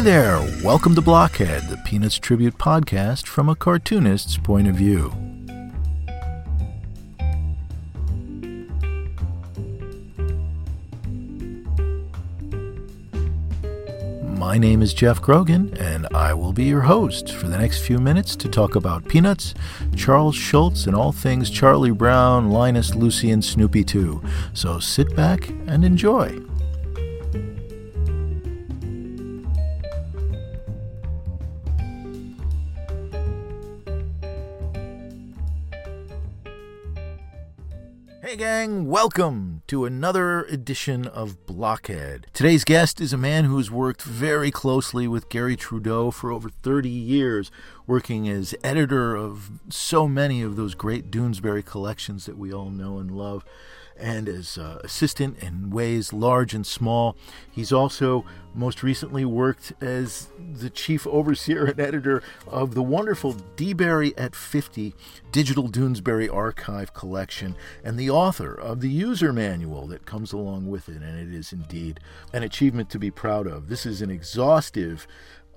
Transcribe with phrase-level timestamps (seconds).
[0.00, 5.10] Hey there, welcome to Blockhead, the Peanuts Tribute podcast from a cartoonist's point of view.
[14.22, 17.98] My name is Jeff Grogan, and I will be your host for the next few
[17.98, 19.52] minutes to talk about Peanuts,
[19.94, 24.22] Charles Schulz, and all things Charlie Brown, Linus, Lucy, and Snoopy too.
[24.54, 26.40] So sit back and enjoy.
[38.60, 42.26] Gang, welcome to another edition of Blockhead.
[42.34, 46.50] Today's guest is a man who has worked very closely with Garry Trudeau for over
[46.50, 47.50] 30 years,
[47.86, 52.98] working as editor of so many of those great Doonesbury collections that we all know
[52.98, 53.46] and love
[54.00, 57.16] and as uh, assistant in ways large and small.
[57.50, 64.12] He's also most recently worked as the chief overseer and editor of the wonderful DBury
[64.16, 64.94] at 50
[65.30, 70.88] digital Doonesbury archive collection and the author of the user manual that comes along with
[70.88, 71.02] it.
[71.02, 72.00] And it is indeed
[72.32, 73.68] an achievement to be proud of.
[73.68, 75.06] This is an exhaustive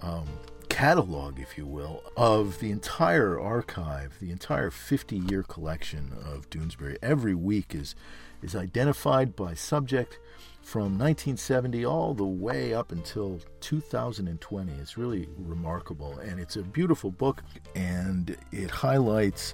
[0.01, 0.27] um,
[0.69, 6.97] catalog, if you will, of the entire archive, the entire 50 year collection of Doonesbury.
[7.01, 7.95] Every week is
[8.43, 10.19] is identified by subject
[10.61, 14.71] from 1970 all the way up until 2020.
[14.73, 17.41] It's really remarkable, and it's a beautiful book,
[17.75, 19.53] and it highlights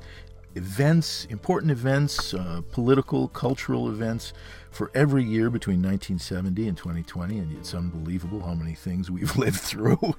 [0.55, 4.33] events, important events, uh, political, cultural events
[4.71, 9.59] for every year between 1970 and 2020, and it's unbelievable how many things we've lived
[9.59, 10.15] through.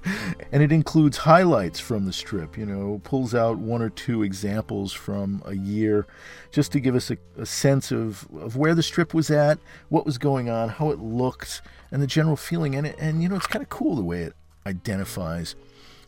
[0.51, 4.93] and it includes highlights from the strip, you know, pulls out one or two examples
[4.93, 6.05] from a year
[6.51, 9.59] just to give us a, a sense of, of where the strip was at,
[9.89, 11.61] what was going on, how it looked,
[11.91, 12.75] and the general feeling.
[12.75, 14.33] And, it, and you know, it's kind of cool the way it
[14.65, 15.55] identifies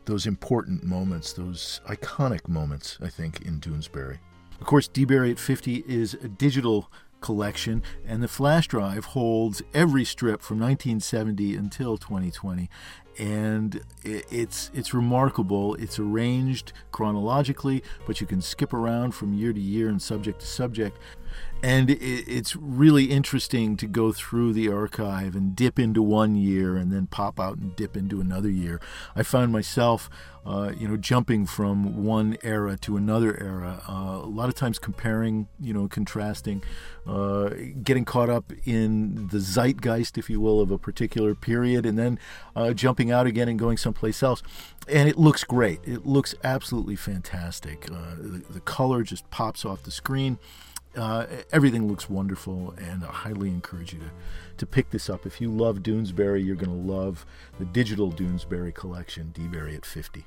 [0.06, 4.19] those important moments, those iconic moments, I think, in Doonesbury.
[4.59, 6.91] Of course, DBury at 50 is a digital
[7.23, 12.69] collection, and the flash drive holds every strip from 1970 until 2020.
[13.17, 15.75] And it's it's remarkable.
[15.75, 20.47] It's arranged chronologically, but you can skip around from year to year and subject to
[20.47, 20.97] subject
[21.62, 26.91] and it's really interesting to go through the archive and dip into one year and
[26.91, 28.81] then pop out and dip into another year.
[29.16, 30.09] I found myself,
[30.46, 33.81] uh, you know, jumping from one era to another era.
[33.88, 36.62] Uh, a lot of times comparing, you know, contrasting,
[37.08, 37.50] uh,
[37.81, 42.20] getting caught up in the zeitgeist, if you will, of a particular period, and then
[42.56, 44.44] uh, jumping out again and going someplace else.
[44.88, 45.80] And it looks great.
[45.86, 47.90] It looks absolutely fantastic.
[47.90, 50.40] Uh, the, the color just pops off the screen.
[51.52, 54.12] Everything looks wonderful, and I highly encourage you to,
[54.58, 55.25] to pick this up.
[55.25, 57.25] If you love Doonesbury, you're going to love
[57.59, 60.25] the digital Doonesbury collection, DBury at 50.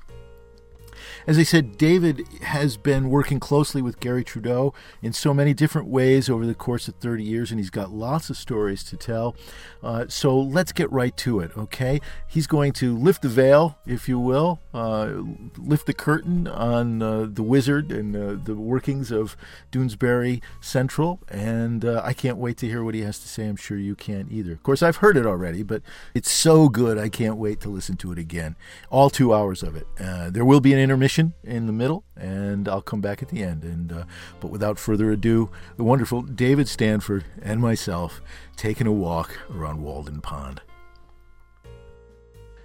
[1.25, 5.87] As I said, David has been working closely with Garry Trudeau in so many different
[5.87, 9.35] ways over the course of 30 years, and he's got lots of stories to tell.
[9.83, 12.01] Uh, so let's get right to it, okay?
[12.27, 15.13] He's going to lift the veil, if you will, uh,
[15.57, 19.37] lift the curtain on uh, the wizard and uh, the workings of
[19.71, 23.47] Doonesbury Central, and uh, I can't wait to hear what he has to say.
[23.47, 24.51] I'm sure you can't either.
[24.51, 25.81] Of course, I've heard it already, but
[26.13, 28.55] it's so good, I can't wait to listen to it again.
[28.89, 29.87] All two hours of it.
[29.99, 33.43] Uh, there will be an intermission in the middle, and I'll come back at the
[33.43, 33.65] end.
[33.65, 34.03] And uh,
[34.39, 38.21] but without further ado, the wonderful David Stanford and myself
[38.55, 40.61] taking a walk around Walden Pond.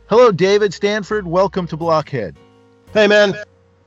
[0.07, 1.27] Hello, David Stanford.
[1.27, 2.37] Welcome to Blockhead.
[2.93, 3.35] Hey, man.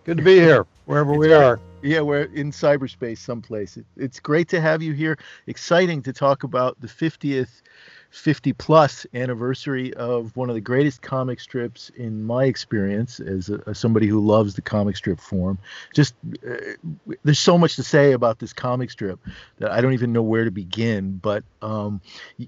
[0.03, 1.57] Good to be here, wherever we are.
[1.81, 3.77] Yeah, we're in cyberspace someplace.
[3.95, 5.17] It's great to have you here.
[5.47, 7.61] Exciting to talk about the 50th
[8.15, 13.75] 50 plus anniversary of one of the greatest comic strips in my experience as, a,
[13.75, 15.57] somebody who loves the comic strip form.
[15.93, 16.15] Just
[16.47, 16.55] uh,
[17.23, 19.19] there's so much to say about this comic strip
[19.57, 21.17] that I don't even know where to begin.
[21.17, 21.99] But um,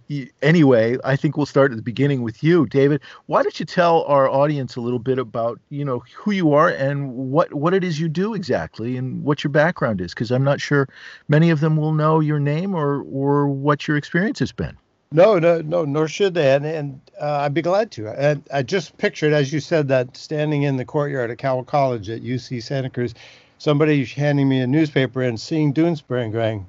[0.09, 3.01] y- anyway, I think we'll start at the beginning with you, David.
[3.25, 6.69] Why don't you tell our audience a little bit about you know who you are
[6.69, 10.13] and what what it is you do exactly and what your background is?
[10.13, 10.87] Because I'm not sure
[11.27, 14.77] many of them will know your name or or what your experience has been.
[15.11, 16.53] No, no, no, nor should they.
[16.53, 18.09] And, and uh, I'd be glad to.
[18.09, 22.09] And I just pictured, as you said, that standing in the courtyard at Cowell College
[22.09, 23.13] at UC Santa Cruz,
[23.57, 26.65] somebody handing me a newspaper and seeing Doonesbury going,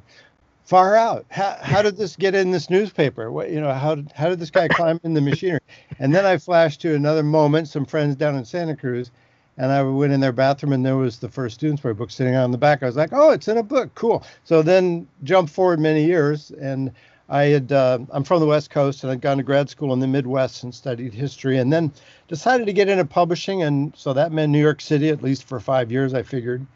[0.65, 1.25] far out.
[1.31, 3.33] How, how did this get in this newspaper?
[3.33, 5.61] What, you know, how did, how did this guy climb in the machinery?
[5.99, 9.11] And then I flashed to another moment, some friends down in Santa Cruz,
[9.57, 12.53] and I went in their bathroom and there was the first Doonesbury book sitting on
[12.53, 12.83] the back.
[12.83, 13.93] I was like, oh, it's in a book.
[13.97, 14.23] Cool.
[14.45, 16.93] So then jump forward many years and
[17.29, 20.01] I had uh, I'm from the West Coast and I'd gone to grad school in
[20.01, 21.93] the Midwest and studied history, and then
[22.27, 25.61] decided to get into publishing, and so that meant New York City at least for
[25.61, 26.15] five years.
[26.15, 26.67] I figured,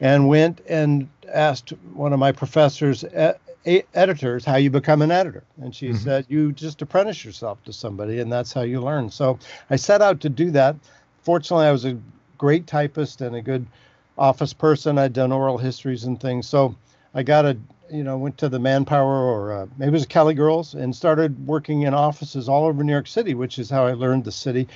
[0.00, 3.04] and went and asked one of my professors.
[3.92, 5.98] editors how you become an editor and she mm-hmm.
[5.98, 9.38] said you just apprentice yourself to somebody and that's how you learn so
[9.68, 10.74] i set out to do that
[11.22, 11.98] fortunately i was a
[12.38, 13.66] great typist and a good
[14.16, 16.74] office person i'd done oral histories and things so
[17.12, 17.58] i got a
[17.90, 21.46] you know, went to the Manpower or uh, maybe it was Kelly Girls and started
[21.46, 24.68] working in offices all over New York City, which is how I learned the city.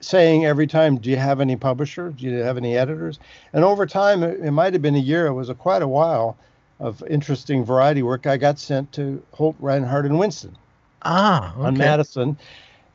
[0.00, 2.10] Saying every time, "Do you have any publisher?
[2.10, 3.18] Do you have any editors?"
[3.54, 5.26] And over time, it, it might have been a year.
[5.26, 6.36] It was a, quite a while
[6.80, 8.26] of interesting variety work.
[8.26, 10.54] I got sent to Holt, Rinehart, and Winston.
[11.02, 11.66] Ah, okay.
[11.66, 12.36] on Madison,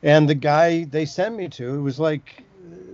[0.04, 2.44] and the guy they sent me to, it was like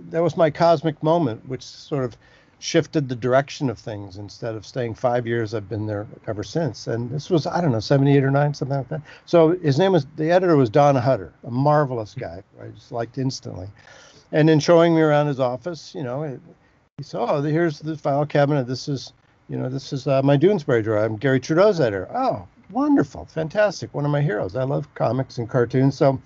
[0.09, 2.17] that was my cosmic moment, which sort of
[2.59, 6.87] shifted the direction of things instead of staying five years i've been there ever since.
[6.87, 9.01] And this was i don't know 78 or 9 something like that.
[9.25, 13.17] So his name was the editor was don hutter a marvelous guy i just liked
[13.17, 13.67] instantly.
[14.31, 16.39] And in showing me around his office you know
[16.97, 18.67] he said oh here's the file cabinet.
[18.67, 19.13] This is
[19.47, 21.03] you know this is uh, my doonesbury drawer.
[21.03, 22.07] I'm garry trudeau's editor.
[22.13, 23.25] Oh wonderful.
[23.25, 23.93] Fantastic.
[23.93, 24.55] One of my heroes.
[24.55, 25.97] I love comics and cartoons.
[25.97, 26.19] So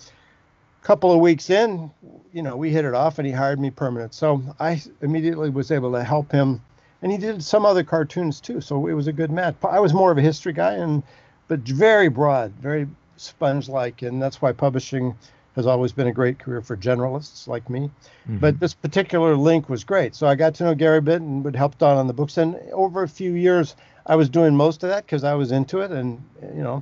[0.82, 1.92] a couple of weeks in,
[2.34, 4.14] you know, we hit it off and he hired me permanent.
[4.14, 6.62] So I immediately was able to help him.
[7.02, 8.60] And he did some other cartoons too.
[8.60, 9.56] So it was a good match.
[9.64, 11.04] I was more of a history guy and
[11.48, 12.88] but very broad, very
[13.18, 14.02] sponge like.
[14.02, 15.16] And that's why publishing
[15.56, 17.82] has always been a great career for generalists like me.
[17.82, 18.38] Mm-hmm.
[18.40, 20.16] But this particular link was great.
[20.16, 22.38] So I got to know Garry bit and would help Don on the books.
[22.38, 23.76] And over a few years,
[24.08, 25.92] I was doing most of that because I was into it.
[25.92, 26.24] And,
[26.56, 26.82] you know,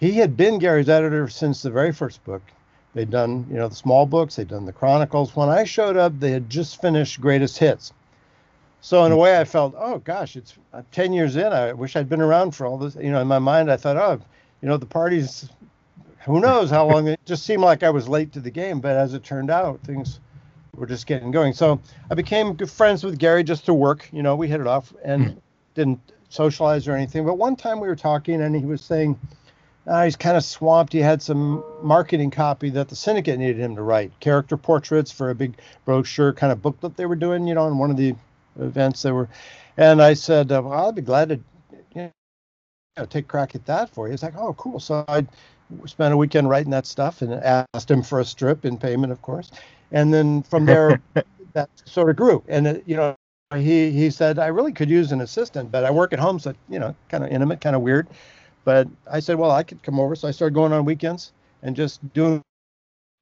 [0.00, 2.42] he had been Garry's editor since the very first book.
[2.94, 5.36] They'd done, you know, the small books, they'd done the chronicles.
[5.36, 7.92] When I showed up, they had just finished greatest hits.
[8.80, 11.52] So in a way, I felt, oh gosh, it's uh, 10 years in.
[11.52, 12.94] I wish I'd been around for all this.
[12.96, 14.20] You know, in my mind, I thought, oh,
[14.62, 15.48] you know, the parties,
[16.20, 17.08] who knows how long.
[17.08, 18.80] It just seemed like I was late to the game.
[18.80, 20.20] But as it turned out, things
[20.74, 21.52] were just getting going.
[21.52, 21.80] So
[22.10, 24.08] I became good friends with Garry just to work.
[24.12, 25.36] You know, we hit it off and mm.
[25.74, 27.24] didn't socialize or anything.
[27.24, 29.18] But one time we were talking, and he was saying,
[29.88, 30.92] uh, he's kind of swamped.
[30.92, 35.30] He had some marketing copy that the syndicate needed him to write, character portraits for
[35.30, 35.54] a big
[35.84, 38.14] brochure kind of booklet they were doing, you know, in one of the
[38.60, 39.28] events they were.
[39.78, 41.40] And I said, uh, well, I'll be glad to
[41.94, 42.10] you
[42.96, 44.12] know, take a crack at that for you.
[44.12, 44.78] He's like, oh, cool.
[44.78, 45.26] So I
[45.86, 49.22] spent a weekend writing that stuff and asked him for a strip in payment, of
[49.22, 49.50] course.
[49.90, 51.00] And then from there,
[51.54, 52.42] that sort of grew.
[52.48, 53.14] And, it, you know,
[53.54, 56.52] he, he said, I really could use an assistant, but I work at home, so,
[56.68, 58.06] you know, kind of intimate, kind of weird.
[58.68, 60.14] But I said, well, I could come over.
[60.14, 61.32] So I started going on weekends
[61.62, 62.42] and just doing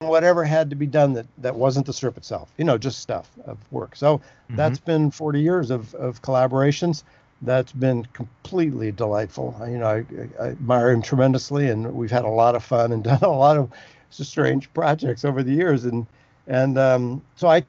[0.01, 3.31] whatever had to be done that, that wasn't the strip itself, you know, just stuff
[3.45, 3.95] of work.
[3.95, 4.57] So mm-hmm.
[4.57, 7.05] that's been 40 years of, of collaborations.
[7.43, 9.55] That's been completely delightful.
[9.61, 10.05] You know, I,
[10.43, 13.57] I admire him tremendously, and we've had a lot of fun and done a lot
[13.57, 13.71] of
[14.11, 15.85] strange projects over the years.
[15.85, 16.09] And
[16.49, 17.65] and um, so I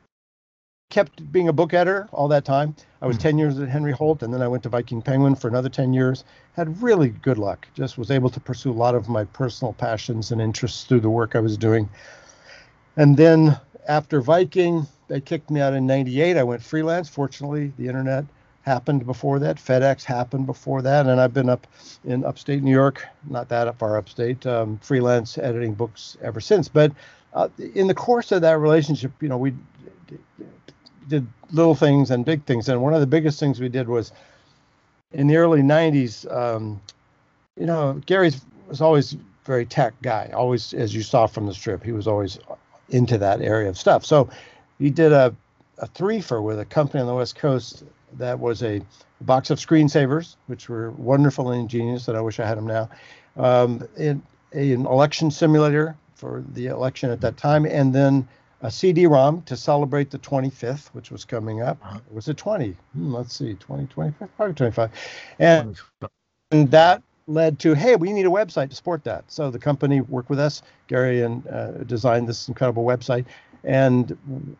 [0.89, 2.75] kept being a book editor all that time.
[3.01, 5.35] I was mm 10 years at Henry Holt, and then I went to Viking Penguin
[5.35, 6.23] for another 10 years.
[6.53, 7.67] Had really good luck.
[7.73, 11.09] Just was able to pursue a lot of my personal passions and interests through the
[11.09, 11.89] work I was doing.
[12.95, 16.37] And then after Viking, they kicked me out in 98.
[16.37, 17.09] I went freelance.
[17.09, 18.25] Fortunately, the internet
[18.61, 19.57] happened before that.
[19.57, 21.05] FedEx happened before that.
[21.05, 21.67] And I've been up
[22.05, 26.67] in upstate New York, not that far upstate, um, freelance editing books ever since.
[26.67, 26.91] But
[27.33, 29.53] uh, in the course of that relationship, you know, we
[31.07, 32.69] did little things and big things.
[32.69, 34.11] And one of the biggest things we did was
[35.11, 36.81] in the early 90s, um,
[37.57, 38.31] you know, Garry
[38.67, 42.37] was always very tech guy, always, as you saw from the strip, he was always
[42.89, 44.05] into that area of stuff.
[44.05, 44.29] So
[44.77, 45.33] he did a,
[45.79, 47.83] a threefer with a company on the West Coast
[48.17, 48.81] that was a
[49.21, 52.89] box of screensavers, which were wonderful and ingenious that I wish I had them now,
[53.37, 54.21] um, in,
[54.53, 58.27] an election simulator for the election at that time, and then
[58.67, 61.77] a CD-ROM to celebrate the 25th, which was coming up.
[61.81, 61.99] Uh-huh.
[62.11, 62.75] Was a 20?
[62.93, 64.91] Hmm, let's see, 20, 25, probably 25.
[65.39, 65.79] And,
[66.51, 69.23] and that led to, hey, we need a website to support that.
[69.31, 73.23] So the company worked with us, Garry and uh, designed this incredible website.
[73.63, 74.17] And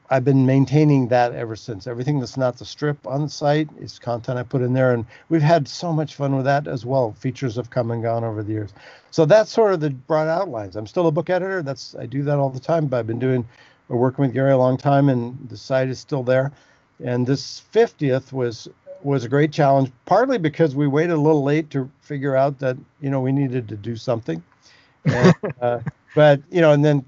[0.10, 1.86] I've been maintaining that ever since.
[1.86, 4.94] Everything that's not the strip on the site is content I put in there.
[4.94, 7.12] And we've had so much fun with that as well.
[7.12, 8.74] Features have come and gone over the years.
[9.12, 10.78] So that's sort of the broad outlines.
[10.78, 11.62] I'm still a book editor.
[11.62, 13.46] That's I do that all the time, but I've been doing
[13.88, 16.52] we're working with Garry a long time, and the site is still there.
[17.04, 18.68] And this 50th was
[19.04, 22.78] was a great challenge, partly because we waited a little late to figure out that
[23.00, 24.44] you know we needed to do something.
[25.06, 25.80] And, uh,
[26.16, 27.06] but you know, and then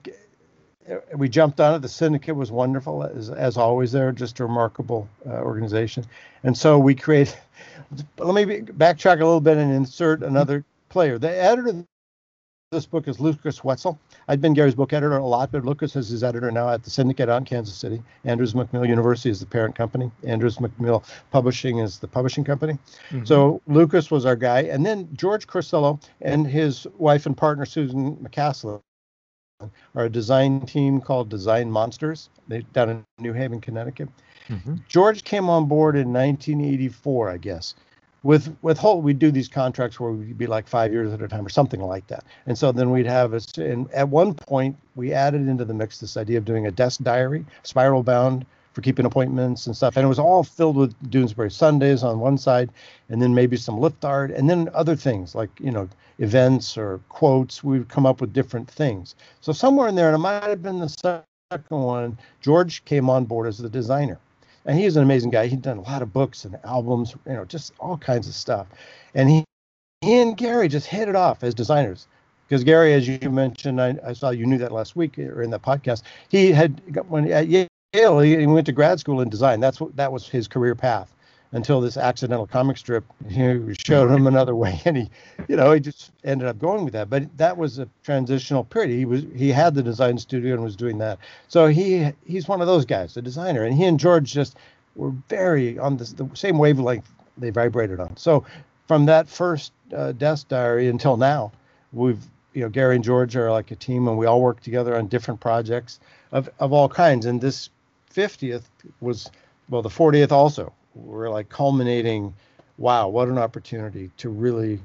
[1.16, 1.80] we jumped on it.
[1.82, 3.92] The syndicate was wonderful, as, as always.
[3.92, 6.06] They're just a remarkable uh, organization,
[6.44, 7.38] and so we create.
[8.18, 11.18] Let me backtrack a little bit and insert another player.
[11.18, 11.86] The editor of
[12.72, 14.00] this book is Lucas Wetzel.
[14.30, 16.92] I've been Garry's book editor a lot, but Lucas is his editor now at the
[16.92, 18.04] Syndicate out in Kansas City.
[18.26, 20.12] Andrews McMeel Universal is the parent company.
[20.24, 22.74] Andrews McMeel Publishing is the publishing company.
[23.10, 23.26] Mm-hmm.
[23.26, 24.62] So Lucas was our guy.
[24.62, 28.80] And then George Corsillo and his wife and partner, Susan McCaslin,
[29.96, 32.30] are a design team called Design Monsters.
[32.48, 34.10] They down in New Haven, Connecticut.
[34.48, 34.76] Mm-hmm.
[34.88, 37.74] George came on board in 1984, I guess
[38.24, 41.28] with with Holt, we'd do these contracts where we'd be like five years at a
[41.28, 42.26] time or something like that.
[42.46, 43.58] And so then we'd have us.
[43.58, 47.02] and at one point we added into the mix this idea of doing a desk
[47.02, 49.98] diary, spiral bound for keeping appointments and stuff.
[49.98, 52.70] And it was all filled with Doonesbury Sundays on one side,
[53.10, 55.88] and then maybe some lift art, and then other things like you know
[56.20, 57.64] events or quotes.
[57.64, 59.16] We would come up with different things.
[59.42, 61.24] So somewhere in there, and it might have been the second
[61.70, 64.20] one, George came on board as the designer
[64.66, 65.48] and he's an amazing guy.
[65.48, 68.68] He'd done a lot of books and albums, you know, just all kinds of stuff.
[69.16, 69.44] And he,
[70.02, 72.08] he and Garry just hit it off as designers.
[72.48, 75.44] Because Garry, as you mentioned, I, I saw you knew that last week uh, or
[75.44, 76.02] in the podcast.
[76.30, 79.60] He had when at Yale, he, he went to grad school in design.
[79.60, 81.14] That's what that was his career path
[81.52, 85.10] until this accidental comic strip you know, showed him another way, and he,
[85.48, 87.10] you know, he just ended up going with that.
[87.10, 88.96] But that was a transitional period.
[88.96, 91.20] He was he had the design studio and was doing that.
[91.48, 94.58] So he he's one of those guys, a designer, and he and George just
[94.96, 98.16] were very on this, the same wavelength they vibrated on.
[98.18, 98.46] So
[98.88, 101.52] from that first uh, desk diary until now,
[101.94, 104.96] we've you know Garry and George are like a team, and we all work together
[104.96, 106.00] on different projects
[106.32, 107.26] of of all kinds.
[107.26, 107.70] And this
[108.14, 108.64] 50th
[109.02, 109.30] was
[109.70, 112.34] well, the 40th also we're like culminating
[112.78, 114.80] wow what an opportunity to really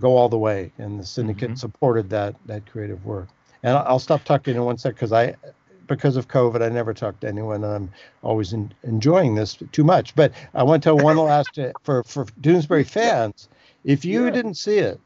[0.00, 1.56] go all the way and the syndicate mm-hmm.
[1.56, 3.28] supported that that creative work.
[3.62, 5.34] And i'll stop talking in one sec because i
[5.86, 7.92] because of covid i never talked to anyone and i'm
[8.22, 10.14] always in, enjoying this too much.
[10.14, 13.48] But i want to one last uh, for for doonesbury fans
[13.84, 14.30] if you yeah.
[14.30, 15.00] didn't see it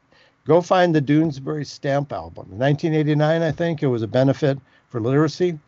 [0.45, 2.45] go find the doonesbury stamp album.
[2.57, 4.57] 1989 i think it was a benefit
[4.89, 5.59] for literacy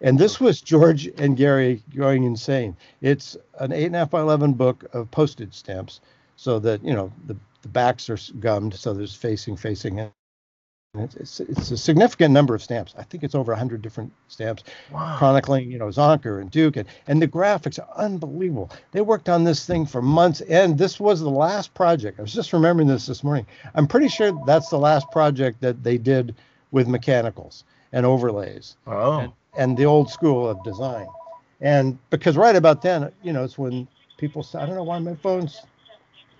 [0.00, 2.76] and this was George and Garry going insane.
[3.00, 6.00] It's an eight and a half by eleven book of postage stamps,
[6.36, 10.00] so that you know the the backs are gummed, so there's facing facing.
[10.00, 10.12] And
[10.94, 12.94] it's, it's, it's a significant number of stamps.
[12.96, 15.16] I think it's over hundred different stamps, wow.
[15.18, 18.70] chronicling you know Zonker and Duke, and, and the graphics are unbelievable.
[18.92, 22.18] They worked on this thing for months, and this was the last project.
[22.18, 23.46] I was just remembering this this morning.
[23.74, 26.34] I'm pretty sure that's the last project that they did
[26.70, 28.76] with mechanicals and overlays.
[28.86, 29.18] Oh.
[29.18, 31.06] And, and the old school of design.
[31.60, 34.98] And because right about then, you know, it's when people say, I don't know why
[34.98, 35.60] my phone's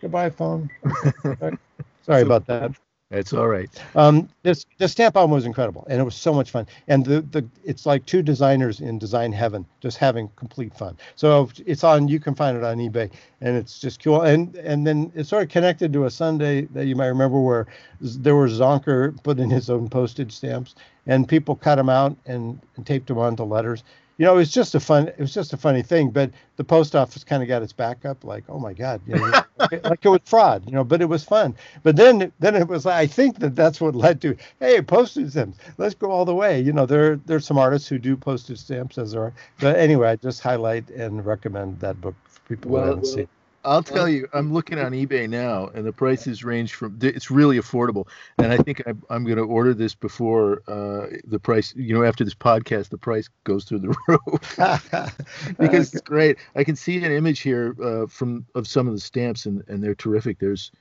[0.00, 0.70] goodbye phone.
[2.02, 2.72] Sorry about that.
[3.10, 3.70] It's all right.
[3.96, 6.66] Um, this the stamp album was incredible, and it was so much fun.
[6.88, 10.94] And the the it's like two designers in design heaven, just having complete fun.
[11.16, 12.08] So it's on.
[12.08, 13.10] You can find it on eBay,
[13.40, 14.20] and it's just cool.
[14.20, 17.66] And and then it's sort of connected to a Sunday that you might remember where
[18.02, 20.74] there was Zonker putting his own postage stamps,
[21.08, 23.82] and people cut them out and, and taped them onto letters
[24.18, 26.10] you know, it was just a fun, it was just a funny thing.
[26.10, 29.14] But the post office kind of got its back up, like, oh my god, you
[29.14, 30.82] know, like it was fraud, you know.
[30.82, 31.54] But it was fun.
[31.84, 32.84] But then, then it was.
[32.84, 35.58] I think that that's what led to, hey, postage stamps.
[35.78, 36.60] Let's go all the way.
[36.60, 39.32] You know, there there's some artists who do postage stamps as there are.
[39.60, 43.12] But anyway, I just highlight and recommend that book for people well, who haven't well,
[43.12, 43.28] seen.
[43.68, 46.98] I'll tell you, I'm looking on eBay now, and the prices range from.
[47.02, 48.08] It's really affordable,
[48.38, 51.74] and I think I'm, I'm going to order this before uh, the price.
[51.76, 56.38] You know, after this podcast, the price goes through the roof because it's great.
[56.56, 59.84] I can see an image here uh, from of some of the stamps, and, and
[59.84, 60.38] they're terrific.
[60.38, 60.72] There's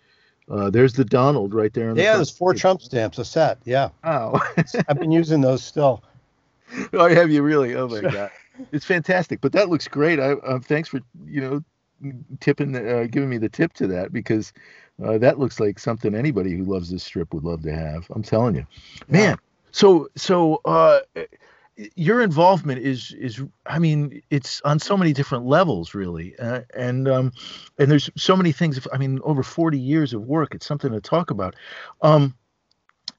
[0.50, 1.90] uh, there's the Donald right there.
[1.90, 3.60] yeah, the there's four Trump stamps a set.
[3.66, 3.90] Yeah.
[4.06, 4.40] Oh,
[4.88, 6.04] I've been using those still.
[6.94, 7.76] Oh, have you really?
[7.76, 8.32] Oh my god,
[8.72, 9.42] it's fantastic.
[9.42, 10.20] But that looks great.
[10.20, 11.64] I uh, thanks for you know
[12.40, 14.54] tipping, uh, giving me the tip to that because
[15.04, 18.08] uh, that looks like something anybody who loves this strip would love to have.
[18.12, 18.66] I'm telling you,
[19.08, 19.22] man.
[19.22, 19.36] Yeah.
[19.72, 21.00] So so uh,
[21.96, 27.08] your involvement is is I mean it's on so many different levels really, uh, and
[27.08, 27.32] um,
[27.78, 28.88] and there's so many things.
[28.92, 31.56] I mean, over 40 years of work, it's something to talk about.
[32.02, 32.36] Um,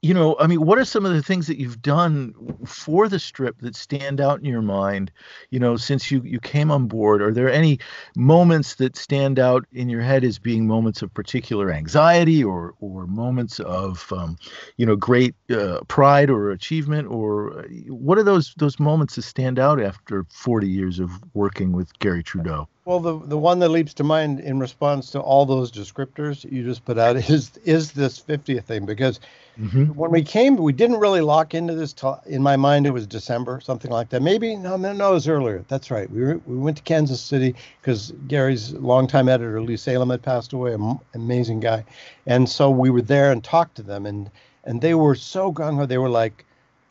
[0.01, 2.33] you know, I mean, what are some of the things that you've done
[2.65, 5.11] for the strip that stand out in your mind,
[5.51, 7.21] you know, since you, you came on board?
[7.21, 7.81] Are there any
[8.15, 13.09] moments that stand out in your head as being moments of particular anxiety or, or
[13.09, 14.37] moments of, um,
[14.77, 17.09] you know, great uh, pride or achievement?
[17.11, 21.73] Or uh, what are those, those moments that stand out after 40 years of working
[21.73, 22.69] with Garry Trudeau?
[22.89, 26.65] Well, the the one that leaps to mind in response to all those descriptors you
[26.65, 29.21] just put out is is this 50th thing because
[29.61, 29.89] mm-hmm.
[29.89, 31.93] when we came, we didn't really lock into this.
[31.93, 34.23] T- in my mind, it was December, something like that.
[34.23, 35.67] Maybe no, no, no, it was earlier.
[35.69, 36.11] That's right.
[36.11, 40.55] We were, we went to Kansas City because Garry's longtime editor Lee Salem had passed
[40.55, 41.85] away, an amazing guy,
[42.25, 44.31] and so we were there and talked to them and
[44.65, 45.85] and they were so gung ho.
[45.85, 46.47] They were like,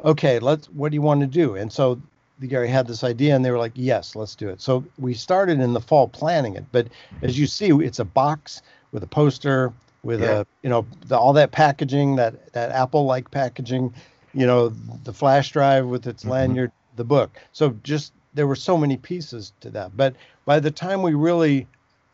[0.06, 0.70] "Okay, let's.
[0.70, 2.00] What do you want to do?" And so
[2.40, 5.14] the Garry had this idea, and they were like, "Yes, let's do it." So we
[5.14, 6.66] started in the fall planning it.
[6.72, 6.88] But
[7.22, 10.42] as you see, it's a box with a poster, with yeah.
[10.42, 13.94] a you know the, all that packaging, that that Apple-like packaging,
[14.34, 14.70] you know,
[15.04, 16.32] the flash drive with its mm-hmm.
[16.32, 17.38] lanyard, the book.
[17.54, 19.98] So just there were so many pieces to that.
[19.98, 20.16] But
[20.46, 21.68] by the time we really,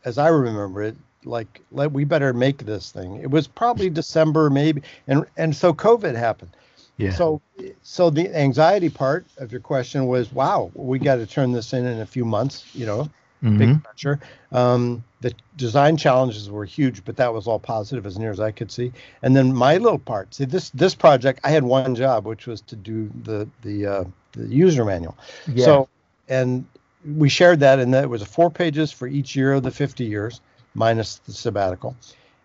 [0.04, 3.16] as I remember it, like let we better make this thing.
[3.16, 6.50] It was probably December maybe, and and so COVID happened.
[6.96, 7.12] Yeah.
[7.12, 7.40] So
[7.82, 11.84] so the anxiety part of your question was, wow, we got to turn this in
[11.86, 12.64] in a few months.
[12.74, 13.10] You know,
[13.42, 13.58] mm-hmm.
[13.58, 14.20] big pressure.
[14.52, 18.50] Um, the design challenges were huge, but that was all positive as near as I
[18.50, 18.92] could see.
[19.22, 20.34] And then my little part.
[20.34, 24.04] See this this project, I had one job, which was to do the the uh,
[24.32, 25.16] the user manual.
[25.46, 25.64] Yeah.
[25.64, 25.88] So
[26.28, 26.64] and
[27.04, 30.40] we shared that, and that was four pages for each year of the 50 years
[30.74, 31.96] minus the sabbatical.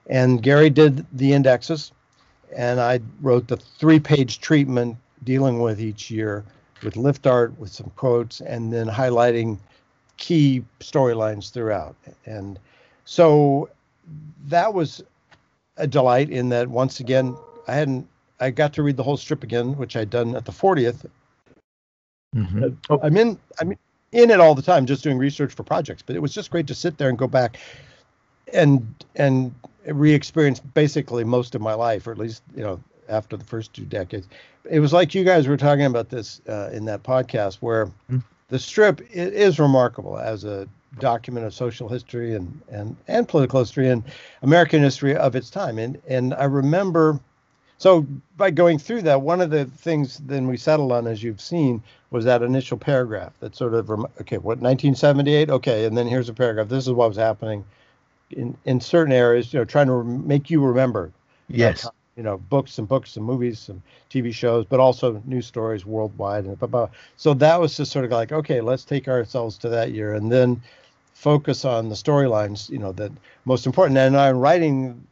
[0.07, 1.91] And Garry did the indexes,
[2.55, 6.43] and I wrote the three page treatment dealing with each year
[6.83, 9.57] with lift art, with some quotes, and then highlighting
[10.17, 11.95] key storylines throughout.
[12.25, 12.59] And
[13.05, 13.69] so
[14.47, 15.03] that was
[15.77, 17.35] a delight in that once again,
[17.67, 18.07] I hadn't,
[18.39, 21.05] I got to read the whole strip again, which I'd done at the 40th.
[22.35, 22.69] Mm-hmm.
[22.89, 22.99] Oh.
[23.03, 23.71] I'm in, I'm
[24.11, 26.67] in it all the time, just doing research for projects, but it was just great
[26.67, 27.57] to sit there and go back
[28.53, 29.53] and and
[29.91, 33.85] re-experienced basically most of my life, or at least you know after the first two
[33.85, 34.27] decades.
[34.69, 38.23] It was like you guys were talking about this uh, in that podcast, where mm.
[38.49, 40.67] the strip is remarkable as a
[40.99, 44.03] document of social history and and and political history and
[44.41, 45.77] American history of its time.
[45.77, 47.19] And and I remember.
[47.77, 48.05] So
[48.35, 51.81] by going through that, one of the things then we settled on, as you've seen,
[52.11, 55.49] was that initial paragraph that sort of okay, what 1978?
[55.49, 56.67] Okay, and then here's a paragraph.
[56.67, 57.63] This is what was happening
[58.31, 61.11] in in certain areas, you know, trying to make you remember.
[61.47, 61.87] Yes.
[62.15, 66.43] You know, books and books and movies and TV shows, but also news stories worldwide
[66.43, 66.89] and blah, blah.
[67.15, 70.29] So that was just sort of like, okay, let's take ourselves to that year and
[70.29, 70.61] then
[71.13, 73.11] focus on the storylines, you know, that
[73.45, 73.97] most important.
[73.97, 75.05] And I'm writing.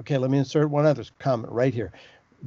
[0.00, 1.90] Okay, let me insert one other comment right here.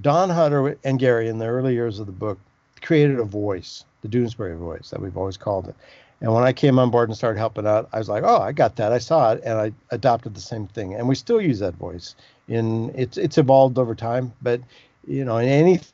[0.01, 2.37] Don Hutter and Garry, in the early years of the book,
[2.81, 5.75] created a voice, the Doonesbury voice that we've always called it.
[6.21, 8.51] And when I came on board and started helping out, I was like, oh, I
[8.51, 8.91] got that.
[8.91, 10.93] I saw it, and I adopted the same thing.
[10.93, 12.15] And we still use that voice.
[12.47, 14.59] In it's it's evolved over time, but
[15.07, 15.85] you know, in anything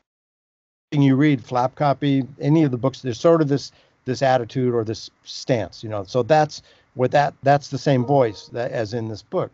[0.93, 3.71] you read, flap copy, any of the books, there's sort of this
[4.05, 5.83] this attitude or this stance.
[5.83, 6.61] You know, so that's
[6.95, 9.51] what that that's the same voice that as in this book.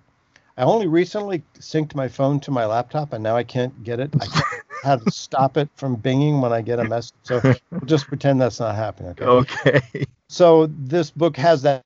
[0.58, 4.14] I only recently synced my phone to my laptop, and now I can't get it.
[4.22, 7.16] I can't have to stop it from binging when I get a message.
[7.24, 9.16] So we'll just pretend that's not happening.
[9.22, 9.78] Okay.
[9.78, 10.06] okay.
[10.32, 11.82] So this book has that,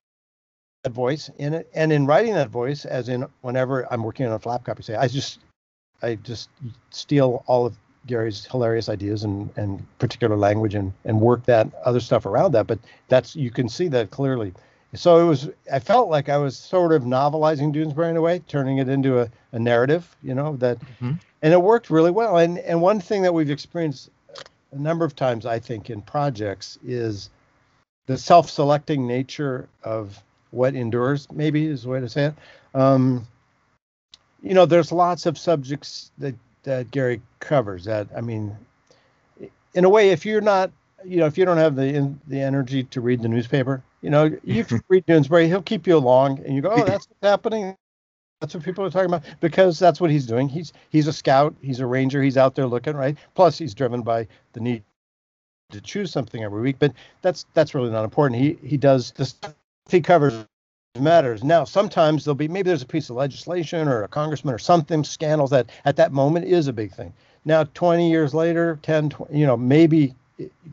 [0.84, 4.32] that voice in it, and in writing that voice, as in whenever I'm working on
[4.32, 5.40] a flap copy, say I just
[6.00, 6.48] I just
[6.90, 11.98] steal all of Garry's hilarious ideas and and particular language and and work that other
[11.98, 12.68] stuff around that.
[12.68, 12.78] But
[13.08, 14.54] that's you can see that clearly.
[14.94, 15.50] So it was.
[15.72, 19.22] I felt like I was sort of novelizing Doonesbury in a way, turning it into
[19.22, 20.16] a, a narrative.
[20.22, 21.14] You know that, mm-hmm.
[21.42, 22.36] and it worked really well.
[22.38, 24.08] And and one thing that we've experienced
[24.70, 27.28] a number of times, I think, in projects is
[28.06, 32.34] the self-selecting nature of what endures maybe is the way to say it.
[32.74, 33.26] Um,
[34.42, 38.56] you know there's lots of subjects that that garry covers that i mean
[39.74, 40.70] in a way if you're not
[41.04, 44.10] you know if you don't have the in, the energy to read the newspaper you
[44.10, 47.76] know you read doonesbury he'll keep you along and you go oh that's what's happening.
[48.42, 50.46] That's what people are talking about because that's what he's doing.
[50.46, 53.16] He's he's a scout he's a ranger he's out there looking right?
[53.34, 54.82] Plus he's driven by the need
[55.70, 58.40] to choose something every week, but that's that's really not important.
[58.40, 59.54] He he does the stuff
[59.88, 60.44] he covers
[60.98, 61.44] matters.
[61.44, 65.04] Now, sometimes there'll be maybe there's a piece of legislation or a congressman or something
[65.04, 67.12] scandals that at that moment is a big thing.
[67.44, 70.14] Now, 20 years later, 10, 20, you know, maybe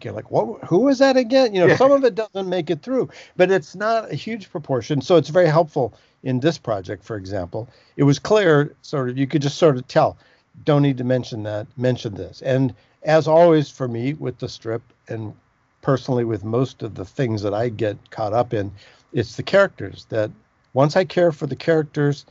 [0.02, 0.64] you're like, what?
[0.64, 1.54] Who is that again?
[1.54, 1.76] You know, yeah.
[1.76, 5.02] some of it doesn't make it through, but it's not a huge proportion.
[5.02, 7.70] So it's very helpful in this project, for example.
[7.96, 10.18] It was clear, sort of, you could just sort of tell.
[10.66, 11.68] Don't need to mention that.
[11.78, 12.74] Mention this, and
[13.06, 15.34] as always for me with the strip and
[15.82, 18.72] personally with most of the things that I get caught up in,
[19.12, 20.32] it's the characters that
[20.74, 22.26] once I care for the characters,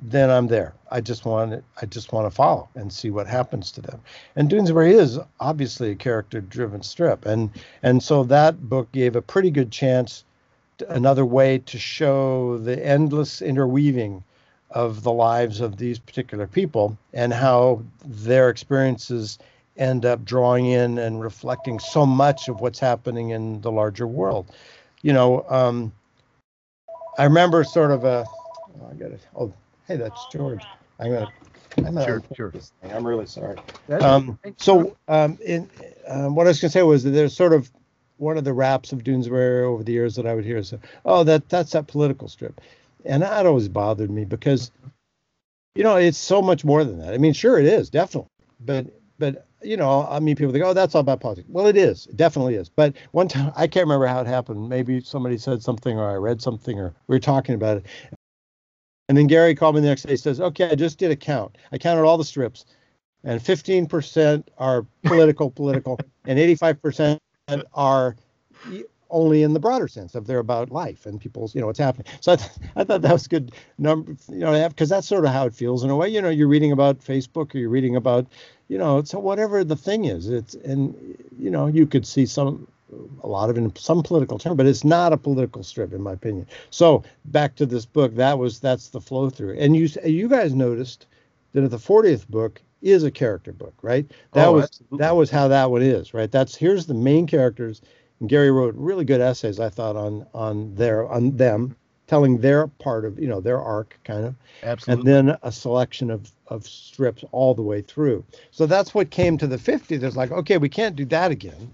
[0.00, 0.74] then I'm there.
[0.90, 4.00] I just want to I just want to follow and see what happens to them.
[4.36, 7.50] And Doonesbury is obviously a character-driven strip, and
[7.82, 10.24] and so that book gave a pretty good chance,
[10.78, 14.22] to, another way to show the endless interweaving
[14.70, 19.38] of the lives of these particular people and how their experiences
[19.78, 24.50] end up drawing in and reflecting so much of what's happening in the larger world.
[25.02, 25.92] You know, um,
[27.16, 29.20] I remember sort of a, oh, I got it.
[29.36, 29.52] Oh,
[29.86, 30.62] hey, that's George.
[30.98, 31.32] I'm gonna
[31.86, 32.50] I'm not Sure, sure.
[32.50, 32.92] this thing.
[32.92, 33.56] I'm really sorry.
[33.88, 35.68] Um, so, um, in
[36.06, 37.70] um, what I was going to say was that there's sort of
[38.16, 41.24] one of the raps of Doonesbury over the years that I would hear is, "Oh,
[41.24, 42.60] that that's that political strip,"
[43.04, 44.70] and that always bothered me because,
[45.74, 47.14] you know, it's so much more than that.
[47.14, 48.86] I mean, sure, it is definitely, but
[49.18, 52.06] but you know, I mean, people think, "Oh, that's all about politics." Well, it is,
[52.06, 52.68] it definitely is.
[52.68, 54.68] But one time, I can't remember how it happened.
[54.68, 57.86] Maybe somebody said something, or I read something, or we were talking about it.
[59.08, 60.16] And then Garry called me the next day.
[60.16, 61.56] Says, "Okay, I just did a count.
[61.72, 62.66] I counted all the strips,
[63.24, 67.18] and 15% are political, political, and 85%
[67.74, 68.16] are
[69.10, 72.06] only in the broader sense of they're about life and people's, you know, what's happening."
[72.20, 75.32] So I, th- I thought that was good number, you know, because that's sort of
[75.32, 76.08] how it feels in a way.
[76.10, 78.26] You know, you're reading about Facebook or you're reading about,
[78.68, 80.94] you know, so whatever the thing is, it's and
[81.38, 82.66] you know, you could see some
[83.22, 86.12] a lot of in some political term, but it's not a political strip in my
[86.14, 86.46] opinion.
[86.70, 89.58] So back to this book, that was that's the flow through.
[89.58, 91.06] And you you guys noticed
[91.52, 94.10] that the 40th book is a character book, right?
[94.32, 94.98] That Oh, was absolutely.
[94.98, 96.30] that was how that one is, right?
[96.30, 97.82] That's here's the main characters.
[98.20, 101.76] And Garry wrote really good essays, I thought, on on their on them,
[102.08, 105.12] telling their part of you know their arc kind of Absolutely.
[105.12, 108.24] and then a selection of of strips all the way through.
[108.50, 110.02] So that's what came to the 50s.
[110.02, 111.72] It's like, okay, we can't do that again.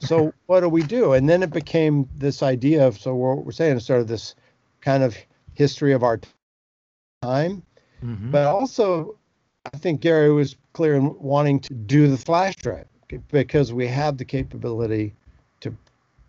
[0.00, 1.12] So what do we do?
[1.12, 4.34] And then it became this idea of so what we're saying is sort of this
[4.80, 5.16] kind of
[5.52, 6.18] history of our
[7.22, 7.62] time,
[8.02, 8.30] Mhm.
[8.30, 9.16] but also
[9.72, 12.86] I think Garry was clear in wanting to do the flash drive
[13.30, 15.14] because we have the capability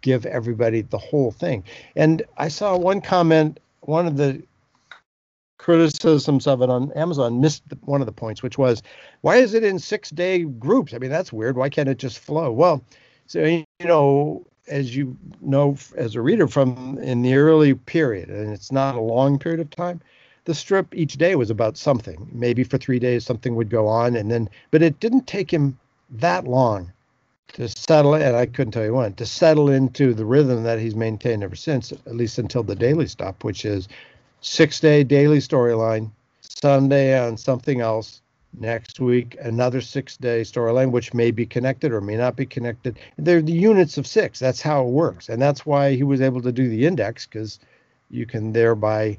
[0.06, 1.64] give everybody the whole thing.
[1.96, 4.44] And I saw one comment, one of the
[5.58, 8.84] criticisms of it on Amazon missed one of the points, which was,
[9.22, 10.94] why is it in six day groups?
[10.94, 11.58] I mean, that's weird.
[11.58, 12.52] Why can't it just flow?
[12.52, 12.84] Well,
[13.26, 18.54] so, you know, as you know, as a reader from in the early period, and
[18.54, 20.00] it's not a long period of time,
[20.44, 22.30] the strip each day was about something.
[22.32, 25.80] Maybe for three days something would go on, and then, but it didn't take him
[26.12, 26.92] that long
[27.54, 30.96] to settle, and I couldn't tell you when, to settle into the rhythm that he's
[30.96, 33.88] maintained ever since, at least until the daily stop, which is
[34.42, 38.22] six day daily storyline, Sunday on something else,
[38.60, 42.98] next week another six day storyline, which may be connected or may not be connected.
[43.18, 44.40] They're the units of six.
[44.40, 45.30] That's how it works.
[45.30, 47.60] And that's why he was able to do the index, because
[48.10, 49.18] you can thereby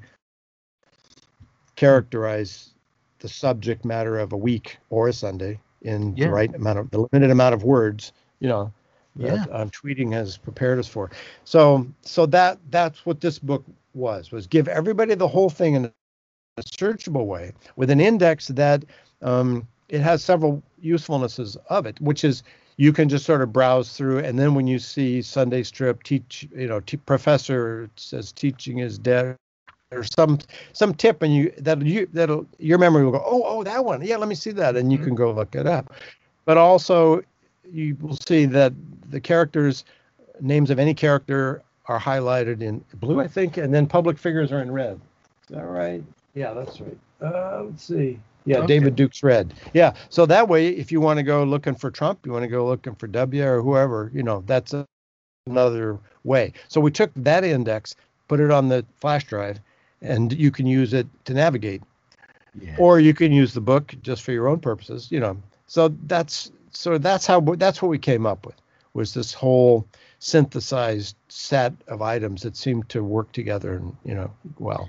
[1.74, 2.70] characterize
[3.18, 6.26] the subject matter of a week or a Sunday in Yeah.
[6.26, 8.72] the right amount of the limited amount of words, you know,
[9.16, 9.36] Yeah.
[9.36, 11.10] that um, tweeting has prepared us for.
[11.44, 15.84] So so that that's what this book was was give everybody the whole thing in
[15.86, 18.84] a searchable way with an index that
[19.22, 22.42] um, it has several usefulnesses of it, which is
[22.78, 26.46] you can just sort of browse through, and then when you see Sunday strip teach,
[26.54, 29.36] you know, t- professor says teaching is dead,
[29.92, 30.38] or some
[30.72, 34.02] some tip, and you that you that'll your memory will go, oh oh that one,
[34.02, 35.92] yeah, let me see that, and you can go look it up.
[36.44, 37.22] But also,
[37.70, 38.72] you will see that
[39.10, 39.84] the characters
[40.40, 44.60] names of any character are highlighted in blue, I think, and then public figures are
[44.60, 45.00] in red.
[45.48, 46.02] Is that right?
[46.34, 46.98] Yeah, that's right.
[47.22, 48.18] Uh, let's see.
[48.44, 48.66] Yeah, Okay.
[48.66, 49.54] David Duke's red.
[49.72, 52.48] Yeah, so that way, if you want to go looking for Trump, you want to
[52.48, 54.84] go looking for W or whoever, you know, that's a,
[55.46, 56.52] another way.
[56.68, 57.96] So we took that index,
[58.28, 59.58] put it on the flash drive,
[60.02, 61.82] and you can use it to navigate,
[62.60, 62.76] Yeah.
[62.78, 65.36] or you can use the book just for your own purposes, you know.
[65.66, 68.56] So that's so that's how that's what we came up with
[68.94, 69.86] was this whole
[70.18, 74.88] synthesized set of items that seemed to work together and you know well.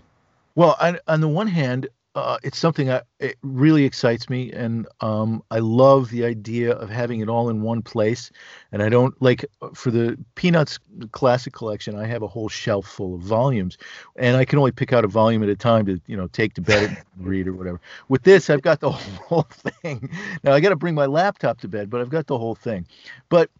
[0.56, 4.88] Well, on, on the one hand, uh, it's something that it really excites me, and
[5.01, 8.32] um, I love the idea of having it all in one place.
[8.71, 10.80] And I don't like for the Peanuts
[11.12, 11.95] Classic Collection.
[11.95, 13.77] I have a whole shelf full of volumes,
[14.15, 16.56] and I can only pick out a volume at a time to you know take
[16.56, 17.80] to bed and read or whatever.
[18.10, 20.10] With this, I've got the whole thing.
[20.43, 22.88] Now I got to bring my laptop to bed, but I've got the whole thing.
[23.30, 23.51] But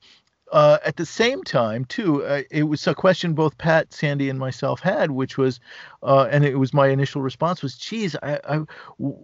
[0.52, 4.40] uh, at the same time, too, uh, it was a question both Pat, Sandy, and
[4.40, 5.60] myself had, which was,
[6.04, 8.60] uh, and it was my initial response was, "Geez, I, I,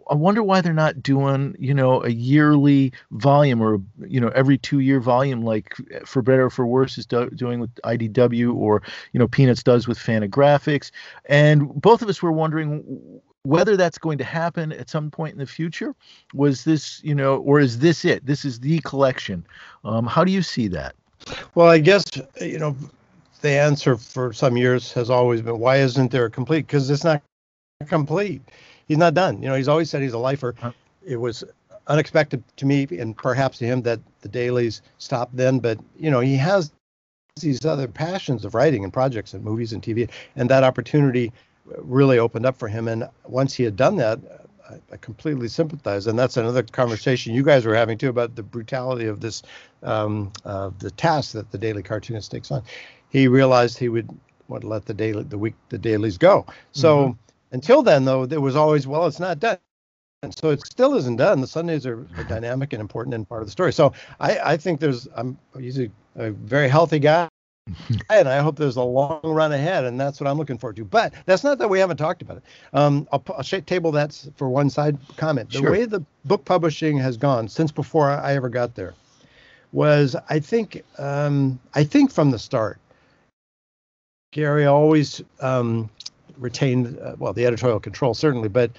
[0.09, 4.57] I wonder why they're not doing, you know, a yearly volume or you know every
[4.57, 8.81] two-year volume like for better or for worse is do- doing with IDW or
[9.13, 10.91] you know Peanuts does with Fantagraphics."
[11.25, 15.39] And both of us were wondering whether that's going to happen at some point in
[15.39, 15.95] the future.
[16.33, 18.25] Was this, you know, or is this it?
[18.25, 19.45] This is the collection.
[19.83, 20.95] Um, how do you see that?
[21.55, 22.05] Well, I guess
[22.41, 22.75] you know
[23.41, 26.67] the answer for some years has always been why isn't there a complete?
[26.67, 27.21] Because it's not
[27.87, 28.41] complete.
[28.87, 29.41] He's not done.
[29.41, 30.55] You know, he's always said he's a lifer.
[31.05, 31.43] It was
[31.87, 36.21] unexpected to me and perhaps to him that the dailies stopped then, but you know,
[36.21, 36.71] he has
[37.41, 41.31] these other passions of writing and projects and movies and TV, and that opportunity
[41.65, 42.87] really opened up for him.
[42.87, 44.19] And once he had done that,
[44.69, 48.43] I, I, completely sympathize, and that's another conversation you guys were having too about the
[48.43, 49.43] brutality of this,
[49.81, 52.63] um, uh, the task that the daily cartoonist takes on.
[53.09, 54.09] He realized he would
[54.47, 56.45] want to let the daily, the week, the dailies go.
[56.71, 57.19] So mm-hmm.
[57.51, 59.57] until then, though, there was always, well, it's not done.
[60.21, 61.41] And so it still isn't done.
[61.41, 63.73] The Sundays are, are dynamic and important and part of the story.
[63.73, 67.27] So I, I think there's, I'm usually a very healthy guy
[68.09, 70.85] and I hope there's a long run ahead, and that's what I'm looking forward to.
[70.85, 72.43] But that's not that we haven't talked about it.
[72.73, 75.51] Um, I'll, I'll table that for one side comment.
[75.51, 75.71] The sure.
[75.71, 78.93] way the book publishing has gone since before I ever got there
[79.71, 82.79] was, I think, um, I think from the start,
[84.31, 85.89] Garry always um,
[86.37, 88.71] retained, uh, well, the editorial control certainly, but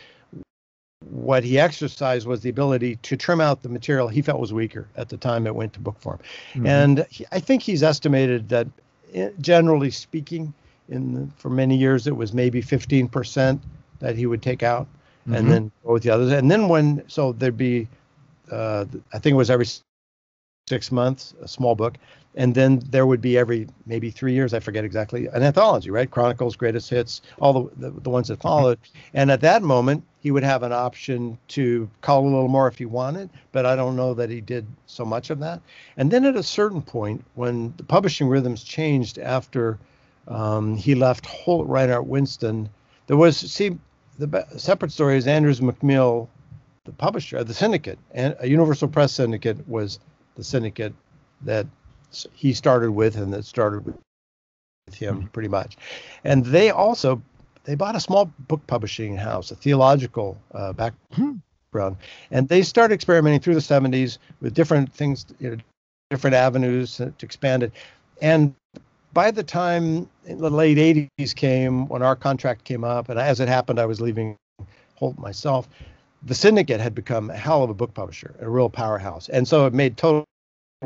[1.11, 4.89] what he exercised was the ability to trim out the material he felt was weaker
[4.97, 6.19] at the time it went to book form.
[6.53, 6.67] Mm-hmm.
[6.67, 8.67] And he, I think he's estimated that,
[9.13, 10.53] eh, generally speaking,
[10.89, 13.61] in the, for many years it was maybe 15%
[14.01, 15.35] that he would take out mm-hmm.
[15.35, 16.33] and then go with the others.
[16.33, 17.89] And then when, so there'd be,
[18.51, 19.67] uh, I think it was every
[20.69, 21.97] six months, a small book
[22.37, 26.11] and then there would be every maybe three years, I forget exactly, an anthology, right?
[26.11, 28.79] Chronicles, greatest hits, all the, the, the ones that followed.
[29.13, 32.79] And at that moment, he would have an option to call a little more if
[32.79, 35.61] he wanted, but I don't know that he did so much of that.
[35.97, 39.79] And then at a certain point, when the publishing rhythms changed after
[40.27, 42.69] um, he left Holt Rinehart Winston,
[43.07, 43.79] there was, see,
[44.19, 46.29] the separate story is Andrews McMeel,
[46.85, 49.99] the publisher, the syndicate, and a Universal Press syndicate was
[50.37, 50.95] the syndicate
[51.43, 51.67] that
[52.33, 53.97] he started with and that started with
[54.93, 55.27] him mm-hmm.
[55.29, 55.77] pretty much.
[56.25, 57.23] And they also
[57.65, 61.41] they bought a small book publishing house, a theological uh, background,
[61.73, 61.89] mm-hmm.
[62.31, 65.57] and they started experimenting through the 70s with different things, you know,
[66.11, 67.73] different avenues to expand it.
[68.21, 68.55] And
[69.15, 73.49] by the time the late 80s came, when our contract came up, and as it
[73.49, 74.37] happened, I was leaving
[74.97, 75.69] Holt myself.
[76.23, 79.67] The syndicate had become a hell of a book publisher, a real powerhouse, and so
[79.67, 80.25] it made total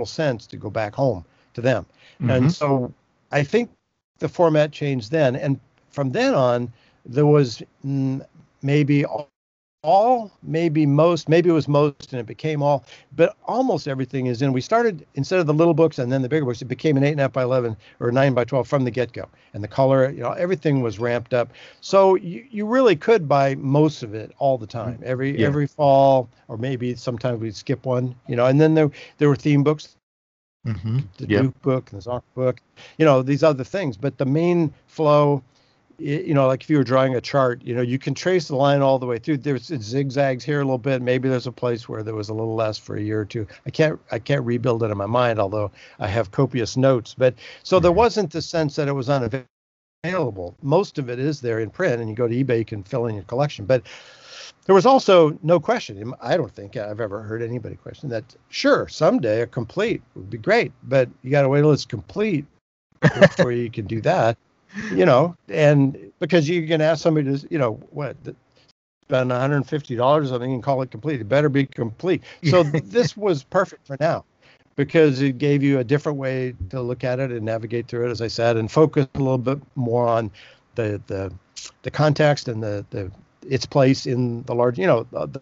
[0.06, 1.86] sense to go back home to them.
[2.20, 2.30] Mm-hmm.
[2.30, 2.92] And so
[3.32, 3.70] I think
[4.18, 5.36] the format changed then.
[5.36, 5.58] And
[5.90, 6.72] from then on,
[7.06, 8.24] there was mm,
[8.62, 9.04] maybe
[9.88, 12.84] all, maybe most, maybe it was most and it became all,
[13.16, 14.52] but almost everything is in.
[14.52, 17.04] We started instead of the little books and then the bigger books, it became an
[17.04, 19.26] eight and a half by 11 or nine by 12 from the get go.
[19.54, 21.50] And the color, you know, everything was ramped up.
[21.80, 25.04] So you, you really could buy most of it all the time, mm-hmm.
[25.06, 25.46] every, yeah.
[25.46, 29.36] every fall, or maybe sometimes we'd skip one, you know, and then there, there were
[29.36, 29.96] theme books
[30.66, 30.98] mm-hmm.
[31.16, 31.42] the yep.
[31.42, 32.60] Duke book and the Zoc book,
[32.98, 33.96] you know, these other things.
[33.96, 35.42] But the main flow,
[35.98, 38.56] you know, like if you were drawing a chart, you know, you can trace the
[38.56, 39.38] line all the way through.
[39.38, 41.02] There's zigzags here a little bit.
[41.02, 43.46] Maybe there's a place where there was a little less for a year or two.
[43.66, 47.14] I can't I can't rebuild it in my mind, although I have copious notes.
[47.18, 47.34] But
[47.64, 50.56] so there wasn't the sense that it was unavailable.
[50.62, 53.06] Most of it is there in print, and you go to eBay, you can fill
[53.06, 53.66] in your collection.
[53.66, 53.82] But
[54.66, 56.14] there was also no question.
[56.22, 58.36] I don't think I've ever heard anybody question that.
[58.50, 62.46] Sure, someday a complete would be great, but you got to wait till it's complete
[63.00, 64.38] before you can do that.
[64.92, 68.16] You know, and because you can ask somebody to, you know, what
[69.08, 71.20] spend 150 dollars on something and call it complete.
[71.20, 72.22] It better be complete.
[72.44, 74.24] So this was perfect for now
[74.76, 78.10] because it gave you a different way to look at it and navigate through it,
[78.10, 80.30] as I said, and focus a little bit more on
[80.74, 81.32] the the
[81.82, 83.10] the context and the the
[83.48, 85.40] its place in the large, you know, the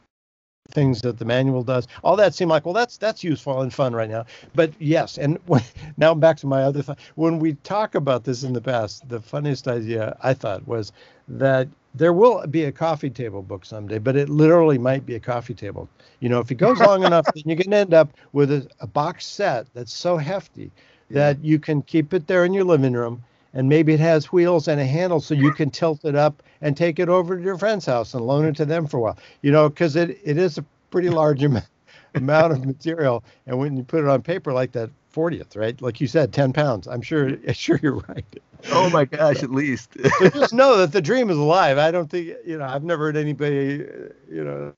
[0.77, 1.89] things that the manual does.
[2.05, 4.27] All that seemed like, well, that's that's useful and fun right now.
[4.55, 5.63] But yes, and when,
[5.97, 7.01] now back to my other thought.
[7.17, 10.93] When we talk about this in the past, the funniest idea I thought was
[11.29, 15.21] that there will be a coffee table book someday, but it literally might be a
[15.21, 15.89] coffee table.
[16.21, 18.87] You know, if it goes long enough, then you can end up with a, a
[18.87, 20.71] box set that's so hefty
[21.11, 23.23] that you can keep it there in your living room
[23.57, 26.77] and maybe it has wheels and a handle so you can tilt it up and
[26.77, 29.19] take it over to your friend's house and loan it to them for a while.
[29.41, 31.65] You know, because it, it is a pretty large amount
[32.15, 35.81] amount of material, and when you put it on paper like that, 40th, right?
[35.83, 36.87] Like you said, 10 pounds.
[36.87, 38.25] I'm sure, sure you're right.
[38.71, 39.97] Oh my gosh, at least.
[40.19, 41.79] so just know that the dream is alive.
[41.79, 44.75] I don't think, you know, I've never heard anybody, uh, you know,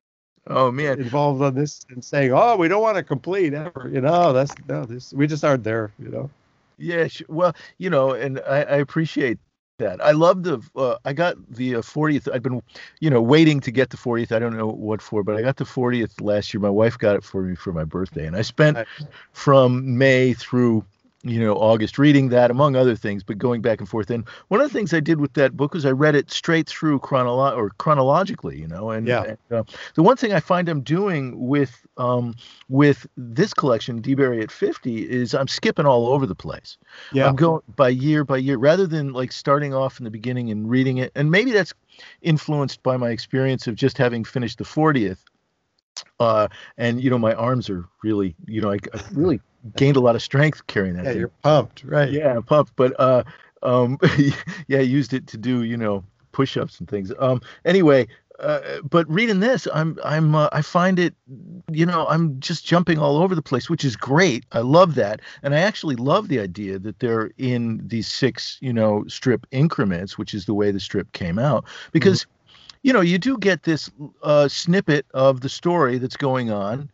[0.46, 3.90] oh man, involved on this and saying, oh, we don't want to complete ever.
[3.92, 5.92] You know, that's no, this we just aren't there.
[5.98, 6.30] You know.
[6.78, 9.38] Yeah, well, you know, and I, I appreciate
[9.78, 10.04] that.
[10.04, 10.60] I love the.
[10.76, 12.32] Uh, I got the uh, 40th.
[12.32, 12.62] I've been,
[13.00, 14.32] you know, waiting to get the 40th.
[14.32, 16.60] I don't know what for, but I got the 40th last year.
[16.60, 18.78] My wife got it for me for my birthday, and I spent
[19.32, 20.84] from May through
[21.24, 24.08] you know, August reading that, among other things, but going back and forth.
[24.08, 26.68] And one of the things I did with that book was I read it straight
[26.68, 28.90] through chronolo- or chronologically, you know.
[28.90, 29.22] And, yeah.
[29.24, 32.36] and uh, the one thing I find I'm doing with um,
[32.68, 36.78] with this collection, DBury at 50, is I'm skipping all over the place.
[37.12, 37.26] Yeah.
[37.26, 40.70] I'm going by year by year rather than like starting off in the beginning and
[40.70, 41.10] reading it.
[41.16, 41.74] And maybe that's
[42.22, 45.18] influenced by my experience of just having finished the 40th
[46.20, 49.40] uh, and you know my arms are really you know I, I really
[49.76, 51.04] gained a lot of strength carrying that.
[51.04, 51.20] Yeah, thing.
[51.20, 52.10] you're pumped, right?
[52.10, 52.74] Yeah, pumped.
[52.76, 53.24] But uh,
[53.62, 53.98] um,
[54.66, 57.12] yeah, I used it to do you know push-ups and things.
[57.18, 58.06] Um, anyway,
[58.38, 61.14] uh, but reading this, I'm I'm uh, I find it,
[61.72, 64.44] you know, I'm just jumping all over the place, which is great.
[64.52, 68.72] I love that, and I actually love the idea that they're in these six, you
[68.72, 72.22] know, strip increments, which is the way the strip came out, because.
[72.22, 72.32] Mm-hmm.
[72.82, 73.90] You know, you do get this
[74.22, 76.90] uh, snippet of the story that's going on,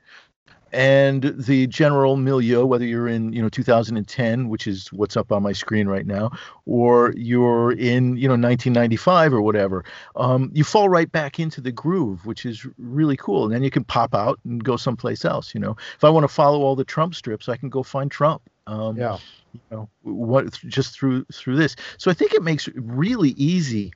[0.74, 5.42] and the general milieu, whether you're in you know 2010, which is what's up on
[5.42, 6.32] my screen right now,
[6.66, 9.84] or you're in you know 1995 or whatever,
[10.16, 13.44] um, you fall right back into the groove, which is really cool.
[13.44, 15.54] And then you can pop out and go someplace else.
[15.54, 18.10] You know, if I want to follow all the Trump strips, I can go find
[18.10, 18.42] Trump.
[18.66, 19.18] Um, yeah.
[19.52, 20.52] You know what?
[20.66, 23.92] Just through through this, so I think it makes it really easy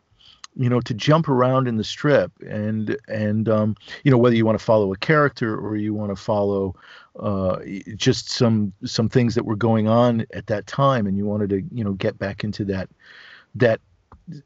[0.59, 4.45] you know to jump around in the strip and and um, you know whether you
[4.45, 6.75] want to follow a character or you want to follow
[7.21, 7.59] uh,
[7.97, 11.63] just some some things that were going on at that time and you wanted to
[11.73, 12.89] you know get back into that
[13.55, 13.81] that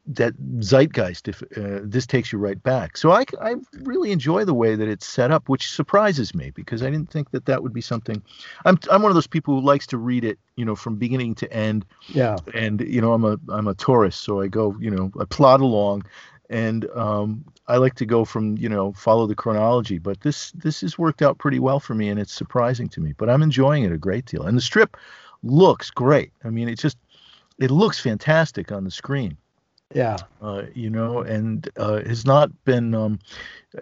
[0.07, 2.97] that zeitgeist if uh, this takes you right back.
[2.97, 6.83] So I, I really enjoy the way that it's set up which surprises me because
[6.83, 8.21] i didn't think that that would be something
[8.65, 11.35] i'm i'm one of those people who likes to read it you know from beginning
[11.35, 11.85] to end.
[12.07, 12.37] Yeah.
[12.53, 15.61] And you know i'm a i'm a tourist so i go you know i plod
[15.61, 16.03] along.
[16.49, 20.81] And um, i like to go from you know follow the chronology but this this
[20.81, 23.13] has worked out pretty well for me and it's surprising to me.
[23.17, 24.43] But i'm enjoying it a great deal.
[24.43, 24.97] And the strip
[25.41, 26.31] looks great.
[26.43, 26.97] I mean it just
[27.59, 29.37] it looks fantastic on the screen
[29.93, 30.17] yeah.
[30.41, 33.19] Uh, you know, and uh, has not been um,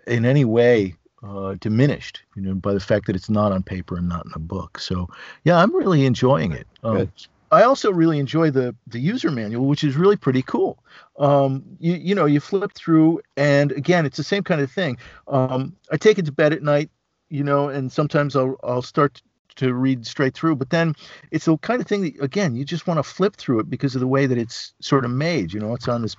[0.08, 3.98] in any way uh, diminished, you know, by the fact that it's not on paper
[3.98, 4.80] and not in a book.
[4.80, 5.08] So,
[5.44, 6.68] yeah, I'm really enjoying it.
[6.84, 7.12] Um,
[7.52, 10.82] I also really enjoy the the user manual, which is really pretty cool.
[11.20, 14.98] Um, you you know, you flip through, and again, it's the same kind of thing.
[15.28, 16.90] Um, I take it to bed at night,
[17.30, 19.22] you know, and sometimes I'll I'll start
[19.56, 20.56] to read straight through.
[20.56, 20.96] But then
[21.32, 23.96] it's the kind of thing that, again, you just want to flip through it because
[23.96, 25.54] of the way that it's sort of made.
[25.54, 26.16] You know, it's on this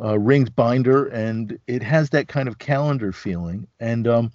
[0.00, 3.66] uh, ringed binder and it has that kind of calendar feeling.
[3.80, 4.32] And um,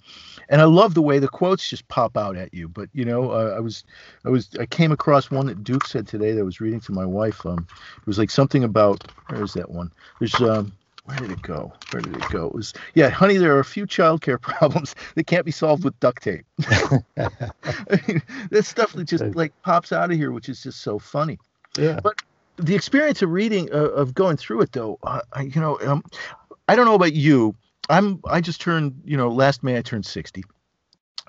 [0.48, 2.68] and I love the way the quotes just pop out at you.
[2.68, 3.84] But you know, uh, I was
[4.24, 6.92] I was I came across one that Duke said today that I was reading to
[6.92, 7.44] my wife.
[7.44, 7.66] Um,
[7.98, 9.92] it was like something about where's that one?
[10.18, 10.72] There's um
[11.06, 11.72] where did it go?
[11.90, 12.46] Where did it go?
[12.46, 13.36] It was yeah, honey.
[13.36, 16.44] There are a few childcare problems that can't be solved with duct tape.
[16.68, 17.00] I
[18.08, 21.38] mean, this stuff that just like pops out of here, which is just so funny.
[21.78, 22.00] Yeah.
[22.02, 22.22] But
[22.56, 26.04] the experience of reading, uh, of going through it, though, uh, I, you know, um,
[26.68, 27.54] I don't know about you.
[27.88, 30.42] I'm I just turned, you know, last May I turned sixty.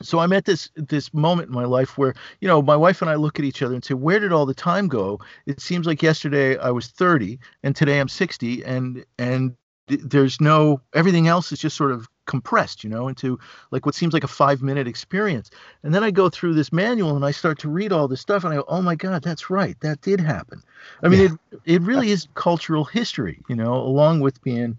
[0.02, 3.10] So I'm at this this moment in my life where you know my wife and
[3.10, 5.88] I look at each other and say, "Where did all the time go?" It seems
[5.88, 9.56] like yesterday I was 30 and today I'm 60, and and
[9.88, 13.40] there's no everything else is just sort of compressed you know into
[13.72, 15.50] like what seems like a five minute experience.
[15.84, 18.44] And then i go through this manual and i start to read all this stuff
[18.44, 20.62] and i go oh my god that's right that did happen.
[21.04, 21.36] I mean yeah.
[21.52, 24.78] it, it really is cultural history you know along with being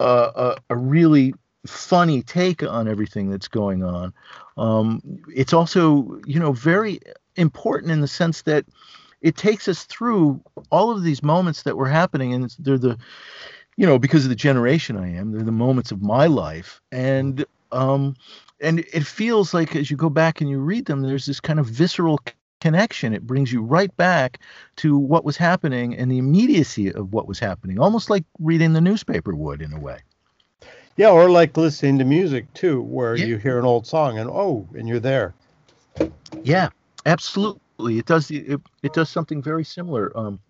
[0.00, 1.34] uh, a, a really
[1.66, 4.12] funny take on everything that's going on.
[4.56, 5.02] Um,
[5.34, 7.00] it's also you know very
[7.36, 8.64] important in the sense that
[9.20, 12.98] it takes us through all of these moments that were happening and they're the
[13.78, 17.44] you know, because of the generation I am, they're the moments of my life, and
[17.70, 18.16] um,
[18.60, 21.60] and it feels like as you go back and you read them, there's this kind
[21.60, 22.18] of visceral
[22.60, 23.14] connection.
[23.14, 24.40] It brings you right back
[24.78, 28.80] to what was happening and the immediacy of what was happening, almost like reading the
[28.80, 30.00] newspaper would in a way.
[30.96, 33.26] Yeah, or like listening to music too, where yeah.
[33.26, 35.34] you hear an old song and oh, and you're there.
[36.42, 36.70] Yeah,
[37.06, 37.98] absolutely.
[37.98, 38.28] It does.
[38.32, 40.10] It, it does something very similar.
[40.18, 40.40] Um,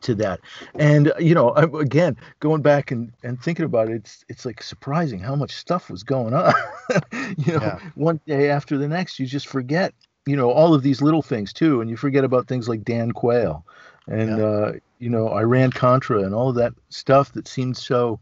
[0.00, 0.38] to that
[0.74, 5.18] and you know again going back and, and thinking about it it's it's like surprising
[5.18, 6.52] how much stuff was going on
[7.38, 7.78] you know yeah.
[7.94, 9.94] one day after the next you just forget
[10.26, 13.12] you know all of these little things too and you forget about things like dan
[13.12, 13.64] quayle
[14.06, 14.44] and yeah.
[14.44, 18.20] uh, you know iran contra and all of that stuff that seemed so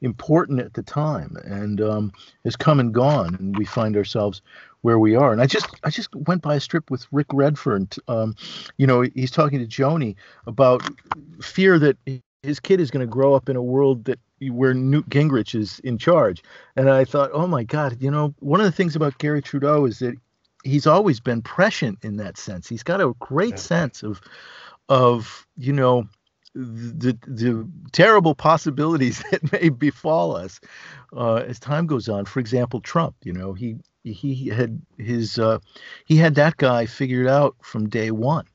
[0.00, 2.12] important at the time and um,
[2.44, 4.42] has come and gone and we find ourselves
[4.82, 5.32] where we are.
[5.32, 7.88] And I just I just went by a strip with Rick Redfern.
[8.06, 8.36] Um,
[8.76, 10.14] you know, he's talking to Joni
[10.46, 10.82] about
[11.42, 11.96] fear that
[12.42, 15.80] his kid is going to grow up in a world that where Newt Gingrich is
[15.80, 16.42] in charge.
[16.76, 19.84] And I thought, oh my God, you know, one of the things about Garry Trudeau
[19.84, 20.14] is that
[20.62, 22.68] he's always been prescient in that sense.
[22.68, 23.56] He's got a great yeah.
[23.56, 24.20] sense of
[24.88, 26.08] of you know
[26.54, 30.60] the the terrible possibilities that may befall us
[31.16, 32.24] uh, as time goes on.
[32.24, 33.14] For example, Trump.
[33.22, 35.58] You know, he he had his uh,
[36.04, 38.46] he had that guy figured out from day one.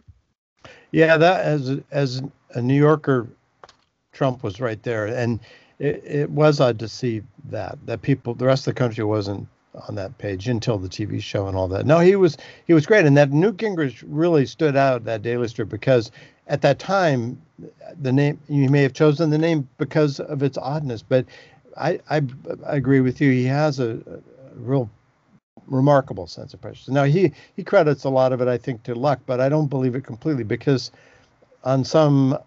[0.91, 2.21] Yeah, that as as
[2.51, 3.27] a New Yorker,
[4.11, 5.39] Trump was right there, and
[5.79, 9.47] it, it was odd to see that that people, the rest of the country wasn't
[9.87, 11.85] on that page until the TV show and all that.
[11.85, 12.37] No, he was
[12.67, 16.11] he was great, and that Newt Gingrich really stood out that daily strip because
[16.47, 17.41] at that time,
[18.01, 21.25] the name you may have chosen the name because of its oddness, but
[21.77, 22.21] I I,
[22.65, 23.31] I agree with you.
[23.31, 24.19] He has a, a
[24.55, 24.89] real
[25.67, 26.91] remarkable sense of pressure.
[26.91, 29.67] Now he he credits a lot of it, I think, to luck, but I don't
[29.67, 30.91] believe it completely because
[31.63, 32.37] on some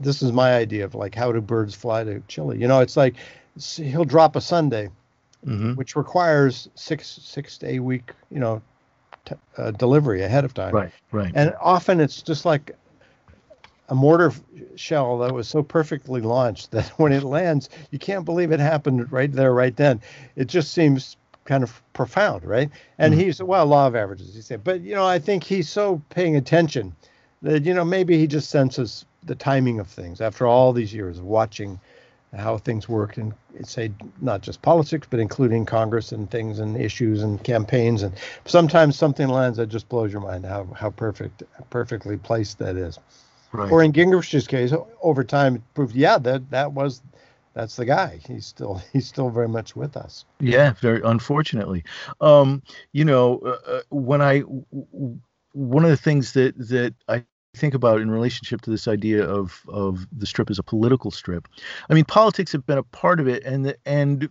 [0.00, 2.58] this is my idea of like how do birds fly to Chile?
[2.58, 3.16] You know, it's like
[3.58, 4.88] he'll drop a Sunday,
[5.44, 5.74] mm-hmm.
[5.74, 8.62] which requires six six to eight week you know
[9.24, 10.74] t- uh, delivery ahead of time.
[10.74, 11.32] Right, right.
[11.34, 12.74] And often it's just like
[13.88, 14.32] a mortar
[14.74, 19.10] shell that was so perfectly launched that when it lands, you can't believe it happened
[19.12, 20.00] right there, right then.
[20.34, 22.70] It just seems kind of profound, right?
[22.98, 23.22] And mm-hmm.
[23.22, 24.64] he's well, law of averages, he said.
[24.64, 26.94] But you know, I think he's so paying attention
[27.42, 31.18] that you know maybe he just senses the timing of things after all these years
[31.18, 31.80] of watching
[32.34, 33.32] how things work and
[33.62, 38.14] say not just politics but including congress and things and issues and campaigns and
[38.44, 42.98] sometimes something lands that just blows your mind how how perfect perfectly placed that is
[43.56, 43.70] right.
[43.70, 47.02] or in gingrich's case over time it proved yeah that that was
[47.56, 48.20] that's the guy.
[48.28, 50.24] He's still he's still very much with us.
[50.38, 51.82] Yeah, very unfortunately.
[52.20, 54.40] Um, you know, uh, uh when I
[55.52, 57.24] one of the things that that I
[57.56, 61.48] think about in relationship to this idea of of the strip as a political strip.
[61.88, 64.28] I mean, politics have been a part of it, and the, and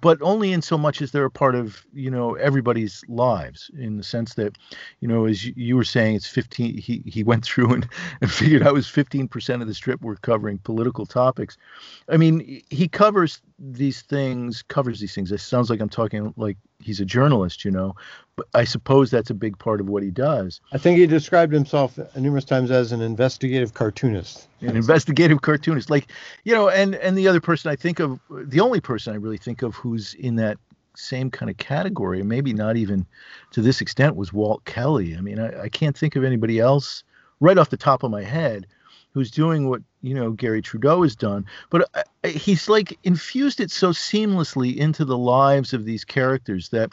[0.00, 3.96] but only in so much as they're a part of you know everybody's lives in
[3.96, 4.56] the sense that
[5.00, 7.88] you know as you were saying it's 15 he he went through and,
[8.20, 11.56] and figured out was 15% of the strip were covering political topics.
[12.08, 15.32] I mean he covers these things covers these things.
[15.32, 17.96] It sounds like i'm talking like he's a journalist you know
[18.36, 20.60] but i suppose that's a big part of what he does.
[20.72, 24.48] I think he described himself numerous times as an investigative cartoonist.
[24.60, 25.90] An investigative cartoonist.
[25.90, 26.12] Like
[26.44, 29.38] you know and and the other person i think of the only person i really
[29.38, 30.58] think of who's in that
[30.94, 33.06] same kind of category maybe not even
[33.52, 35.16] to this extent was walt kelly.
[35.16, 37.02] I mean i, I can't think of anybody else
[37.40, 38.66] right off the top of my head
[39.14, 43.60] who's doing what you know Garry Trudeau has done, but uh, uh, he's like infused
[43.60, 46.92] it so seamlessly into the lives of these characters that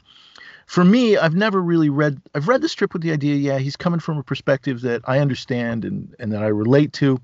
[0.68, 2.20] for me, I've never really read.
[2.34, 5.20] I've read the strip with the idea, yeah, he's coming from a perspective that I
[5.20, 7.22] understand and and that I relate to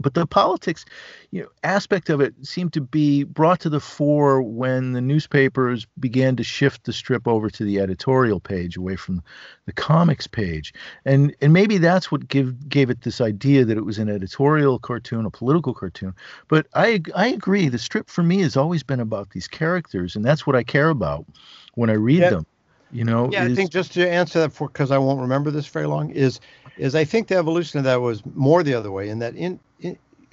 [0.00, 0.84] but the politics
[1.30, 5.86] you know aspect of it seemed to be brought to the fore when the newspapers
[5.98, 9.22] began to shift the strip over to the editorial page away from
[9.66, 10.72] the comics page.
[11.04, 14.78] And and maybe that's what give gave it this idea that it was an editorial
[14.78, 16.14] cartoon a political cartoon.
[16.48, 20.24] But i i agree the strip for me has always been about these characters and
[20.24, 21.26] that's what i care about
[21.74, 22.30] when i read yeah.
[22.30, 22.46] them
[22.94, 25.50] you know yeah is, i think just to answer that for because i won't remember
[25.50, 26.40] this very long is
[26.78, 29.60] is i think the evolution of that was more the other way in that in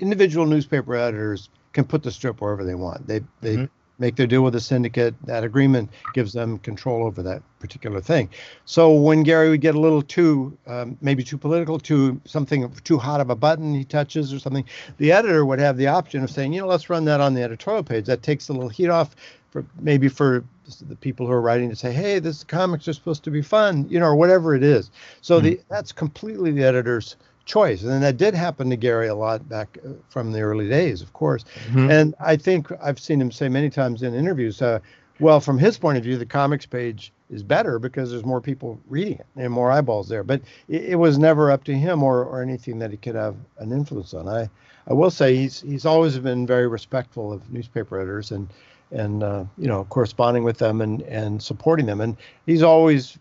[0.01, 3.07] individual newspaper editors can put the strip wherever they want.
[3.07, 3.65] They they mm-hmm.
[3.99, 5.15] make their deal with the syndicate.
[5.25, 8.29] That agreement gives them control over that particular thing.
[8.65, 12.97] So when Garry would get a little too um, maybe too political, too something too
[12.97, 14.65] hot of a button he touches or something,
[14.97, 17.43] the editor would have the option of saying, you know, let's run that on the
[17.43, 18.05] editorial page.
[18.05, 19.15] That takes a little heat off
[19.51, 20.43] for maybe for
[20.87, 23.85] the people who are writing to say, hey, this comics are supposed to be fun,
[23.89, 24.89] you know, or whatever it is.
[25.21, 25.45] So mm-hmm.
[25.45, 27.83] the that's completely the editor's choice.
[27.83, 31.11] And that did happen to Garry a lot back uh, from the early days, of
[31.13, 31.43] course.
[31.67, 31.91] Mm-hmm.
[31.91, 34.79] And I think I've seen him say many times in interviews, uh,
[35.19, 38.79] well, from his point of view, the comics page is better because there's more people
[38.89, 40.23] reading it and more eyeballs there.
[40.23, 43.35] But it, it, was never up to him or, or anything that he could have
[43.59, 44.27] an influence on.
[44.27, 44.49] I,
[44.87, 48.47] I will say he's he's always been very respectful of newspaper editors and
[48.91, 52.01] and uh, you know corresponding with them and and supporting them.
[52.01, 53.17] And he's always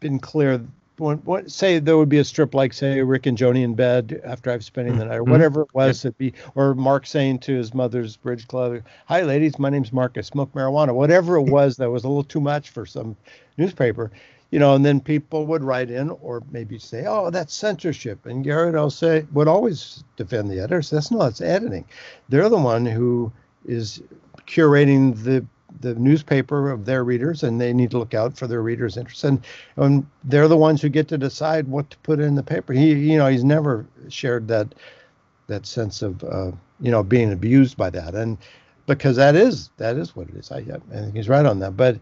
[0.00, 0.64] been clear
[1.00, 4.20] when, what, say there would be a strip like say Rick and Joni in bed
[4.24, 5.32] after I've spending the night or mm-hmm.
[5.32, 9.58] whatever it was it be or Mark saying to his mother's bridge club, "Hi ladies,
[9.58, 10.16] my name's Mark.
[10.16, 13.16] I smoke marijuana." Whatever it was that was a little too much for some
[13.56, 14.10] newspaper,
[14.50, 18.44] you know, and then people would write in or maybe say, "Oh, that's censorship," and
[18.44, 20.90] Garrett I'll say would always defend the editors.
[20.90, 21.86] That's not it's editing.
[22.28, 23.32] They're the one who
[23.66, 24.02] is
[24.46, 25.44] curating the
[25.80, 29.24] the newspaper of their readers, and they need to look out for their readers' interests.
[29.24, 29.40] And,
[29.76, 32.72] and they're the ones who get to decide what to put in the paper.
[32.72, 34.74] He, you know, he's never shared that
[35.46, 38.36] that sense of, uh, you know, being abused by that, and
[38.86, 40.50] because that is that is what it is.
[40.50, 41.76] I, I think he's right on that.
[41.76, 41.98] But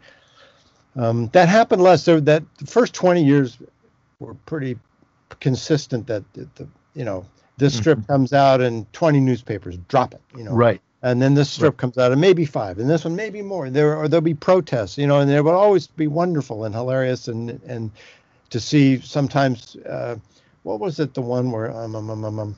[0.96, 2.02] Um, that happened less.
[2.02, 3.58] So that the first 20 years
[4.18, 4.78] were pretty
[5.40, 6.06] consistent.
[6.06, 7.26] That the, the you know
[7.58, 8.12] this strip mm-hmm.
[8.12, 10.22] comes out and 20 newspapers drop it.
[10.36, 10.80] You know, right.
[11.02, 11.78] And then this strip right.
[11.78, 13.70] comes out and maybe five, and this one maybe more.
[13.70, 17.28] There or there'll be protests, you know, and they will always be wonderful and hilarious
[17.28, 17.90] and and
[18.50, 19.76] to see sometimes.
[19.76, 20.16] Uh,
[20.64, 21.14] what was it?
[21.14, 22.56] The one where um, um, um, um, um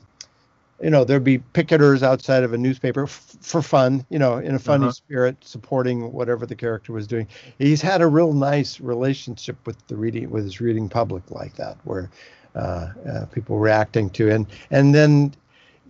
[0.81, 4.55] you know, there'd be picketers outside of a newspaper f- for fun, you know, in
[4.55, 4.93] a funny uh-huh.
[4.93, 7.27] spirit, supporting whatever the character was doing.
[7.59, 11.77] He's had a real nice relationship with the reading, with his reading public like that,
[11.83, 12.09] where
[12.55, 15.33] uh, uh, people reacting to, and and then,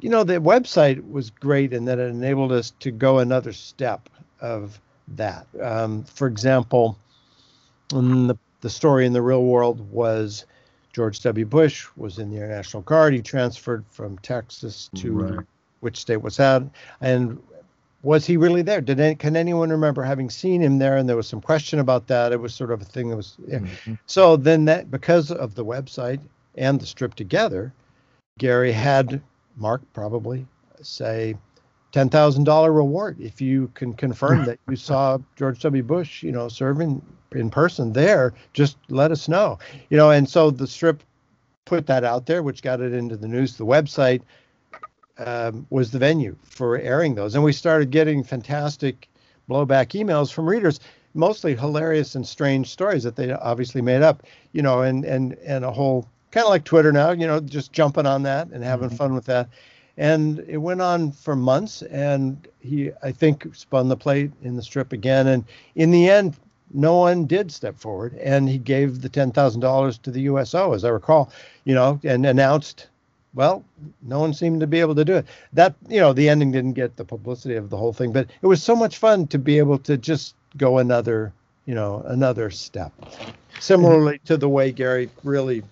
[0.01, 4.09] you know, the website was great in that it enabled us to go another step
[4.41, 4.79] of
[5.09, 5.47] that.
[5.61, 6.97] Um, for example,
[7.89, 10.45] the the story in the real world was
[10.93, 11.45] George W.
[11.45, 13.13] Bush was in the Air National Guard.
[13.13, 15.45] He transferred from Texas to right.
[15.79, 16.63] which state was that?
[17.01, 17.41] And
[18.03, 18.81] was he really there?
[18.81, 20.97] Did any, can anyone remember having seen him there?
[20.97, 22.31] And there was some question about that.
[22.31, 23.35] It was sort of a thing that was.
[23.47, 23.59] Yeah.
[23.59, 23.93] Mm-hmm.
[24.05, 26.19] So then that because of the website
[26.55, 27.73] and the strip together,
[28.37, 29.21] Garry had
[29.55, 30.45] Mark probably
[30.81, 31.35] say
[31.91, 35.83] ten thousand dollar reward if you can confirm that you saw George W.
[35.83, 37.01] Bush, you know, serving
[37.33, 39.57] in person there, just let us know.
[39.89, 41.03] You know, and so the strip
[41.65, 43.55] put that out there, which got it into the news.
[43.55, 44.21] The website
[45.17, 49.07] um, was the venue for airing those, and we started getting fantastic
[49.49, 50.79] blowback emails from readers,
[51.13, 54.23] mostly hilarious and strange stories that they obviously made up.
[54.53, 57.11] You know, and and and a whole kind of like Twitter now.
[57.11, 58.97] You know, just jumping on that and having mm-hmm.
[58.97, 59.49] fun with that.
[59.97, 64.63] And it went on for months, and he, I think, spun the plate in the
[64.63, 65.27] strip again.
[65.27, 65.43] And
[65.75, 66.37] in the end,
[66.73, 70.73] no one did step forward, and he gave the ten thousand dollars to the USO,
[70.73, 71.31] as I recall,
[71.65, 72.87] you know, and announced.
[73.33, 73.63] Well,
[74.01, 75.25] no one seemed to be able to do it.
[75.53, 78.47] That you know, the ending didn't get the publicity of the whole thing, but it
[78.47, 81.33] was so much fun to be able to just go another,
[81.65, 82.91] you know, another step.
[83.59, 84.25] Similarly mm-hmm.
[84.25, 85.63] to the way Garry really,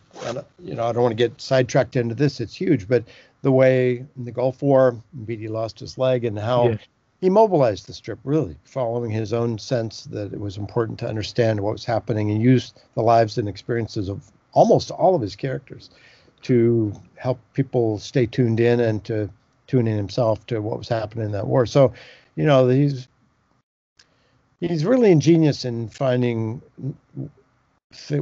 [0.64, 2.40] you know, I don't want to get sidetracked into this.
[2.40, 3.04] It's huge, but
[3.42, 6.78] the way in the Gulf War, BD lost his leg, and how
[7.22, 11.60] he mobilized the strip really following his own sense that it was important to understand
[11.60, 15.90] what was happening and use the lives and experiences of almost all of his characters
[16.42, 19.30] to help people stay tuned in and to
[19.68, 21.94] tune in himself to what was happening in that war so
[22.36, 23.08] you know he's
[24.60, 26.62] he's really ingenious in finding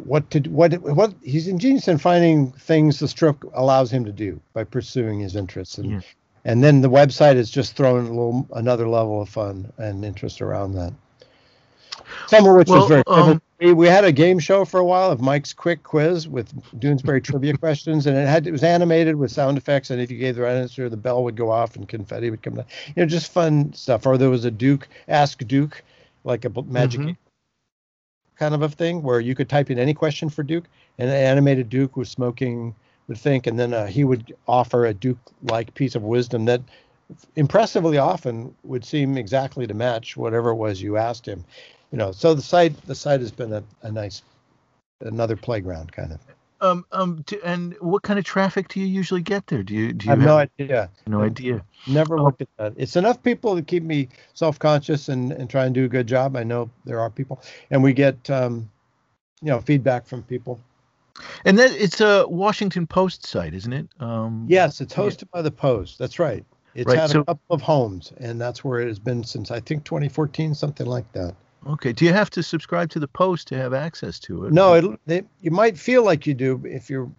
[0.05, 4.39] what to what what he's ingenious in finding things the stroke allows him to do
[4.53, 6.01] by pursuing his interests and yeah
[6.47, 10.41] and then the website is just throwing a little another level of fun and interest
[10.41, 10.93] around that.
[12.27, 14.85] Some of which well, was very um, we, we had a game show for a
[14.85, 19.17] while of Mike's quick quiz with Doonesbury trivia questions, and it had it was animated
[19.17, 21.75] with sound effects, and if you gave the right answer, the bell would go off
[21.75, 22.65] and confetti would come down.
[22.95, 24.05] You know, just fun stuff.
[24.05, 25.83] Or there was a Duke Ask Duke,
[26.27, 27.11] like a magic mm-hmm.
[28.35, 30.65] kind of a thing where you could type in any question for Duke,
[30.99, 32.75] and an animated Duke was smoking
[33.07, 36.61] would think, and then uh, he would offer a Duke-like piece of wisdom that
[37.37, 41.45] impressively often would seem exactly to match whatever it was you asked him.
[41.91, 44.21] You know, so the site the site has been a, a nice
[44.99, 46.19] another playground kind of.
[46.59, 49.63] Um, um, to, and what kind of traffic do you usually get there?
[49.63, 50.89] Do you, do you I have, have no idea?
[51.05, 51.63] No idea.
[51.85, 52.23] Never oh.
[52.23, 52.73] looked at that.
[52.77, 56.35] It's enough people to keep me self-conscious and, and try and do a good job.
[56.35, 58.69] I know there are people, and we get, um,
[59.41, 60.59] you know, feedback from people.
[61.45, 63.87] And that it's a Washington Post site, isn't it?
[63.99, 65.33] Um, yes, it's hosted yeah.
[65.33, 65.97] by the Post.
[65.97, 66.45] That's right.
[66.75, 69.49] It's right, had so, a couple of homes, and that's where it has been since
[69.49, 71.33] I think 2014, something like that.
[71.65, 71.93] Okay.
[71.93, 74.53] Do you have to subscribe to the Post to have access to it?
[74.53, 77.11] No, it, it, you might feel like you do if you're,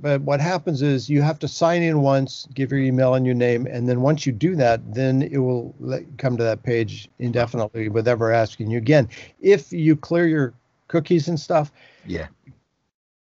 [0.00, 3.34] but what happens is you have to sign in once, give your email and your
[3.34, 7.08] name, and then once you do that, then it will let, come to that page
[7.18, 9.08] indefinitely with ever asking you again.
[9.40, 10.54] If you clear your
[10.88, 11.72] cookies and stuff,
[12.06, 12.26] yeah,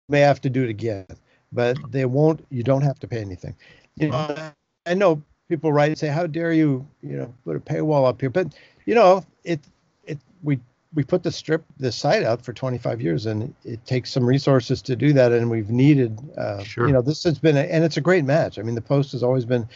[0.09, 1.07] may have to do it again,
[1.53, 2.45] but they won't.
[2.51, 3.55] You don't have to pay anything.
[3.97, 4.53] You know,
[4.87, 8.21] I know people write and say, "How dare you?" You know, put a paywall up
[8.21, 8.55] here, but
[8.87, 9.61] you know, it
[10.07, 10.59] it we
[10.95, 14.81] we put the strip the site out for 25 years, and it takes some resources
[14.83, 16.19] to do that, and we've needed.
[16.37, 16.87] Uh, sure.
[16.87, 18.59] You know, this has been a, and it's a great match.
[18.59, 19.69] I mean, the Post has always been.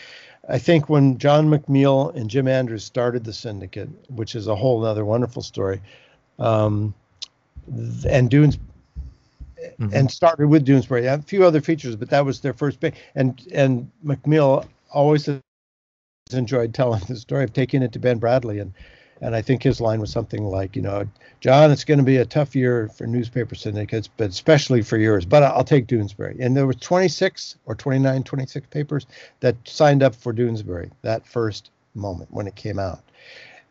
[0.49, 4.85] I think when John McMeel and Jim Andrews started the syndicate, which is a whole
[4.85, 5.81] other wonderful story,
[6.39, 6.95] um,
[8.09, 8.59] and Dunes
[9.79, 9.95] mm-hmm.
[9.95, 11.13] and started with Doonesbury.
[11.13, 12.95] A few other features, but that was their first big.
[13.15, 15.29] And and McMeel always
[16.33, 18.73] enjoyed telling the story of taking it to Ben Bradlee and
[19.21, 21.07] and I think his line was something like, you know,
[21.41, 25.25] John, it's going to be a tough year for newspaper syndicates, but especially for yours.
[25.25, 26.39] But I'll take Doonesbury.
[26.41, 29.07] And there were 26 or 29, 26 papers
[29.41, 33.01] that signed up for Doonesbury that first moment when it came out.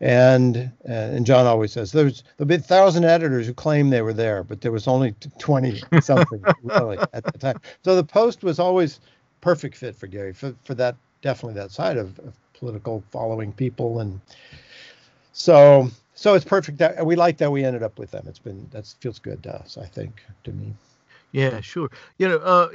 [0.00, 0.56] and
[0.88, 4.14] uh, and John always says there's there'll be a thousand editors who claim they were
[4.14, 7.60] there, but there was only twenty something really at the time.
[7.84, 9.00] So the Post was always
[9.40, 14.00] perfect fit for Garry for for that definitely that side of, of political following people
[14.00, 14.20] and
[15.32, 18.26] so so it's perfect that we like that we ended up with them.
[18.28, 20.74] It's been that feels good to us, I think, to me.
[21.32, 21.90] Yeah, sure.
[22.18, 22.68] You know, uh,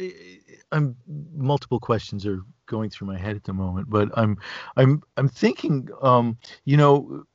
[0.72, 0.96] I'm
[1.36, 4.38] multiple questions are going through my head at the moment, but I'm
[4.78, 7.26] I'm I'm thinking, um, you know,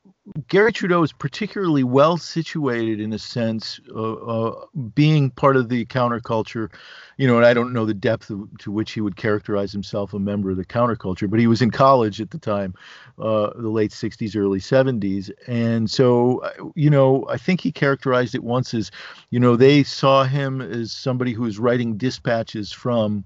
[0.49, 5.87] Garry Trudeau is particularly well situated in a sense, uh, uh, being part of the
[5.87, 6.71] counterculture.
[7.17, 10.13] You know, and I don't know the depth of, to which he would characterize himself
[10.13, 12.75] a member of the counterculture, but he was in college at the time,
[13.19, 15.31] uh, the late 60s, early 70s.
[15.47, 16.43] And so,
[16.75, 18.91] you know, I think he characterized it once as,
[19.31, 23.25] you know, they saw him as somebody who was writing dispatches from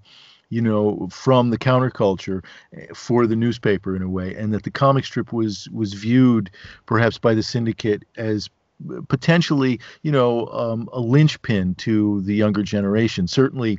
[0.55, 2.44] you know, from the counterculture
[2.76, 6.48] eh, for the newspaper in a way, and that the comic strip was was viewed
[6.86, 8.48] perhaps by the syndicate as
[9.09, 13.26] potentially, you know, um, a linchpin to the younger generation.
[13.26, 13.78] Certainly,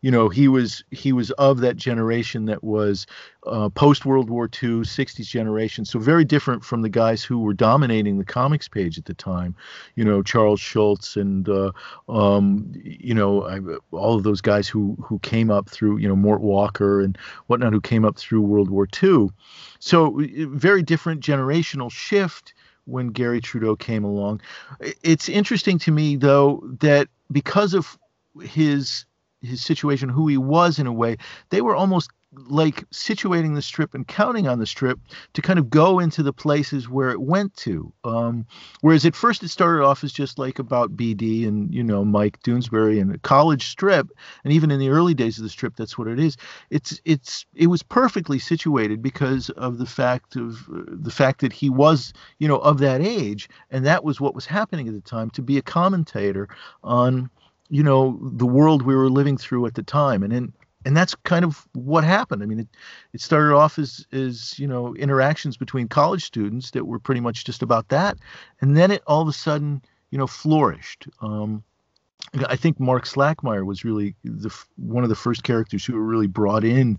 [0.00, 3.06] you know, he was he was of that generation that was
[3.46, 5.84] uh, post World War II, 60s generation.
[5.84, 9.54] So very different from the guys who were dominating the comics page at the time.
[9.94, 11.72] You know, Charles Schulz and uh,
[12.08, 13.60] um, you know I,
[13.96, 17.72] all of those guys who who came up through you know Mort Walker and whatnot
[17.72, 19.28] who came up through World War II.
[19.78, 22.54] So very different generational shift
[22.86, 24.40] when Garry Trudeau came along.
[25.02, 27.98] It's interesting to me though that because of
[28.40, 29.04] his
[29.42, 31.16] his situation, who he was in a way,
[31.50, 34.98] they were almost like situating the strip and counting on the strip
[35.32, 37.92] to kind of go into the places where it went to.
[38.04, 38.46] Um,
[38.80, 42.40] whereas at first it started off as just like about BD and you know Mike
[42.42, 44.08] Doonesbury and a college strip,
[44.44, 46.36] and even in the early days of the strip, that's what it is.
[46.70, 51.52] It's it's it was perfectly situated because of the fact of uh, the fact that
[51.52, 55.00] he was you know of that age, and that was what was happening at the
[55.00, 56.48] time to be a commentator
[56.82, 57.30] on
[57.68, 60.52] you know the world we were living through at the time and in
[60.86, 62.44] and that's kind of what happened.
[62.44, 62.68] I mean, it,
[63.12, 67.44] it started off as, as, you know, interactions between college students that were pretty much
[67.44, 68.16] just about that.
[68.60, 71.08] And then it all of a sudden, you know, flourished.
[71.20, 71.64] Um,
[72.48, 76.64] I think Mark Slackmeyer was really the one of the first characters who really brought
[76.64, 76.98] in,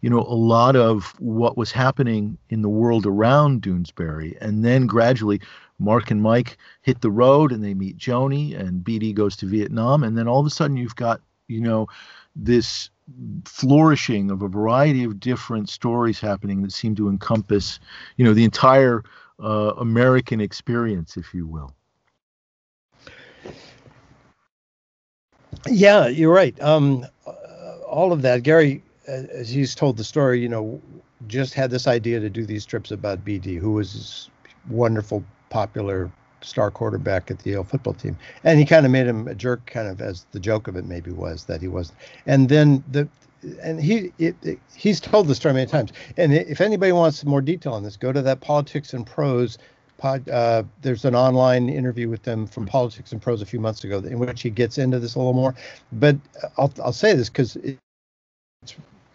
[0.00, 4.86] you know, a lot of what was happening in the world around Doonesbury, and then
[4.86, 5.40] gradually,
[5.78, 10.02] Mark and Mike hit the road, and they meet Joni, and BD goes to Vietnam,
[10.02, 11.86] and then all of a sudden you've got, you know,
[12.34, 12.90] this
[13.44, 17.78] flourishing of a variety of different stories happening that seem to encompass,
[18.16, 19.02] you know, the entire
[19.42, 21.72] uh, American experience, if you will.
[25.68, 26.60] Yeah, you're right.
[26.60, 27.30] Um, uh,
[27.86, 30.80] all of that, Garry, as he's told the story, you know,
[31.28, 34.30] just had this idea to do these trips about BD, who was this
[34.68, 39.28] wonderful, popular star quarterback at the Yale football team, and he kind of made him
[39.28, 41.98] a jerk, kind of as the joke of it maybe was that he wasn't.
[42.26, 43.08] And then the
[43.62, 45.92] and he it, it, he's told the story many times.
[46.16, 49.58] And if anybody wants more detail on this, go to that Politics and Prose
[49.98, 50.28] pod.
[50.28, 53.98] Uh, there's an online interview with them from Politics and Prose a few months ago
[53.98, 55.54] in which he gets into this a little more.
[55.92, 56.16] But
[56.56, 57.78] I'll I'll say this because it,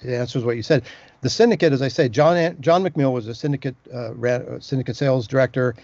[0.01, 0.84] it answers what you said.
[1.22, 5.28] The syndicate, as I say, John John McMeel was a syndicate uh, ran, syndicate sales
[5.28, 5.76] director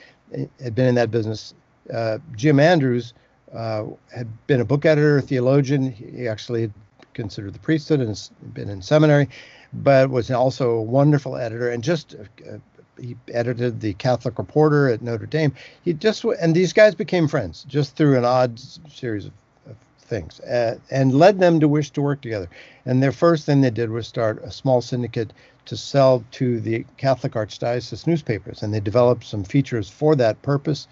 [0.62, 1.54] had been in that business.
[1.94, 3.14] Uh, Jim Andrews
[3.54, 5.92] uh, had been a book editor, a theologian.
[5.92, 6.74] He actually had
[7.14, 9.30] considered the priesthood and been in seminary,
[9.74, 12.58] but was also a wonderful editor and just uh,
[13.00, 15.54] he edited the Catholic Reporter at Notre Dame.
[15.84, 18.60] He just and these guys became friends just through an odd
[18.90, 19.34] series of,
[19.70, 22.50] of things, uh, and led them to wish to work together.
[22.86, 25.32] And their first thing they did was start a small syndicate
[25.68, 30.88] to sell to the Catholic Archdiocese newspapers, and they developed some features for that purpose,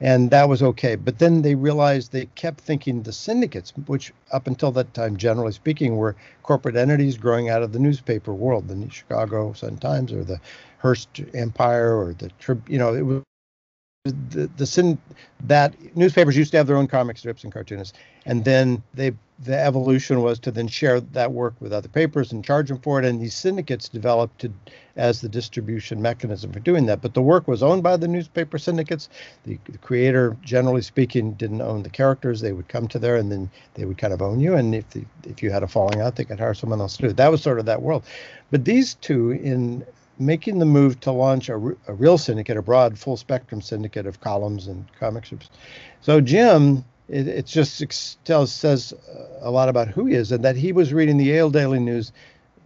[0.00, 0.94] and that was okay.
[0.94, 5.52] But then they realized they kept thinking the syndicates, which up until that time, generally
[5.52, 10.22] speaking, were corporate entities growing out of the newspaper world, the Chicago Sun Times or
[10.22, 10.40] the
[10.78, 12.30] Hearst Empire or the
[12.68, 13.22] you know it was
[14.12, 14.98] the the sin
[15.44, 19.58] that newspapers used to have their own comic strips and cartoonists, and then they the
[19.58, 23.04] evolution was to then share that work with other papers and charge them for it.
[23.04, 24.52] And these syndicates developed to,
[24.96, 27.02] as the distribution mechanism for doing that.
[27.02, 29.10] But the work was owned by the newspaper syndicates.
[29.44, 32.40] The, the, creator, generally speaking, didn't own the characters.
[32.40, 34.54] They would come to there and then they would kind of own you.
[34.54, 37.02] And if the, if you had a falling out, they could hire someone else to
[37.02, 37.16] do it.
[37.18, 38.04] That was sort of that world.
[38.50, 39.84] But these two, in
[40.18, 41.56] making the move to launch a,
[41.88, 45.50] a real syndicate, a broad, full spectrum syndicate of columns and comic strips.
[46.00, 48.92] So Jim it, it just tells says
[49.40, 52.12] a lot about who he is and that he was reading the Yale Daily News,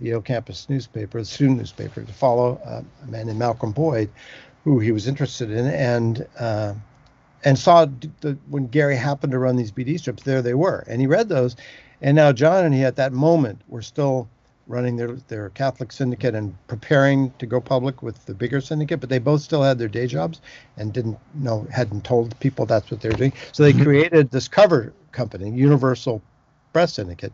[0.00, 4.10] the Yale campus newspaper, the student newspaper, to follow uh, a man named Malcolm Boyd,
[4.64, 6.74] who he was interested in, and uh,
[7.44, 7.86] and saw
[8.20, 11.28] the, when Garry happened to run these BD strips, there they were, and he read
[11.28, 11.56] those,
[12.02, 14.28] and now John and he at that moment were still
[14.70, 19.08] running their their Catholic syndicate and preparing to go public with the bigger syndicate, but
[19.08, 20.40] they both still had their day jobs
[20.76, 23.32] and didn't know hadn't told people that's what they're doing.
[23.52, 23.82] So they mm-hmm.
[23.82, 26.22] created this cover company, Universal
[26.72, 27.32] Press Syndicate,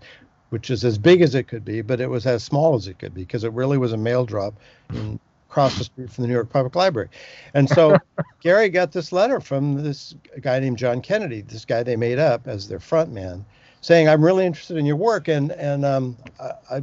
[0.48, 2.98] which is as big as it could be, but it was as small as it
[2.98, 4.54] could be because it really was a mail drop
[4.92, 7.08] in, across the street from the New York Public Library.
[7.54, 7.96] And so
[8.42, 12.46] Garry got this letter from this guy named John Kennedy, this guy they made up
[12.46, 13.44] as their front man,
[13.80, 16.82] saying, "I'm really interested in your work, and and um, I, I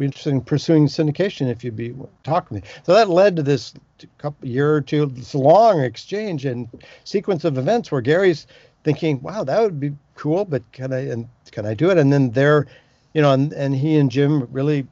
[0.00, 2.70] interested in pursuing syndication if you'd be talking to me.
[2.84, 3.74] So that led to this
[4.18, 6.68] couple year or two, this long exchange and
[7.04, 8.46] sequence of events where Garry's
[8.84, 12.12] thinking, "Wow, that would be cool, but can I and can I do it?" And
[12.12, 12.66] then there,
[13.12, 14.86] you know, and, and he and Jim really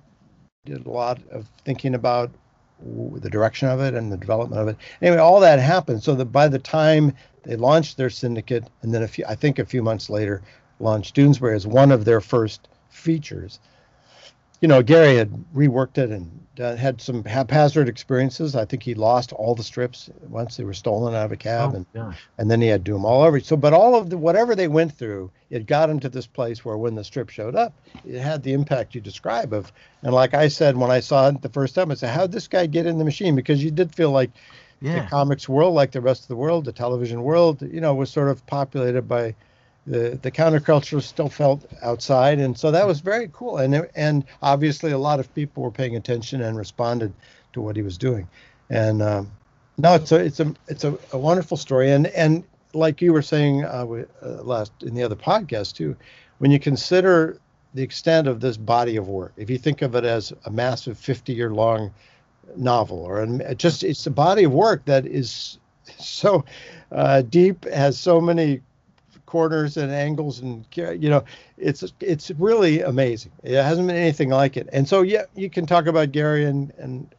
[0.67, 2.31] did a lot of thinking about
[2.83, 4.77] the direction of it and the development of it.
[5.03, 9.03] Anyway, all that happened so that by the time they launched their syndicate, and then
[9.03, 10.43] a few, I think a few months later,
[10.79, 13.61] launched Doonesbury as one of their first features
[14.61, 18.55] you know, Garry had reworked it and uh, had some haphazard experiences.
[18.55, 21.71] I think he lost all the strips once they were stolen out of a cab,
[21.73, 22.13] oh, and yeah.
[22.37, 23.41] and then he had to do them all over.
[23.41, 26.65] So, but all of the whatever they went through, it got him to this place
[26.65, 27.73] where when the strip showed up,
[28.07, 29.73] it had the impact you describe of.
[30.03, 32.49] And like I said when I saw it the first time, I said, "How'd this
[32.49, 34.31] guy get in the machine?" Because you did feel like
[34.81, 35.03] yeah.
[35.03, 38.11] the comics world, like the rest of the world, the television world, you know, was
[38.11, 39.35] sort of populated by
[39.87, 43.59] the the counterculture still felt outside, and so that was very cool.
[43.59, 47.13] And and obviously a lot of people were paying attention and responded
[47.53, 48.29] to what he was doing.
[48.69, 49.31] And um,
[49.79, 51.91] no, it's a it's a it's a, a wonderful story.
[51.91, 53.87] And and like you were saying uh,
[54.23, 55.97] uh, last in the other podcast too,
[56.39, 57.39] when you consider
[57.75, 60.99] the extent of this body of work, if you think of it as a massive
[60.99, 61.93] 50 year long
[62.57, 63.25] novel or
[63.55, 65.59] just it's a body of work that is
[65.99, 66.45] so
[66.93, 68.61] uh, deep, has so many
[69.31, 71.23] corners and angles and you know
[71.57, 75.65] it's it's really amazing it hasn't been anything like it and so yeah you can
[75.65, 77.15] talk about garry and and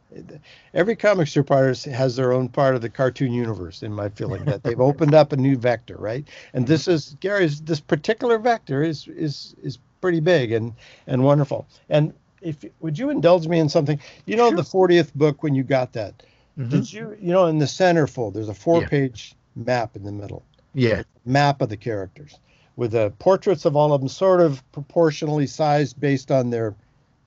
[0.74, 4.44] every comic strip artist has their own part of the cartoon universe in my feeling
[4.44, 8.82] that they've opened up a new vector right and this is garry's this particular vector
[8.82, 10.74] is is is pretty big and
[11.06, 14.56] and wonderful and if would you indulge me in something you know sure.
[14.56, 16.22] the 40th book when you got that
[16.58, 16.68] mm-hmm.
[16.68, 19.64] did you you know in the centerfold there's a four page yeah.
[19.64, 20.42] map in the middle
[20.74, 21.02] yeah.
[21.24, 22.38] Map of the characters
[22.76, 26.74] with the portraits of all of them sort of proportionally sized based on their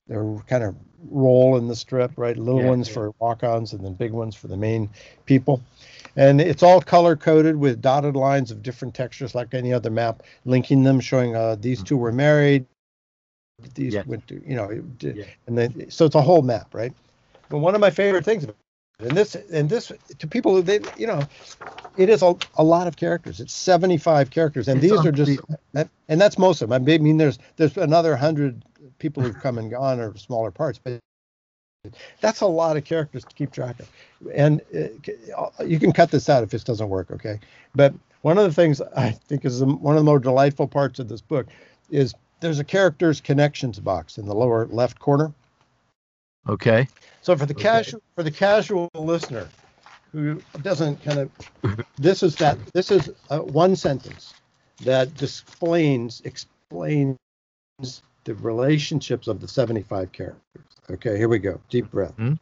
[0.08, 0.76] their kind of
[1.10, 2.38] role in the strip, right?
[2.38, 2.94] Little yeah, ones yeah.
[2.94, 4.90] for walk-ons and then big ones for the main
[5.26, 5.62] people.
[6.16, 10.24] And it's all color coded with dotted lines of different textures like any other map,
[10.46, 12.66] linking them, showing uh, these two were married,
[13.74, 14.04] these yeah.
[14.06, 14.70] went to, you know,
[15.48, 16.94] and then so it's a whole map, right?
[17.50, 18.46] But one of my favorite things
[19.00, 21.22] and this and this to people they you know
[21.98, 23.40] it is a, a lot of characters.
[23.40, 25.40] It's 75 characters and it's these are just
[26.08, 26.90] and that's most of them.
[26.90, 28.64] I mean there's there's another 100
[29.00, 31.00] people who've come and gone or smaller parts but
[32.20, 33.90] that's a lot of characters to keep track of.
[34.34, 34.62] And
[35.38, 37.40] uh, you can cut this out if this doesn't work okay?
[37.76, 41.08] But one of the things i think is one of the more delightful parts of
[41.10, 41.46] this book
[41.92, 45.32] is there's a characters connections box in the lower left corner
[46.48, 46.88] Okay.
[47.22, 47.64] So for the okay.
[47.64, 49.50] casual for the casual listener
[50.12, 54.34] who doesn't kind of this is that this is uh, one sentence
[54.84, 57.18] that explains explains
[58.26, 60.64] the relationships of the 75 characters.
[60.90, 61.60] Okay, here we go.
[61.70, 62.16] Deep breath.
[62.18, 62.36] Mm-hmm.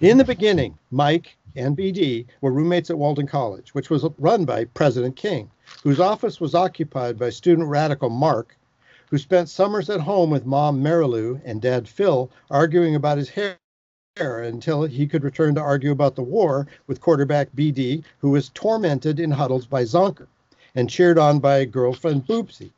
[0.00, 4.64] In the beginning, Mike and BD were roommates at Walden College, which was run by
[4.64, 5.50] President King,
[5.82, 8.56] whose office was occupied by student radical Mark
[9.10, 13.56] who spent summers at home with mom Marilou and dad Phil arguing about his hair
[14.18, 19.18] until he could return to argue about the war with quarterback BD, who was tormented
[19.18, 20.26] in huddles by Zonker
[20.74, 22.72] and cheered on by girlfriend Boopsie,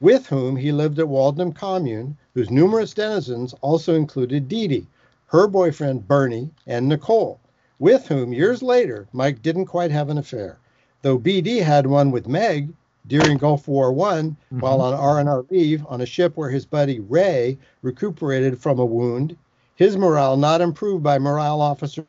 [0.00, 4.86] with whom he lived at Waldenham Commune, whose numerous denizens also included Dee Dee,
[5.26, 7.38] her boyfriend Bernie, and Nicole,
[7.78, 10.58] with whom years later Mike didn't quite have an affair,
[11.02, 12.72] though BD had one with Meg,
[13.08, 14.60] during Gulf War One mm-hmm.
[14.60, 19.36] while on R&R leave on a ship where his buddy Ray recuperated from a wound.
[19.74, 22.06] His morale not improved by morale officer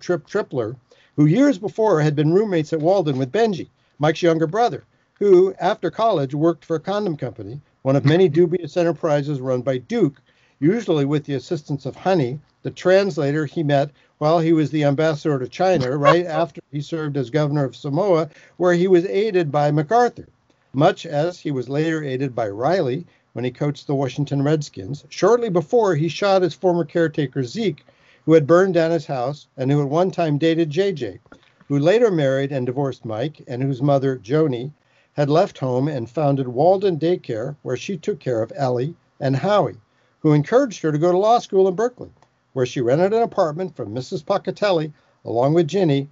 [0.00, 0.76] Trip Tripler,
[1.16, 3.68] who years before had been roommates at Walden with Benji,
[3.98, 4.84] Mike's younger brother,
[5.14, 9.78] who after college worked for a condom company, one of many dubious enterprises run by
[9.78, 10.20] Duke,
[10.60, 15.38] usually with the assistance of Honey, the translator he met while he was the ambassador
[15.38, 19.70] to China, right after he served as governor of Samoa, where he was aided by
[19.70, 20.26] MacArthur,
[20.72, 25.48] much as he was later aided by Riley when he coached the Washington Redskins, shortly
[25.48, 27.84] before he shot his former caretaker Zeke,
[28.26, 31.20] who had burned down his house and who at one time dated JJ,
[31.68, 34.72] who later married and divorced Mike, and whose mother, Joni,
[35.12, 39.76] had left home and founded Walden Daycare, where she took care of Ellie and Howie,
[40.20, 42.10] who encouraged her to go to law school in Berkeley,
[42.52, 44.26] where she rented an apartment from Mrs.
[44.26, 44.92] Pocatelli
[45.24, 46.08] along with Ginny,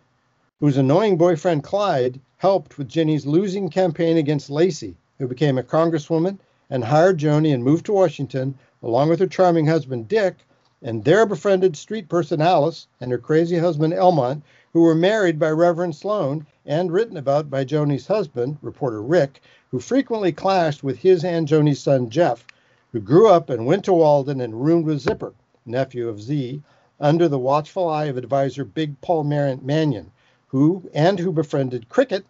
[0.60, 6.38] whose annoying boyfriend Clyde helped with Ginny's losing campaign against Lacey, who became a congresswoman
[6.70, 10.36] and hired Joni and moved to Washington along with her charming husband Dick,
[10.82, 14.42] and there befriended street person Alice and her crazy husband Elmont,
[14.72, 19.40] who were married by Reverend Sloan and written about by Joni's husband, reporter Rick,
[19.72, 22.46] who frequently clashed with his and Joni's son Jeff,
[22.92, 25.34] who grew up and went to Walden and roomed with Zipper,
[25.64, 26.62] nephew of Z,
[27.00, 30.12] under the watchful eye of advisor Big Paul Mannion,
[30.48, 32.24] who and who befriended Cricket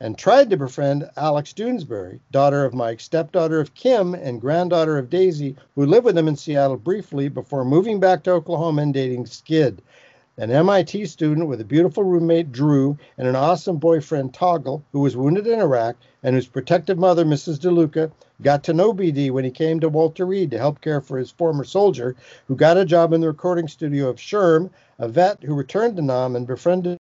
[0.00, 5.08] and tried to befriend Alex Doonesbury, daughter of Mike, stepdaughter of Kim, and granddaughter of
[5.08, 9.24] Daisy, who lived with him in Seattle briefly before moving back to Oklahoma and dating
[9.24, 9.80] Skid,
[10.38, 15.16] an MIT student with a beautiful roommate, Drew, and an awesome boyfriend, Toggle, who was
[15.16, 17.58] wounded in Iraq and whose protective mother, Mrs.
[17.58, 18.12] DeLuca,
[18.42, 21.30] got to know BD when he came to Walter Reed to help care for his
[21.30, 22.14] former soldier,
[22.48, 24.68] who got a job in the recording studio of Sherm,
[24.98, 26.98] a vet who returned to Nam and befriended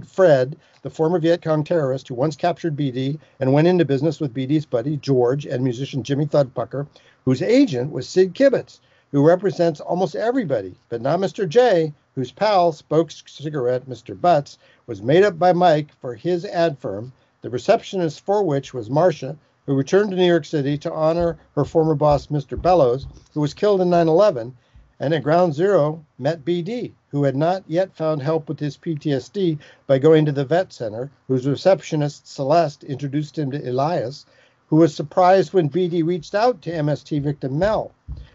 [0.00, 4.32] Phred, the former Viet Cong terrorist who once captured BD and went into business with
[4.32, 6.86] BD's buddy, George, and musician Jimmy Thudpucker,
[7.26, 8.80] whose agent was Sid Kibitz,
[9.10, 11.48] who represents almost everybody, but not Mr.
[11.48, 14.20] J, whose pal, Spoke Cigarette, Mr.
[14.20, 14.58] Butts,
[14.88, 17.12] was made up by Mike for his ad firm,
[17.42, 21.64] the receptionist for which was Marcia, who returned to New York City to honor her
[21.64, 22.60] former boss, Mr.
[22.60, 24.52] Bellows, who was killed in 9 11,
[24.98, 29.56] and at Ground Zero met BD, who had not yet found help with his PTSD
[29.86, 34.26] by going to the vet center, whose receptionist, Celeste, introduced him to Elias,
[34.66, 37.92] who was surprised when BD reached out to MST victim Mel,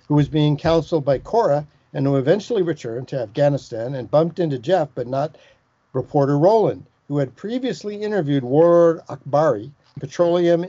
[0.08, 4.58] who was being counseled by Cora and who eventually returned to Afghanistan and bumped into
[4.58, 5.38] Jeff, but not
[5.94, 10.66] reporter Roland, who had previously interviewed Ward Akbari, petroleum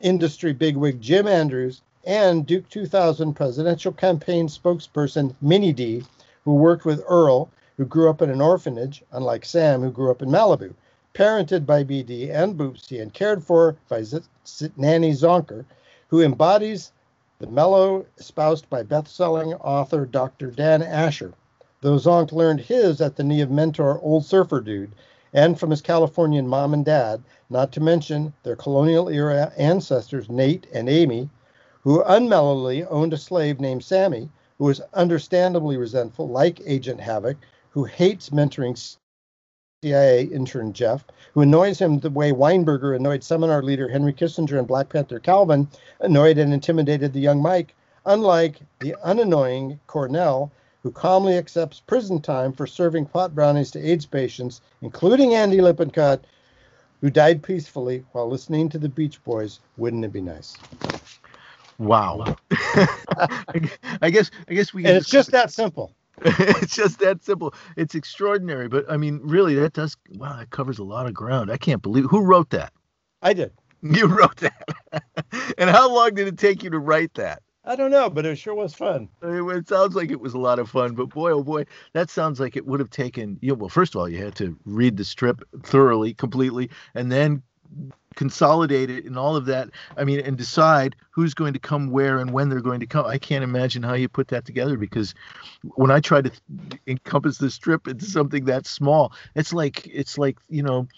[0.00, 6.04] industry bigwig Jim Andrews, and Duke 2000 presidential campaign spokesperson Minnie D,
[6.44, 10.22] who worked with Earl, who grew up in an orphanage, unlike Sam, who grew up
[10.22, 10.74] in Malibu,
[11.14, 15.64] parented by BD and Boopsie, and cared for by Z- Z- Nanny Zonker,
[16.08, 16.92] who embodies
[17.40, 20.50] the mellow espoused by best-selling author Dr.
[20.50, 21.32] Dan Asher.
[21.80, 24.90] Though Zonk learned his at the knee of mentor Old Surfer Dude
[25.32, 30.66] and from his Californian mom and dad, not to mention their colonial era ancestors Nate
[30.74, 31.30] and Amy,
[31.82, 34.28] who unmellowly owned a slave named Sammy,
[34.58, 37.36] who was understandably resentful, like Agent Havoc,
[37.70, 38.76] who hates mentoring
[39.84, 41.04] CIA intern Jeff,
[41.34, 45.68] who annoys him the way Weinberger annoyed seminar leader Henry Kissinger and Black Panther Calvin
[46.00, 50.50] annoyed and intimidated the young Mike, unlike the unannoying Cornell,
[50.82, 56.24] who calmly accepts prison time for serving pot brownies to AIDS patients, including Andy Lippincott,
[57.00, 59.60] who died peacefully while listening to the Beach Boys.
[59.76, 60.56] Wouldn't it be nice?
[61.78, 62.36] Wow.
[62.50, 64.84] I guess I guess we.
[64.86, 65.94] And it's just that simple.
[66.24, 67.54] it's just that simple.
[67.76, 70.36] It's extraordinary, but I mean, really, that does wow.
[70.36, 71.50] That covers a lot of ground.
[71.50, 72.72] I can't believe who wrote that.
[73.22, 73.52] I did.
[73.80, 74.68] You wrote that.
[75.56, 77.42] and how long did it take you to write that?
[77.64, 79.08] I don't know, but it sure was fun.
[79.22, 82.40] It sounds like it was a lot of fun, but boy, oh boy, that sounds
[82.40, 83.50] like it would have taken you.
[83.50, 87.40] Know, well, first of all, you had to read the strip thoroughly, completely, and then
[88.18, 89.70] consolidate it and all of that.
[89.96, 93.06] I mean, and decide who's going to come where and when they're going to come.
[93.06, 95.14] I can't imagine how you put that together because
[95.76, 96.30] when I try to
[96.88, 100.88] encompass this trip into something that small, it's like it's like you know.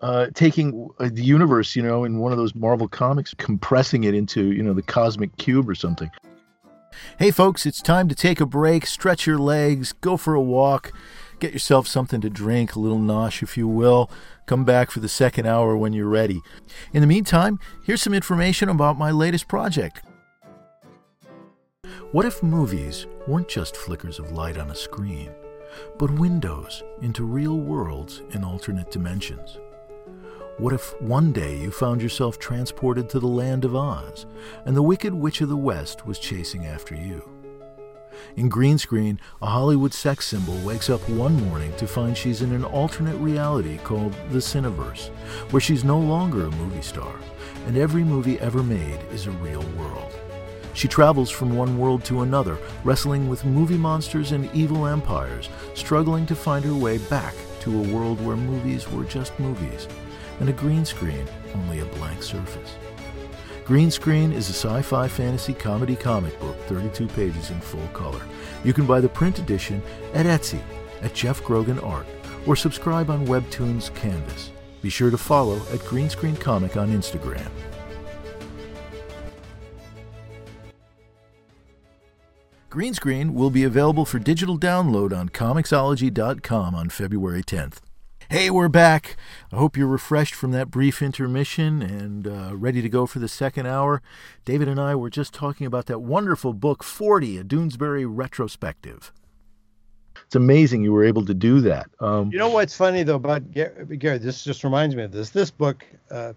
[0.00, 4.14] Uh, taking uh, the universe, you know, in one of those Marvel comics, compressing it
[4.14, 6.08] into, you know, the cosmic cube or something.
[7.18, 10.92] Hey, folks, it's time to take a break, stretch your legs, go for a walk,
[11.38, 14.10] get yourself something to drink, a little nosh, if you will.
[14.46, 16.40] Come back for the second hour when you're ready.
[16.92, 20.02] In the meantime, here's some information about my latest project.
[22.12, 25.30] What if movies weren't just flickers of light on a screen,
[25.98, 29.58] but windows into real worlds in alternate dimensions?
[30.58, 34.26] What if one day you found yourself transported to the land of Oz
[34.64, 37.37] and the Wicked Witch of the West was chasing after you?
[38.36, 42.52] In green screen, a Hollywood sex symbol wakes up one morning to find she's in
[42.52, 45.08] an alternate reality called the Cineverse,
[45.50, 47.14] where she's no longer a movie star,
[47.66, 50.14] and every movie ever made is a real world.
[50.74, 56.24] She travels from one world to another, wrestling with movie monsters and evil empires, struggling
[56.26, 59.88] to find her way back to a world where movies were just movies,
[60.38, 62.76] and a green screen only a blank surface.
[63.68, 68.22] Green Screen is a sci fi fantasy comedy comic book, 32 pages in full color.
[68.64, 69.82] You can buy the print edition
[70.14, 70.62] at Etsy,
[71.02, 72.06] at Jeff Grogan Art,
[72.46, 74.52] or subscribe on Webtoons Canvas.
[74.80, 77.50] Be sure to follow at Green Screen Comic on Instagram.
[82.70, 87.80] Green Screen will be available for digital download on Comixology.com on February 10th.
[88.30, 89.16] Hey, we're back.
[89.50, 93.26] I hope you're refreshed from that brief intermission and uh, ready to go for the
[93.26, 94.02] second hour.
[94.44, 99.14] David and I were just talking about that wonderful book, 40, a Doonesbury retrospective.
[100.26, 101.88] It's amazing you were able to do that.
[102.00, 104.18] Um, you know what's funny though about Garry?
[104.18, 105.30] This just reminds me of this.
[105.30, 106.34] This book uh,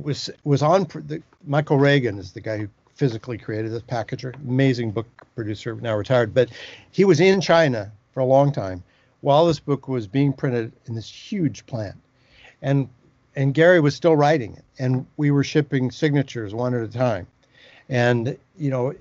[0.00, 0.84] was was on.
[0.84, 5.94] The, Michael Reagan is the guy who physically created this packager, amazing book producer, now
[5.96, 6.32] retired.
[6.32, 6.48] But
[6.92, 8.82] he was in China for a long time
[9.24, 11.96] while this book was being printed in this huge plant,
[12.60, 12.88] and
[13.34, 17.26] and Garry was still writing it, and we were shipping signatures one at a time,
[17.88, 18.94] and you know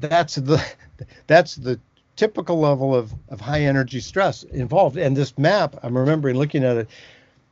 [0.00, 0.64] that's the
[1.26, 1.78] that's the
[2.16, 4.96] typical level of, of high energy stress involved.
[4.96, 6.88] And this map, I'm remembering looking at it.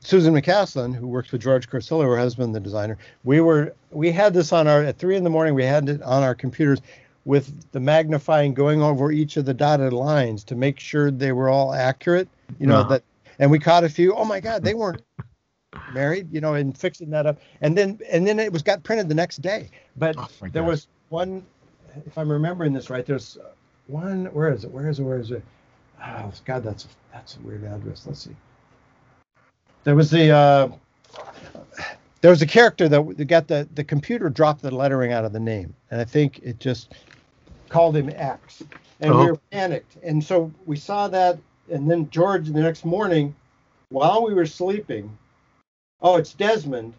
[0.01, 4.33] Susan McCaslin, who works with George Corsillo, her husband, the designer, we were we had
[4.33, 5.55] this on our at three in the morning.
[5.55, 6.81] We had it on our computers
[7.27, 11.51] with the magnifying going over each of the dotted lines to make sure they were
[11.51, 12.29] all accurate.
[12.59, 12.89] You know uh-huh.
[12.89, 13.03] that,
[13.39, 14.15] and we caught a few.
[14.15, 15.03] Oh my God, they weren't
[15.93, 16.33] married.
[16.33, 19.15] You know, and fixing that up, and then and then it was got printed the
[19.15, 19.69] next day.
[19.97, 21.45] But oh there was one,
[22.07, 23.37] if I'm remembering this right, there's
[23.89, 24.27] one.
[24.27, 24.71] Where is it?
[24.71, 25.03] Where is it?
[25.03, 25.43] Where is it?
[26.01, 28.07] Oh God, that's a, that's a weird address.
[28.07, 28.37] Let's see.
[29.83, 30.69] There was the uh,
[32.21, 35.41] there was a character that got the the computer dropped the lettering out of the
[35.41, 36.95] name, and I think it just
[37.69, 38.63] called him X,
[39.01, 39.21] and uh-huh.
[39.21, 41.39] we were panicked, and so we saw that,
[41.71, 43.35] and then George the next morning,
[43.89, 45.17] while we were sleeping,
[46.01, 46.95] oh, it's Desmond.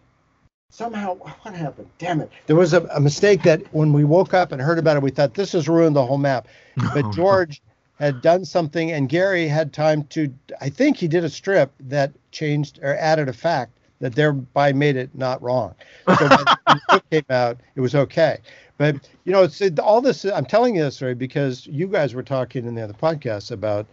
[0.69, 1.87] Somehow what happened?
[1.97, 2.29] Damn it.
[2.45, 5.11] There was a, a, mistake that when we woke up and heard about it we
[5.11, 6.47] thought this has ruined the whole map.
[6.93, 7.61] But george
[7.99, 12.11] had done something and garry had time to i think he did a strip that
[12.31, 15.73] changed or added a fact that thereby made it not wrong.
[16.05, 18.39] So when the book came out it was okay
[18.77, 22.13] but you know it's it, all this i'm telling you this story because you guys
[22.13, 23.85] were talking in the other podcast about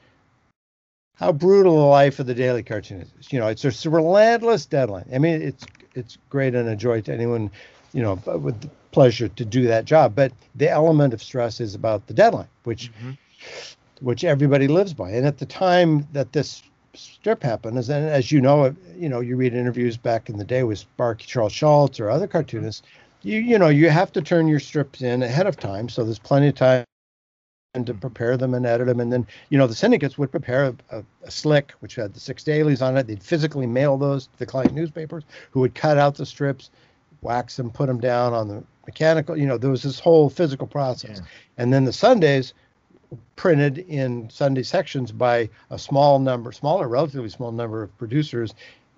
[1.15, 3.33] how brutal the life of the daily cartoonist is.
[3.33, 5.09] You know, it's a relentless deadline.
[5.13, 5.65] I mean, it's
[5.95, 7.51] it's great and a joy to anyone,
[7.93, 10.15] you know, with pleasure to do that job.
[10.15, 13.13] But the element of stress is about the deadline, which mm-hmm.
[14.01, 15.11] which everybody lives by.
[15.11, 16.63] And at the time that this
[16.95, 20.65] strip happened, as as you know, you know, you read interviews back in the day
[20.65, 22.83] with Sparky Charles Schulz or other cartoonists.
[23.25, 26.19] You you know you have to turn your strips in ahead of time, so there's
[26.19, 26.85] plenty of time
[27.75, 28.01] and to mm-hmm.
[28.01, 29.01] prepare them and edit them.
[29.01, 32.21] And then, you know, the syndicates would prepare a, a, a, slick, which had the
[32.21, 33.07] six dailies on it.
[33.07, 36.71] They'd physically mail those to the client newspapers who would cut out the strips,
[37.21, 39.37] wax them, put them down on the mechanical.
[39.37, 41.19] You know, there was this whole physical process.
[41.21, 41.27] Yeah.
[41.59, 42.55] And then the Sundays
[43.37, 48.55] printed in Sunday sections by a small number, smaller, relatively small number of producers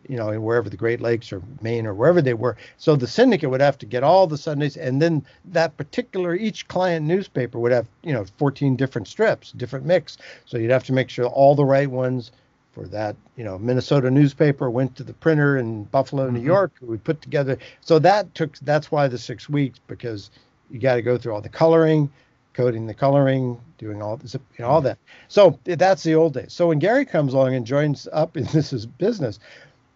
[0.08, 2.56] you know, wherever the Great Lakes or Maine or wherever they were.
[2.76, 6.68] So the syndicate would have to get all the Sundays, and then that particular each
[6.68, 10.18] client newspaper would have, you know, 14 different strips, different mix.
[10.44, 12.32] So you'd have to make sure all the right ones
[12.72, 16.36] for that, you know, Minnesota newspaper went to the printer in Buffalo, mm-hmm.
[16.36, 17.58] New York, who would put together.
[17.80, 18.58] So that took.
[18.58, 20.30] That's why the six weeks because
[20.70, 22.10] you got to go through all the coloring,
[22.52, 24.98] coding the coloring, doing all this, you know, all that.
[25.28, 26.52] So that's the old days.
[26.52, 29.38] So when Garry comes along and joins up in this business,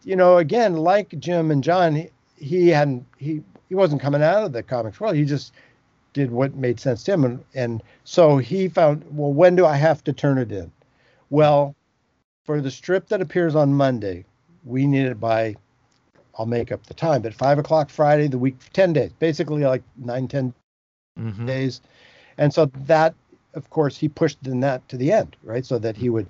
[0.05, 4.45] you know, again, like Jim and John, he, he hadn't he he wasn't coming out
[4.45, 5.17] of the comics world.
[5.17, 5.53] He just
[6.13, 9.77] did what made sense to him, and and so he found, well, when do I
[9.77, 10.71] have to turn it in?
[11.29, 11.75] Well,
[12.45, 14.25] for the strip that appears on Monday,
[14.65, 15.55] we need it by
[16.39, 19.83] I'll make up the time, but five o'clock Friday, the week, ten days, basically like
[19.97, 20.55] nine, 10
[21.19, 21.47] mm-hmm.
[21.47, 21.81] days,
[22.39, 23.15] and so that,
[23.55, 25.67] of course, he pushed in that to the end, right?
[25.67, 26.29] So that he would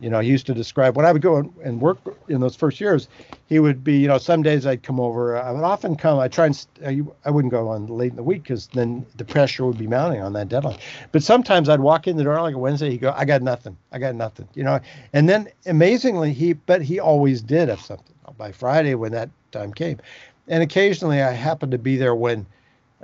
[0.00, 1.98] you know, he used to describe when I would go and work
[2.28, 3.08] in those first years,
[3.46, 5.36] he would be, you know, some days I'd come over.
[5.36, 8.44] I would often come, I try and, I wouldn't go on late in the week
[8.44, 10.78] because then the pressure would be mounting on that deadline.
[11.12, 13.76] But sometimes I'd walk in the door like a Wednesday, he'd go, I got nothing.
[13.92, 14.80] I got nothing, you know.
[15.12, 19.72] And then amazingly, he, but he always did have something by Friday when that time
[19.72, 19.98] came.
[20.48, 22.46] And occasionally I happened to be there when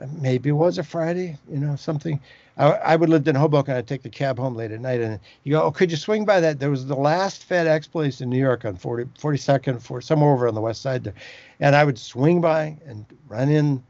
[0.00, 2.20] uh, maybe it was a Friday, you know, something
[2.56, 3.76] I, I would lived in Hoboken.
[3.76, 6.24] I'd take the cab home late at night, and you go, "Oh, could you swing
[6.24, 10.00] by that?" There was the last FedEx place in New York on 40, 42nd, for
[10.00, 11.14] somewhere over on the west side there,
[11.60, 13.82] and I would swing by and run in,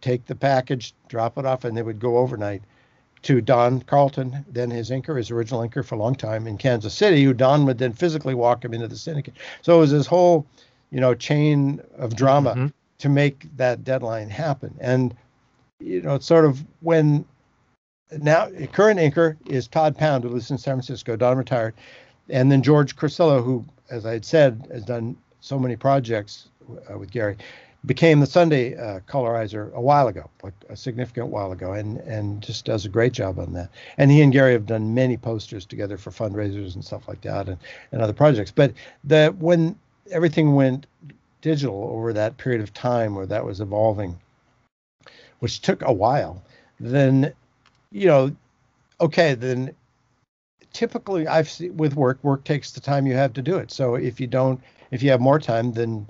[0.00, 2.62] take the package, drop it off, and they would go overnight
[3.22, 6.94] to Don Carlton, then his inker, his original inker for a long time in Kansas
[6.94, 9.34] City, who Don would then physically walk him into the syndicate.
[9.62, 10.46] So it was this whole,
[10.90, 12.50] you know, chain of drama.
[12.50, 12.66] Mm-hmm.
[12.98, 14.74] to make that deadline happen.
[14.80, 15.14] And
[15.78, 17.24] you know, it's sort of when
[18.10, 21.74] now current inker is Todd Pound, who lives in San Francisco, Don retired,
[22.28, 26.48] and then George Corsillo, who, as I had said, has done so many projects
[26.90, 27.36] uh, with Garry,
[27.86, 32.42] became the Sunday uh, colorizer a while ago, like a significant while ago, and and
[32.42, 33.70] just does a great job on that.
[33.96, 37.48] And he and Garry have done many posters together for fundraisers and stuff like that,
[37.48, 37.58] and,
[37.92, 38.50] and other projects.
[38.50, 38.72] But
[39.04, 39.78] the when
[40.10, 40.86] everything went
[41.40, 44.18] digital over that period of time where that was evolving,
[45.38, 46.42] which took a while,
[46.80, 47.32] then
[47.90, 48.34] you know,
[49.00, 49.74] okay, then
[50.72, 53.70] typically I've seen with work, work takes the time you have to do it.
[53.70, 54.60] So if you don't,
[54.90, 56.06] if you have more time, then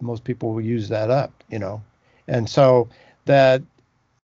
[0.00, 1.82] most people will use that up, you know.
[2.28, 2.88] And so
[3.24, 3.62] that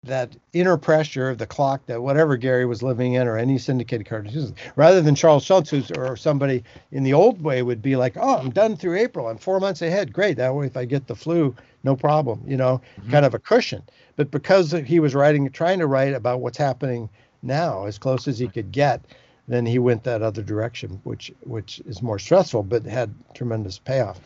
[0.04, 4.06] that inner pressure of the clock that whatever Garry was living in or any syndicated
[4.06, 8.16] cartoonist, rather than Charles Schulz who's, or somebody in the old way would be like,
[8.16, 9.26] oh, I'm done through April.
[9.28, 10.12] I'm four months ahead.
[10.12, 10.36] Great.
[10.36, 13.10] That way, if I get the flu, no problem, you know, mm-hmm.
[13.10, 13.82] kind of a cushion.
[14.16, 17.08] But because he was writing, trying to write about what's happening
[17.42, 19.04] now as close as he could get,
[19.48, 24.20] then he went that other direction, which which is more stressful, but had tremendous payoff.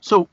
[0.00, 0.28] So,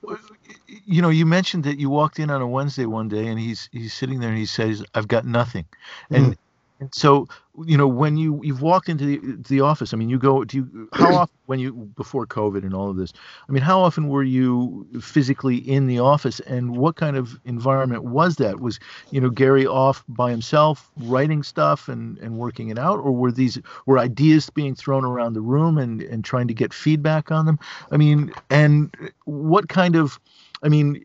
[0.86, 3.70] you know, you mentioned that you walked in on a Wednesday one day, and he's
[3.72, 5.66] he's sitting there and he says, "I've got nothing,"
[6.11, 6.38] and mm.
[6.80, 7.28] And so,
[7.64, 10.43] you know, when you you've walked into the, the office, I mean, you go.
[10.43, 13.14] Do you how often when you before COVID and all of this?
[13.47, 18.03] I mean, how often were you physically in the office, and what kind of environment
[18.03, 18.60] was that?
[18.60, 18.80] Was
[19.12, 23.32] you know Garry off by himself writing stuff and and working it out, or were
[23.32, 27.45] these were ideas being thrown around the room and and trying to get feedback on
[27.45, 27.60] them?
[27.91, 28.93] I mean, and
[29.26, 30.20] what kind of
[30.64, 31.03] I mean,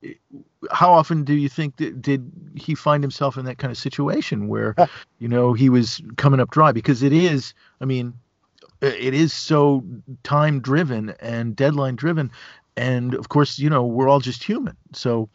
[0.71, 4.49] how often do you think that did he find himself in that kind of situation
[4.49, 4.75] where,
[5.19, 6.73] you know, he was coming up dry?
[6.73, 8.15] Because it is, I mean,
[8.81, 9.85] it is so
[10.23, 12.31] time driven and deadline driven.
[12.77, 14.77] And of course you know we're all just human.
[14.95, 15.29] So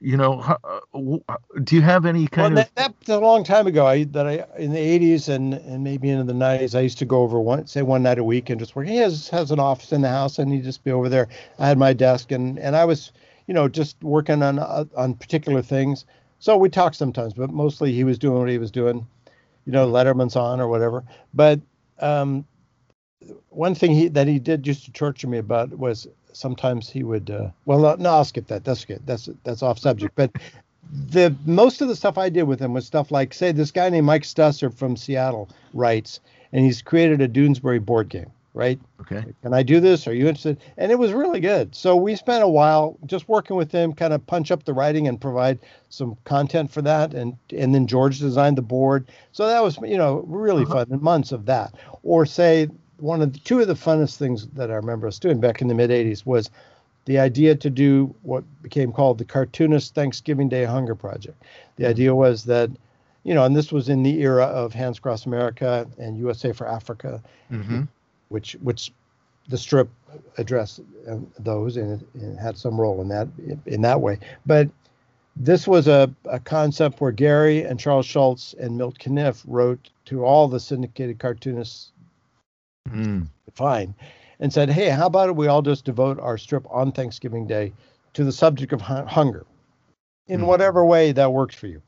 [0.00, 3.66] you know uh, do you have any kind well, of that, that's a long time
[3.66, 3.86] ago.
[3.86, 7.04] I that i in the 80s and and maybe into the 90s i used to
[7.04, 8.86] go over one say one night a week and just work.
[8.86, 11.66] He has has an office in the house and he'd just be over there i
[11.66, 12.32] had my desk.
[12.32, 13.12] And and i was
[13.46, 16.04] you know, just working on uh, on particular things.
[16.38, 19.06] So we talked sometimes, but mostly he was doing what he was doing.
[19.64, 21.04] You know, Letterman's on or whatever.
[21.34, 21.60] But
[21.98, 22.44] um,
[23.48, 27.30] one thing he that he did used to torture me about was sometimes he would.
[27.30, 28.64] Uh, well, no, I'll skip that.
[28.64, 29.02] That's good.
[29.06, 30.14] That's that's off subject.
[30.14, 30.32] But
[30.92, 33.88] the most of the stuff I did with him was stuff like, say, this guy
[33.88, 36.20] named Mike Stusser from Seattle writes,
[36.52, 38.80] and he's created a Doonesbury board game right?
[39.02, 39.22] Okay.
[39.42, 40.08] Can I do this?
[40.08, 40.58] Are you interested?
[40.78, 41.74] And it was really good.
[41.74, 45.06] So we spent a while just working with them, kind of punch up the writing
[45.06, 45.58] and provide
[45.90, 47.12] some content for that.
[47.12, 49.06] And and then George designed the board.
[49.32, 50.72] So that was you know really uh-huh.
[50.72, 50.86] fun.
[50.90, 51.74] And months of that.
[52.02, 55.38] Or say one of the two of the funnest things that I remember us doing
[55.38, 56.50] back in the mid '80s was
[57.04, 61.40] the idea to do what became called the Cartoonist Thanksgiving Day Hunger Project.
[61.76, 61.90] The mm-hmm.
[61.90, 62.70] idea was that
[63.22, 66.66] you know, and this was in the era of Hands Across America and USA for
[66.66, 67.22] Africa.
[67.52, 67.82] Mm-hmm
[68.28, 68.92] which which
[69.48, 69.88] the strip
[70.38, 73.28] addressed uh, those and it, it, had some role in that
[73.66, 74.18] in that way.
[74.44, 74.68] But
[75.36, 80.24] this was a, a concept where Garry and Charles Schulz and Milt Caniff wrote to
[80.24, 81.92] all the syndicated cartoonists,
[82.88, 83.26] mm.
[83.52, 83.94] fine,
[84.40, 87.72] and said, "Hey, how about we all just devote our strip on Thanksgiving Day
[88.14, 89.44] to the subject of hunger,
[90.26, 90.46] in mm.
[90.46, 91.82] whatever way that works for you,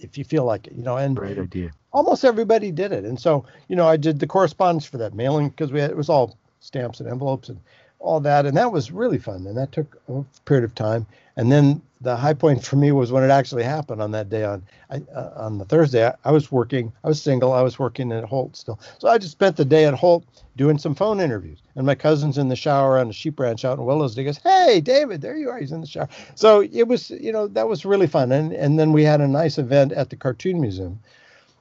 [0.00, 3.04] if you feel like it, you know." And great idea almost everybody did it.
[3.04, 5.96] And so, you know, I did the correspondence for that mailing because we had, it
[5.96, 7.60] was all stamps and envelopes and
[8.00, 8.46] all that.
[8.46, 9.46] And that was really fun.
[9.46, 11.06] And that took a period of time.
[11.36, 14.44] And then the high point for me was when it actually happened on that day
[14.44, 16.06] on I, uh, on the Thursday.
[16.06, 16.92] I, I, was working.
[17.02, 17.52] I was single.
[17.52, 18.78] I was working at Holt still.
[18.98, 20.24] So I just spent the day at Holt
[20.56, 21.58] doing some phone interviews.
[21.74, 24.16] And my cousin's in the shower on a sheep ranch out in Willows.
[24.16, 25.58] He goes, "Hey, David, there you are.
[25.58, 28.32] He's in the shower." So it was, you know, that was really fun.
[28.32, 31.00] And and then we had a nice event at the Cartoon Museum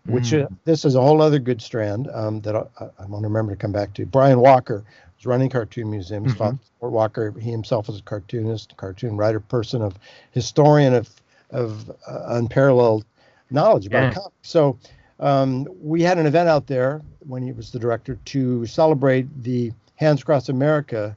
[0.08, 0.46] which mm.
[0.46, 3.52] uh, this is a whole other good strand um, that I, I want to remember
[3.52, 4.06] to come back to.
[4.06, 4.84] Brian Walker
[5.20, 6.24] is running Cartoon Museum.
[6.24, 6.56] His mm-hmm.
[6.56, 6.58] father,
[6.94, 9.96] Walker, he himself is a cartoonist, cartoon writer, person of
[10.32, 11.10] historian of
[11.52, 13.06] of uh, unparalleled
[13.50, 14.14] knowledge about yeah.
[14.14, 14.36] comics.
[14.42, 14.78] So
[15.20, 19.72] um, we had an event out there when he was the director to celebrate the
[19.96, 21.16] Hands Across America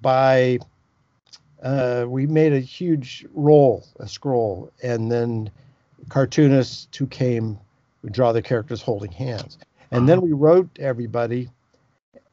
[0.00, 0.58] by
[1.62, 5.50] uh, we made a huge roll, a scroll, and then
[6.08, 7.58] cartoonists who came
[8.02, 9.58] would draw the characters holding hands.
[9.90, 11.48] And then we wrote everybody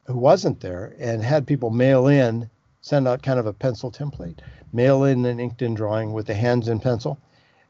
[0.06, 2.48] who wasn't there and had people mail in,
[2.80, 4.38] send out kind of a pencil template,
[4.72, 7.18] mail in an inked in drawing with the hands in pencil.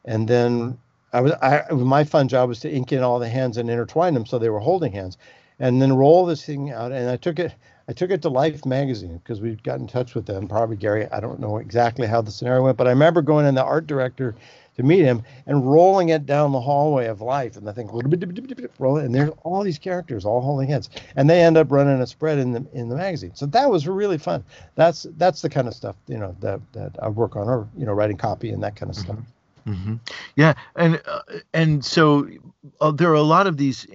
[0.04, 0.78] And then
[1.12, 4.14] I was I my fun job was to ink in all the hands and intertwine
[4.14, 5.16] them so they were holding hands.
[5.60, 6.90] And then roll this thing out.
[6.90, 7.54] And I took it
[7.86, 10.48] I took it to Life magazine because we'd got in touch with them.
[10.48, 11.06] Probably Garry.
[11.12, 13.86] I don't know exactly how the scenario went, but I remember going in the art
[13.86, 14.34] director
[14.76, 17.56] to meet him and rolling it down the hallway of life.
[17.56, 17.90] And I think
[18.78, 22.06] rolling, and there's all these characters all holding hands, and they end up running a
[22.06, 23.32] spread in the in the magazine.
[23.34, 24.44] So that was really fun.
[24.74, 27.86] That's that's the kind of stuff you know that that I work on, or you
[27.86, 29.18] know, writing copy and that kind of stuff.
[29.66, 29.94] Mm-hmm.
[30.36, 31.22] Yeah, and uh,
[31.54, 32.28] and so
[32.80, 33.86] uh, there are a lot of these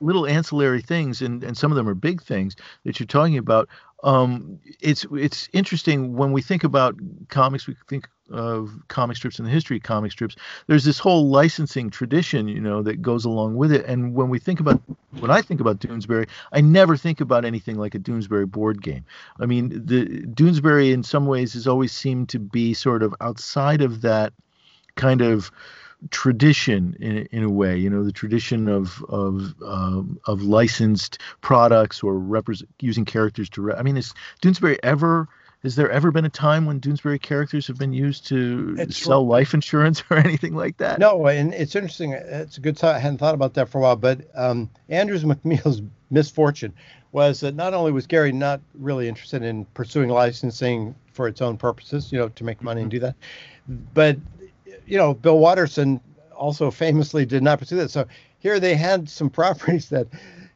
[0.00, 2.54] little ancillary things, and, and some of them are big things
[2.84, 3.68] that you're talking about.
[4.02, 6.96] Um, it's it's interesting when we think about
[7.28, 7.66] comics.
[7.66, 10.36] We think of comic strips and the history of comic strips.
[10.66, 13.84] There's this whole licensing tradition, you know, that goes along with it.
[13.86, 14.82] And when we think about
[15.20, 19.04] when I think about Doonesbury, I never think about anything like a Doonesbury board game.
[19.40, 23.82] I mean, the Doonesbury in some ways has always seemed to be sort of outside
[23.82, 24.32] of that
[24.96, 25.50] kind of
[26.10, 32.02] tradition in, in a way you know the tradition of of um, of licensed products
[32.02, 35.28] or represent using characters to re- i mean is doonesbury ever
[35.62, 39.26] has there ever been a time when Doonesbury characters have been used to it's sell
[39.26, 41.00] life insurance or anything like that?
[41.00, 42.12] No, and it's interesting.
[42.12, 42.94] It's a good thought.
[42.94, 43.96] I hadn't thought about that for a while.
[43.96, 46.72] But um, Andrews McMeel's misfortune
[47.10, 51.56] was that not only was Garry not really interested in pursuing licensing for its own
[51.56, 53.16] purposes, you know, to make money and do that,
[53.94, 54.18] but
[54.86, 56.00] you know, Bill Watterson
[56.34, 57.90] also famously did not pursue that.
[57.90, 58.06] So
[58.38, 60.06] here they had some properties that,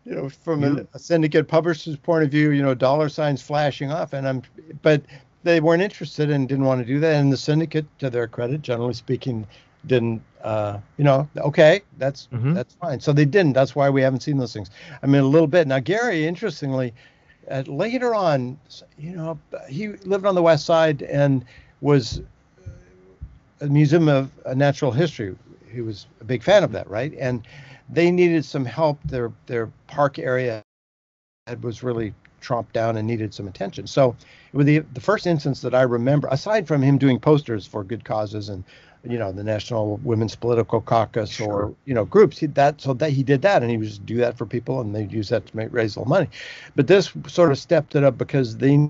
[0.04, 3.90] you know, from a, a, syndicate publisher's point of view, you know, dollar signs flashing
[3.92, 4.42] off, and I'm,
[4.82, 5.02] but
[5.42, 7.16] they weren't interested and didn't want to do that.
[7.16, 9.46] And the syndicate, to their credit, generally speaking,
[9.86, 12.54] didn't, uh, you know, okay, that's mm-hmm.
[12.54, 13.00] that's fine.
[13.00, 13.54] So they didn't.
[13.54, 14.70] That's why we haven't seen those things.
[15.02, 15.78] I mean, a little bit now.
[15.78, 16.92] Garry, interestingly,
[17.50, 18.58] uh, later on,
[18.98, 19.38] you know,
[19.68, 21.44] he lived on the west side and
[21.80, 22.20] was
[23.68, 25.36] museum of natural history.
[25.72, 27.14] He was a big fan of that, right?
[27.18, 27.46] And
[27.88, 28.98] they needed some help.
[29.04, 30.62] Their their park area
[31.62, 33.86] was really tromped down and needed some attention.
[33.86, 34.16] So
[34.52, 37.84] it was the the first instance that I remember, aside from him doing posters for
[37.84, 38.64] good causes and
[39.04, 41.52] you know the National Women's Political Caucus sure.
[41.52, 42.38] or you know groups.
[42.38, 44.94] He, that so that he did that, and he was do that for people, and
[44.94, 46.28] they use that to make raise a little money.
[46.76, 48.88] But this sort of stepped it up because they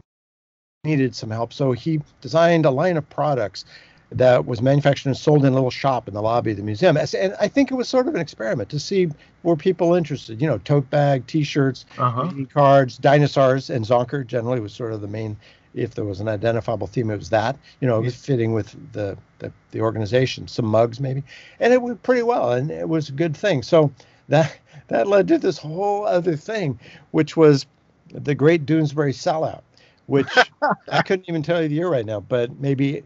[0.84, 1.52] needed some help.
[1.52, 3.64] So he designed a line of products
[4.12, 6.96] that was manufactured and sold in a little shop in the lobby of the museum.
[6.96, 9.08] And I think it was sort of an experiment to see
[9.42, 10.40] were people interested.
[10.40, 12.32] You know, tote bag, T-shirts, uh-huh.
[12.52, 15.36] cards, dinosaurs, and Zonker generally was sort of the main.
[15.72, 17.56] If there was an identifiable theme, it was that.
[17.80, 20.48] You know, it was fitting with the, the the organization.
[20.48, 21.22] Some mugs maybe,
[21.60, 23.62] and it went pretty well, and it was a good thing.
[23.62, 23.92] So
[24.28, 24.56] that
[24.88, 26.80] that led to this whole other thing,
[27.12, 27.66] which was
[28.12, 29.62] the Great Doonesbury Sellout,
[30.06, 30.26] which
[30.88, 33.04] I couldn't even tell you the year right now, but maybe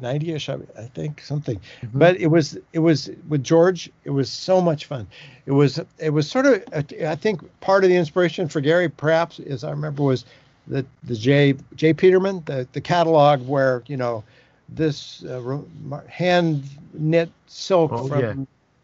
[0.00, 1.98] 90ish I, I think something mm-hmm.
[1.98, 5.06] but it was it was with george it was so much fun
[5.46, 9.40] it was it was sort of I think part of the inspiration for garry perhaps
[9.40, 10.24] as i remember was
[10.66, 14.22] the the j j peterman the the catalog where you know
[14.68, 15.60] this uh,
[16.08, 18.34] hand knit silk oh, from yeah.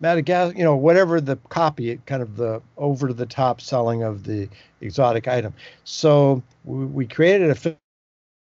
[0.00, 4.48] Madagascar, you know, whatever the copy, kind of the over the top selling of the
[4.80, 5.54] exotic item.
[5.84, 7.76] So we, we created a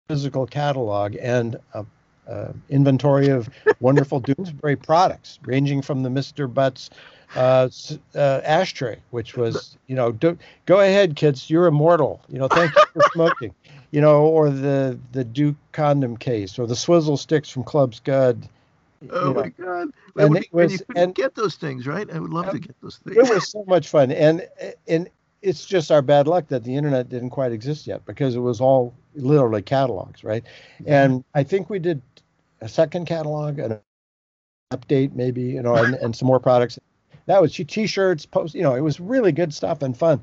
[0.08, 1.84] physical catalog and a
[2.28, 3.48] uh, inventory of
[3.80, 6.52] wonderful Doonesbury products, ranging from the Mr.
[6.52, 6.90] Butts
[7.34, 7.68] uh,
[8.14, 10.36] uh, ashtray, which was, you know, do,
[10.66, 12.20] go ahead, kids, you're immortal.
[12.28, 13.54] You know, thank you for smoking.
[13.94, 18.48] You know, or the the Duke condom case, or the swizzle sticks from Club Scud.
[19.10, 19.34] Oh know.
[19.34, 19.92] my God!
[20.16, 22.10] And, and, was, and you and get those things, right?
[22.10, 23.18] I would love to get those things.
[23.18, 24.48] It was so much fun, and
[24.88, 25.10] and
[25.42, 28.62] it's just our bad luck that the internet didn't quite exist yet because it was
[28.62, 30.44] all literally catalogs, right?
[30.80, 30.92] Mm-hmm.
[30.92, 32.02] And I think we did
[32.60, 33.80] a second catalog, an
[34.72, 36.78] update maybe, you know, and, and some more products.
[37.26, 40.22] That was t-shirts, post, you know, it was really good stuff and fun.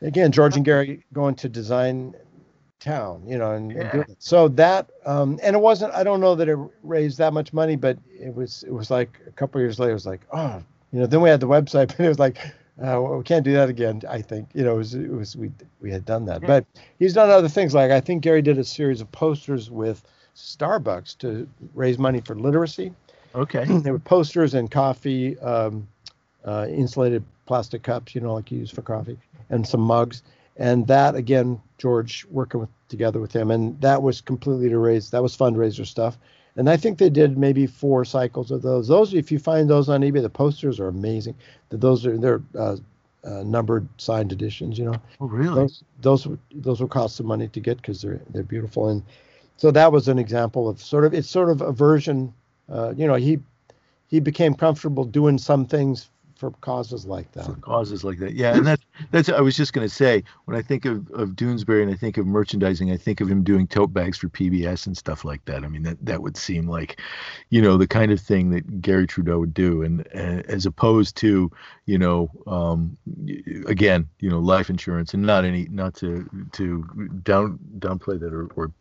[0.00, 2.14] Again, George and Garry going to design
[2.80, 3.90] town, you know, and, yeah.
[3.92, 4.16] and.
[4.18, 7.76] So that, um, and it wasn't, I don't know that it raised that much money,
[7.76, 10.62] but it was, it was like a couple years later, it was like, oh,
[10.92, 12.38] you know, then we had the website, but it was like,
[12.82, 14.02] uh, well, we can't do that again.
[14.08, 16.66] I think you know it was, it was we we had done that, but
[16.98, 17.74] he's done other things.
[17.74, 20.02] Like I think Garry did a series of posters with
[20.34, 22.92] Starbucks to raise money for literacy.
[23.34, 23.64] Okay.
[23.68, 25.86] there were posters and coffee, um,
[26.44, 29.18] uh, insulated plastic cups, you know, like you use for coffee,
[29.48, 30.22] and some mugs.
[30.56, 35.10] And that again, George working with, together with him, and that was completely to raise.
[35.10, 36.18] That was fundraiser stuff.
[36.56, 38.88] And I think they did maybe four cycles of those.
[38.88, 41.34] Those, if you find those on eBay, the posters are amazing.
[41.70, 42.76] Those are they're uh,
[43.24, 44.78] uh, numbered signed editions.
[44.78, 44.96] You know.
[45.20, 45.54] Oh, really?
[45.54, 49.02] Those those those will cost some money to get because they're they're beautiful and
[49.56, 52.34] so that was an example of sort of it's sort of a version.
[52.68, 53.38] Uh, you know, he
[54.08, 56.10] he became comfortable doing some things
[56.42, 57.46] for causes like that.
[57.46, 58.82] For causes like that, yeah, and that's
[59.12, 59.28] that's.
[59.28, 62.18] I was just going to say when I think of of Doonesbury and I think
[62.18, 65.62] of merchandising, I think of him doing tote bags for PBS and stuff like that.
[65.62, 67.00] I mean, that that would seem like,
[67.50, 71.14] you know, the kind of thing that Garry Trudeau would do, and, and as opposed
[71.18, 71.48] to,
[71.86, 72.98] you know, um,
[73.68, 76.82] again, you know, life insurance, and not any, not to to
[77.22, 78.72] down downplay that or, or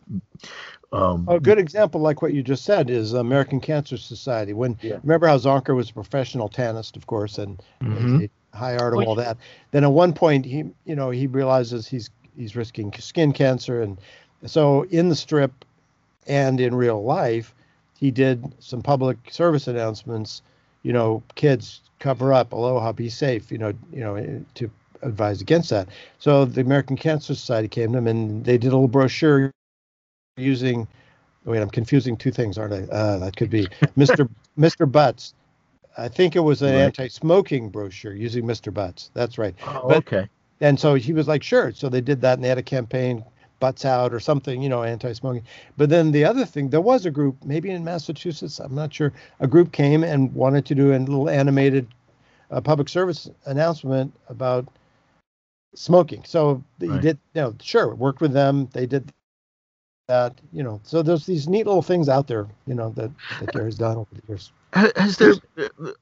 [0.91, 4.53] um, a good example, like what you just said, is American Cancer Society.
[4.53, 4.97] When yeah.
[5.03, 8.25] remember how Zonker was a professional tannist, of course, and mm-hmm.
[8.53, 9.37] high art and all that.
[9.71, 13.97] Then at one point, he you know he realizes he's he's risking skin cancer, and
[14.45, 15.63] so in the strip
[16.27, 17.55] and in real life,
[17.97, 20.41] he did some public service announcements.
[20.83, 23.49] You know, kids cover up, aloha, be safe.
[23.49, 24.69] You know, you know to
[25.03, 25.87] advise against that.
[26.19, 29.51] So the American Cancer Society came to him and they did a little brochure
[30.37, 30.87] using.
[31.45, 32.93] Wait, I'm confusing two things, aren't I?
[32.93, 33.65] Uh, that could be
[33.97, 34.29] Mr.
[34.57, 34.89] Mr.
[34.91, 35.33] Butts.
[35.97, 36.81] I think it was an right.
[36.81, 38.73] anti-smoking brochure using Mr.
[38.73, 39.11] Butts.
[39.13, 39.53] That's right.
[39.67, 40.29] Oh, but, okay.
[40.61, 41.73] And so he was like, sure.
[41.73, 43.25] So they did that, and they had a campaign,
[43.59, 45.43] butts out or something, you know, anti-smoking.
[45.77, 49.11] But then the other thing, there was a group, maybe in Massachusetts, I'm not sure.
[49.39, 51.87] A group came and wanted to do a little animated
[52.51, 54.67] uh, public service announcement about
[55.75, 56.23] smoking.
[56.25, 56.91] So right.
[56.91, 58.67] he did, you know, sure, worked with them.
[58.73, 59.11] They did
[60.11, 60.81] that, you know.
[60.83, 64.09] So there's these neat little things out there, you know, that, that Garry's done over
[64.13, 64.51] the years.
[64.73, 65.33] Has there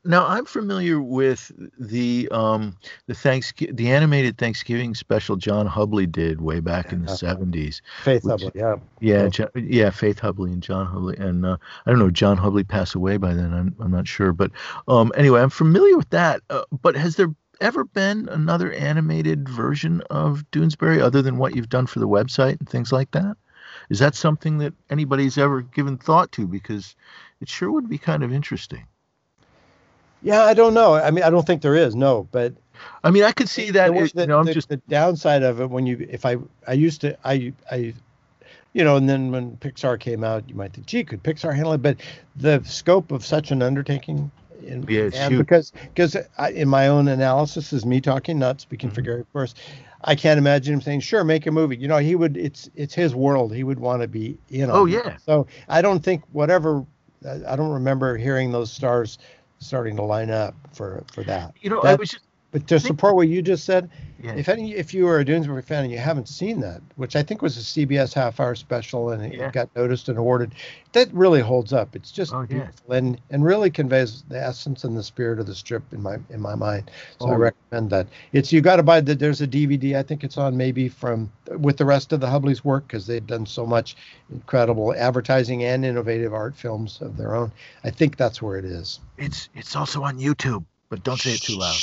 [0.06, 0.27] now?
[0.27, 2.77] I'm familiar with the um
[3.07, 7.81] the thanks the animated Thanksgiving special John Hubley did way back in the '70s.
[8.03, 11.57] Faith which, Hubley, yeah, yeah, yeah, Faith Hubley and John Hubley, and uh,
[11.88, 13.56] I don't know, John Hubley passed away by then.
[13.56, 14.52] I'm I'm not sure, but
[14.88, 16.41] um anyway, I'm familiar with that.
[16.52, 21.69] Uh, but has there ever been another animated version of Doonesbury other than what you've
[21.69, 23.36] done for the website and things like that?
[23.90, 26.48] Is that something that anybody's ever given thought to?
[26.48, 26.95] Because
[27.41, 28.86] it sure would be kind of interesting.
[30.22, 30.95] Yeah, I don't know.
[30.95, 31.95] I mean, I don't think there is.
[31.95, 32.53] No, but
[33.03, 33.95] I mean, I could see that.
[33.95, 36.38] It, the, you know, I'm the, just the downside of it when you, if I,
[36.68, 37.94] I used to, I, I,
[38.74, 41.74] you know, and then when Pixar came out, you might think, gee, could Pixar handle
[41.74, 41.82] it?
[41.82, 41.98] But
[42.36, 44.30] the scope of such an undertaking
[44.61, 46.18] in, yeah, and because because
[46.53, 48.95] in my own analysis is me talking, not speaking mm-hmm.
[48.95, 49.56] for Garry, of course.
[50.01, 52.38] I can't imagine him saying, "Sure, make a movie." You know, he would.
[52.38, 53.53] It's it's his world.
[53.53, 54.69] He would want to be in.
[54.71, 55.17] Oh yeah.
[55.17, 56.85] So I don't think whatever.
[57.26, 59.17] I don't remember hearing those stars
[59.59, 61.53] starting to line up for for that.
[61.59, 64.34] You know, that, I was just but to support what you just said, yeah.
[64.34, 67.21] if any, if you are a Doonesbury fan and you haven't seen that, which I
[67.21, 69.47] think was a CBS half-hour special and yeah.
[69.47, 70.55] it got noticed and awarded,
[70.93, 71.95] that really holds up.
[71.95, 72.95] It's just oh, beautiful yeah.
[72.95, 76.41] and and really conveys the essence and the spirit of the strip in my in
[76.41, 76.89] my mind.
[77.19, 77.34] So oh.
[77.34, 78.07] I recommend that.
[78.34, 79.19] It's you got to buy that.
[79.19, 79.95] There's a DVD.
[79.95, 83.26] I think it's on maybe from with the rest of the Hubley's work because they've
[83.26, 83.95] done so much
[84.31, 87.51] incredible advertising and innovative art films of their own.
[87.84, 88.99] I think that's where it is.
[89.19, 91.78] It's it's also on YouTube but don't say it too loud.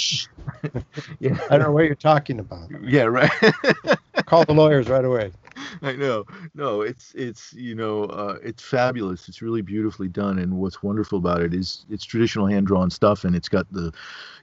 [1.21, 1.39] yeah.
[1.51, 2.71] I don't know what you're talking about.
[2.83, 3.31] Yeah, right.
[4.27, 5.33] Call the lawyers right away.
[5.83, 6.25] I know.
[6.55, 9.29] No, it's it's you know uh, it's fabulous.
[9.29, 13.25] It's really beautifully done, and what's wonderful about it is it's traditional hand drawn stuff,
[13.25, 13.93] and it's got the,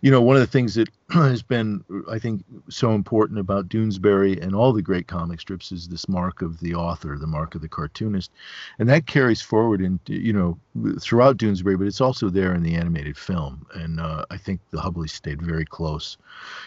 [0.01, 4.41] you know, one of the things that has been I think so important about Doonesbury
[4.41, 7.61] and all the great comic strips is this mark of the author, the mark of
[7.61, 8.31] the cartoonist,
[8.79, 10.57] and that carries forward into you know
[10.99, 14.79] throughout Doonesbury, but it's also there in the animated film, and uh, I think the
[14.79, 16.17] Hubley stayed very close,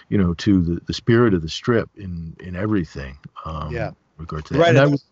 [0.08, 3.18] you know, to the the spirit of the strip in in everything.
[3.44, 4.58] Um, yeah regard to that.
[4.58, 4.76] Right.
[4.76, 5.02] And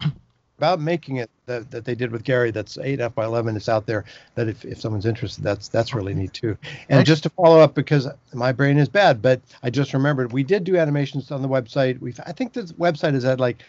[0.58, 2.50] about making it that, that they did with Garry.
[2.50, 3.56] that's eight F by eleven.
[3.56, 4.04] It's out there.
[4.34, 6.56] That if, if someone's interested, that's that's really neat too.
[6.88, 10.32] And Actually, just to follow up, because my brain is bad, but I just remembered
[10.32, 12.00] we did do animations on the website.
[12.00, 13.62] We I think the website has had like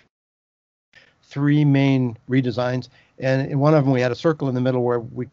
[1.23, 2.89] three main redesigns,
[3.19, 5.27] and in one of them we had a circle in the middle where we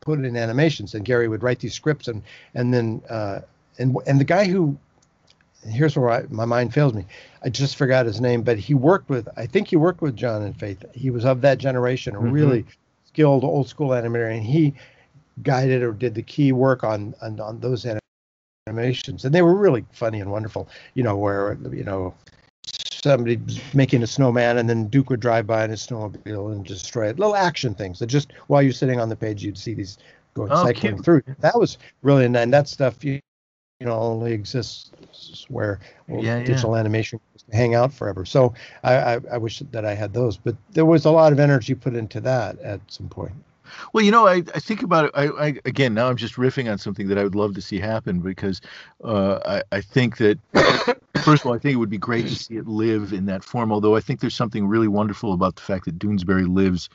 [0.00, 2.22] put it in animations, and Gary would write these scripts, and
[2.54, 3.40] and then uh,
[3.78, 4.78] and and the guy who
[5.68, 7.04] here's where I, my mind fails me.
[7.42, 10.42] I just forgot his name, but he worked with, I think he worked with John
[10.42, 10.84] and Faith.
[10.94, 12.30] He was of that generation, a mm-hmm.
[12.30, 12.64] really
[13.06, 14.74] skilled old school animator, and he
[15.42, 17.86] guided or did the key work on, on, on those
[18.66, 19.24] animations.
[19.24, 22.14] And they were really funny and wonderful, you know, where, you know,
[23.02, 23.40] somebody
[23.72, 27.18] making a snowman and then Duke would drive by in his snowmobile and destroy it.
[27.18, 29.98] Little action things that just while you're sitting on the page, you'd see these
[30.34, 31.04] going oh, cycling cute.
[31.04, 31.22] through.
[31.40, 33.20] That was really, and that stuff, you,
[33.80, 34.90] you know only exists
[35.48, 36.80] where yeah, digital yeah.
[36.80, 37.18] animation
[37.52, 38.24] hang out forever.
[38.24, 38.54] So
[38.84, 41.74] I, I, I, wish that I had those, but there was a lot of energy
[41.74, 43.32] put into that at some point.
[43.92, 45.10] Well, you know, I, I think about it.
[45.14, 47.78] I, I again now I'm just riffing on something that I would love to see
[47.78, 48.60] happen because
[49.02, 50.38] uh, I, I think that
[51.24, 53.44] First of all, I think it would be great to see it live in that
[53.44, 53.72] form.
[53.72, 56.88] Although I think there's something really wonderful about the fact that Doonesbury lives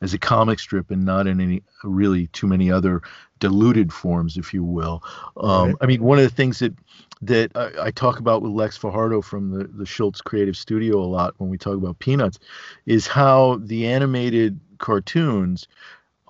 [0.00, 3.02] as a comic strip and not in any really too many other
[3.38, 5.02] diluted forms, if you will.
[5.36, 5.76] Um, right.
[5.80, 6.74] I mean, one of the things that
[7.22, 11.04] that I, I, talk about with Lex Fajardo from the the Schulz Creative Studio a
[11.06, 12.38] lot when we talk about Peanuts
[12.86, 15.68] is how the animated cartoons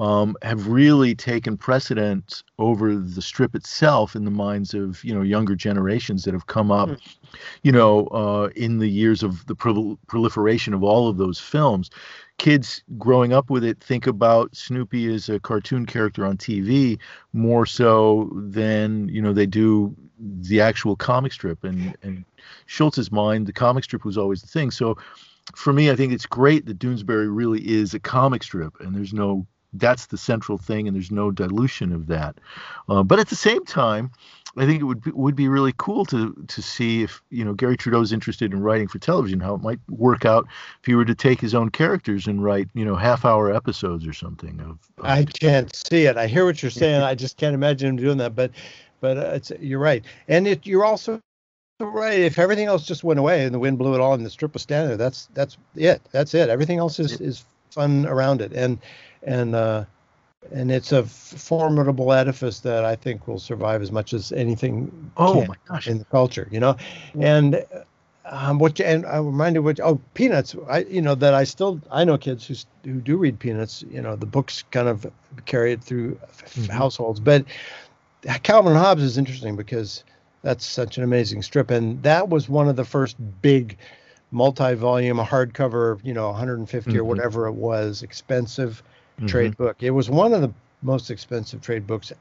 [0.01, 5.21] um, have really taken precedence over the strip itself in the minds of you know
[5.21, 6.99] younger generations that have come up, mm.
[7.63, 11.91] you know, uh, in the years of the prol- proliferation of all of those films.
[12.39, 16.99] Kids growing up with it think about Snoopy as a cartoon character on TV
[17.35, 21.63] more so than you know they do the actual comic strip.
[21.63, 22.25] And and
[22.67, 24.71] Schulz's mind, the comic strip was always the thing.
[24.71, 24.97] So
[25.55, 29.13] for me, I think it's great that Doonesbury really is a comic strip, and there's
[29.13, 32.37] no that's the central thing, and there's no dilution of that.
[32.89, 34.11] Uh, but at the same time,
[34.57, 37.55] I think it would be, would be really cool to to see if you know
[37.55, 40.47] Garry Trudeau's interested in writing for television, how it might work out
[40.81, 44.07] if he were to take his own characters and write you know half hour episodes
[44.07, 44.61] or something.
[44.61, 46.17] Of, of I can't see it.
[46.17, 47.03] I hear what you're saying.
[47.03, 48.35] I just can't imagine him doing that.
[48.35, 48.51] But
[49.01, 51.21] but uh, it's you're right, and it, you're also
[51.79, 52.19] right.
[52.19, 54.53] If everything else just went away and the wind blew it all and the strip
[54.53, 56.03] was standing there, that's that's it.
[56.11, 56.49] That's it.
[56.49, 58.79] Everything else is is fun around it, and
[59.23, 59.85] and uh,
[60.53, 65.11] and it's a formidable edifice that I think will survive as much as anything.
[65.17, 65.87] Oh my gosh!
[65.87, 66.77] In the culture, you know,
[67.19, 67.65] and
[68.25, 70.57] um, what and I'm reminded what oh Peanuts.
[70.69, 72.55] I you know that I still I know kids who
[72.91, 73.85] who do read Peanuts.
[73.91, 75.11] You know the books kind of
[75.47, 76.71] carry it through mm-hmm.
[76.71, 77.45] households, but
[78.43, 80.05] Calvin and Hobbes is interesting because
[80.43, 83.77] that's such an amazing strip, and that was one of the first big
[84.33, 87.01] multi-volume hardcover, you know, 150 mm-hmm.
[87.01, 88.83] or whatever it was, expensive
[89.21, 89.29] mm-hmm.
[89.29, 89.77] trade book.
[89.81, 90.53] It was one of the
[90.83, 92.13] most expensive trade books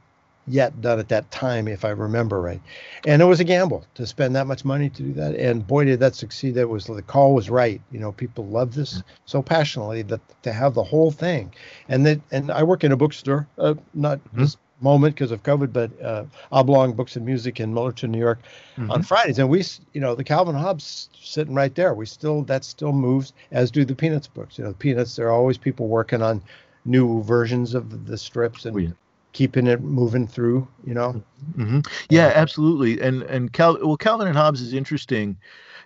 [0.47, 2.61] yet done at that time, if I remember right.
[3.05, 5.35] And it was a gamble to spend that much money to do that.
[5.35, 6.55] And boy, did that succeed.
[6.55, 7.81] That was the call was right.
[7.91, 11.53] You know, people love this so passionately that to have the whole thing.
[11.88, 14.41] And that, and I work in a bookstore, uh, not mm-hmm.
[14.41, 18.39] this moment because of COVID, but uh, Oblong Books and Music in Millerton, New York,
[18.77, 18.89] mm-hmm.
[18.91, 19.38] on Fridays.
[19.38, 19.63] And we,
[19.93, 21.93] you know, the Calvin Hobbes sitting right there.
[21.93, 24.57] We still that still moves, as do the Peanuts books.
[24.57, 25.15] You know, the Peanuts.
[25.15, 26.41] There are always people working on
[26.90, 28.76] new versions of the strips and.
[28.76, 28.90] Oh, yeah.
[29.32, 31.24] Keeping it moving through, you know.
[31.56, 31.82] Mm-hmm.
[32.10, 32.99] Yeah, absolutely.
[32.99, 35.38] And and Cal, well, Calvin and Hobbes is interesting.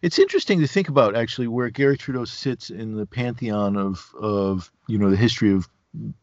[0.02, 4.72] It's interesting to think about actually where Garry Trudeau sits in the pantheon of of
[4.88, 5.68] you know the history of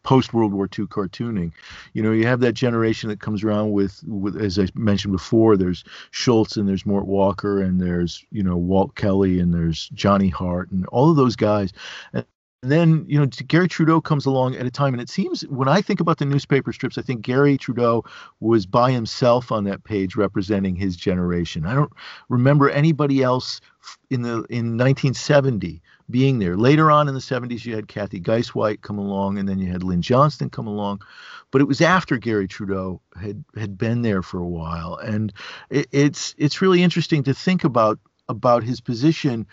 [0.02, 1.52] post World War II cartooning.
[1.92, 5.56] You know, you have that generation that comes around with, with, as I mentioned before,
[5.56, 10.28] there's Schulz and there's Mort Walker and there's, you know, Walt Kelly and there's Johnny
[10.28, 11.72] Hart and all of those guys.
[12.12, 12.24] And,
[12.62, 15.66] and then, you know, Garry Trudeau comes along at a time, and it seems when
[15.66, 18.04] I think about the newspaper strips, I think Garry Trudeau
[18.40, 21.64] was by himself on that page representing his generation.
[21.64, 21.92] I don't
[22.28, 23.62] remember anybody else
[24.10, 25.80] in the in 1970
[26.10, 26.54] being there.
[26.54, 29.82] Later on in the 70s, you had Cathy Guisewite come along, and then you had
[29.82, 31.00] Lynn Johnston come along.
[31.52, 35.32] But it was after Garry Trudeau had had been there for a while, and
[35.70, 39.46] it, it's it's really interesting to think about about his position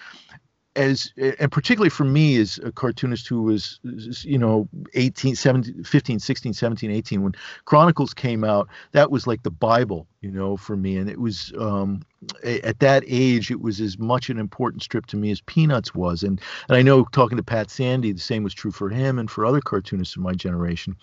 [0.78, 3.80] as and particularly for me as a cartoonist who was
[4.24, 7.34] you know 18 17 15 16 17 18 when
[7.66, 10.98] chronicles came out that was like the bible you know for me.
[10.98, 12.02] And it was um,
[12.44, 16.24] at that age it was as much an important strip to me as peanuts was.
[16.24, 19.30] And and i know talking to pat sandy the same was true for him and
[19.30, 20.96] for other cartoonists of my generation.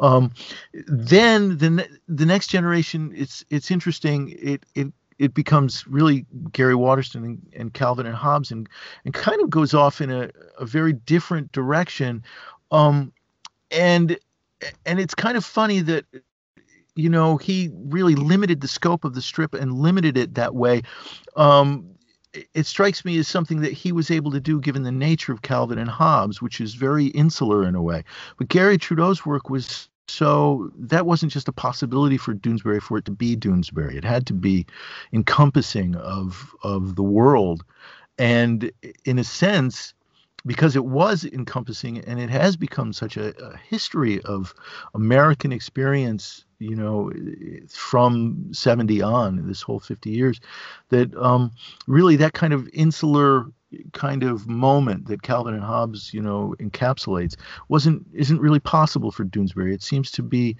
[0.00, 0.32] Um,
[0.86, 4.34] then the the next generation it's it's interesting.
[4.38, 8.68] It it it becomes really Gary Watterson and, and, Calvin and Hobbes and,
[9.04, 12.22] and kind of goes off in a, a very different direction.
[12.70, 13.12] Um,
[13.70, 14.18] and
[14.86, 16.04] and it's kind of funny that
[16.94, 20.82] you know he really limited the scope of the strip and limited it that way.
[21.36, 21.90] Um,
[22.54, 25.42] it strikes me as something that he was able to do given the nature of
[25.42, 28.04] Calvin and Hobbes, which is very insular in a way.
[28.36, 33.04] But Garry Trudeau's work was so that wasn't just a possibility for Doonesbury for it
[33.04, 33.94] to be Doonesbury.
[33.94, 34.66] It had to be
[35.12, 37.64] encompassing of of the world.
[38.18, 38.72] And
[39.04, 39.94] in a sense,
[40.46, 44.54] because it was encompassing and it has become such a, a history of
[44.94, 47.12] American experience, you know,
[47.68, 50.40] from 70 on, this whole 50 years,
[50.88, 51.52] that um,
[51.86, 53.46] really that kind of insular
[53.92, 57.36] kind of moment that Calvin and Hobbes, you know, encapsulates
[57.68, 59.72] wasn't isn't really possible for Doonesbury.
[59.72, 60.56] It seems to be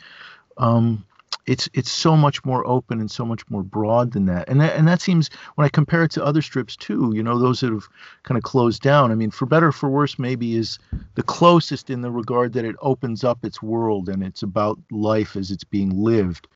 [0.59, 1.05] um,
[1.47, 4.49] it's it's so much more open and so much more broad than that.
[4.49, 7.39] And that and that seems when I compare it to other strips too, you know,
[7.39, 7.89] those that have
[8.23, 9.11] kind of closed down.
[9.11, 10.79] I mean, for better for worse, maybe is
[11.15, 15.37] the closest in the regard that it opens up its world and it's about life
[15.37, 16.47] as it's being lived.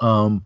[0.00, 0.44] Um,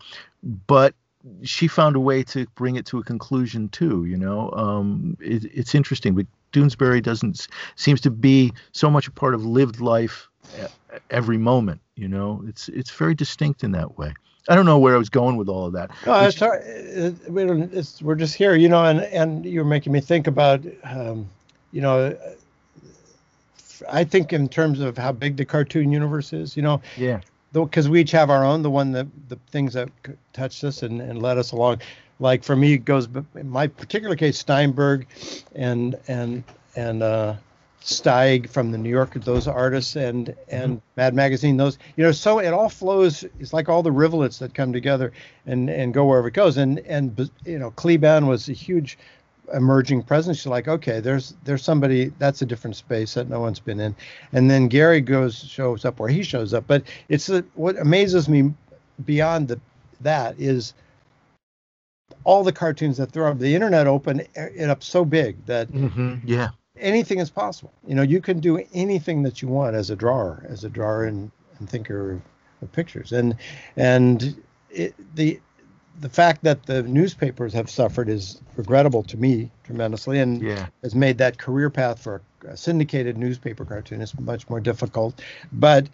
[0.66, 0.95] but
[1.43, 4.05] she found a way to bring it to a conclusion too.
[4.05, 7.47] You know, um, it, it's interesting, but Doonesbury doesn't
[7.77, 10.30] seems to be so much a part of lived life
[11.10, 11.81] every moment.
[11.97, 14.14] You know, it's it's very distinct in that way.
[14.48, 15.90] I don't know where I was going with all of that.
[16.06, 16.40] No, it's,
[17.28, 20.64] we don't, it's, we're just here, you know, and, and you're making me think about,
[20.82, 21.28] um,
[21.72, 22.16] you know,
[23.89, 27.20] I think in terms of how big the cartoon universe is, you know, yeah,
[27.52, 29.89] because we each have our own, the one that the things that
[30.32, 31.82] touched us and, and led us along.
[32.18, 35.06] Like for me, it goes in my particular case, Steinberg,
[35.55, 36.44] and and
[36.77, 37.35] and uh,
[37.82, 40.86] Steig from the New Yorker, those artists, and and mm-hmm.
[40.97, 43.24] Mad Magazine, those you know, so it all flows.
[43.39, 45.12] It's like all the rivulets that come together
[45.47, 46.57] and and go wherever it goes.
[46.57, 48.98] And and you know, Kliban was a huge
[49.55, 50.44] emerging presence.
[50.44, 53.97] You're like, okay, there's there's somebody that's a different space that no one's been in.
[54.32, 56.65] And then Gary goes shows up where he shows up.
[56.66, 58.52] But it's a, what amazes me
[59.05, 59.61] beyond the
[60.02, 60.74] that is
[62.24, 63.39] all the cartoons that throw up.
[63.39, 66.16] The internet open it up so big that mm-hmm.
[66.24, 66.51] yeah
[66.81, 67.73] anything is possible.
[67.86, 71.05] You know, you can do anything that you want as a drawer, as a drawer
[71.05, 72.23] and, and thinker of,
[72.62, 73.12] of pictures.
[73.12, 73.36] And
[73.77, 74.36] and
[74.70, 75.40] it, the
[76.01, 80.66] the fact that the newspapers have suffered is regrettable to me tremendously, and yeah.
[80.82, 85.20] has made that career path for a syndicated newspaper cartoonist much more difficult.
[85.52, 85.89] But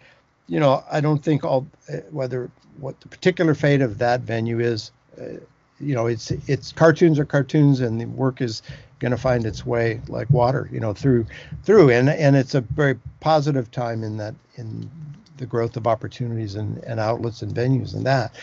[0.47, 2.49] you know, I don't think all uh, whether
[2.79, 4.91] what the particular fate of that venue is.
[5.19, 5.39] Uh,
[5.79, 8.63] you know, it's it's cartoons are cartoons, and the work is
[8.99, 11.25] going to find its way like water, you know, through
[11.63, 14.89] through, and and it's a very positive time in that in
[15.37, 18.33] the growth of opportunities and, and outlets and venues and that.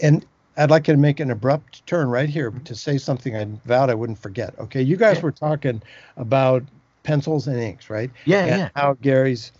[0.00, 0.24] And
[0.56, 2.64] I'd like to make an abrupt turn right here mm-hmm.
[2.64, 4.58] to say something I vowed I wouldn't forget.
[4.58, 5.82] Okay, you guys were talking
[6.16, 6.62] about
[7.02, 8.10] pencils and inks, right?
[8.24, 8.68] Yeah, and yeah.
[8.74, 9.52] How Garry's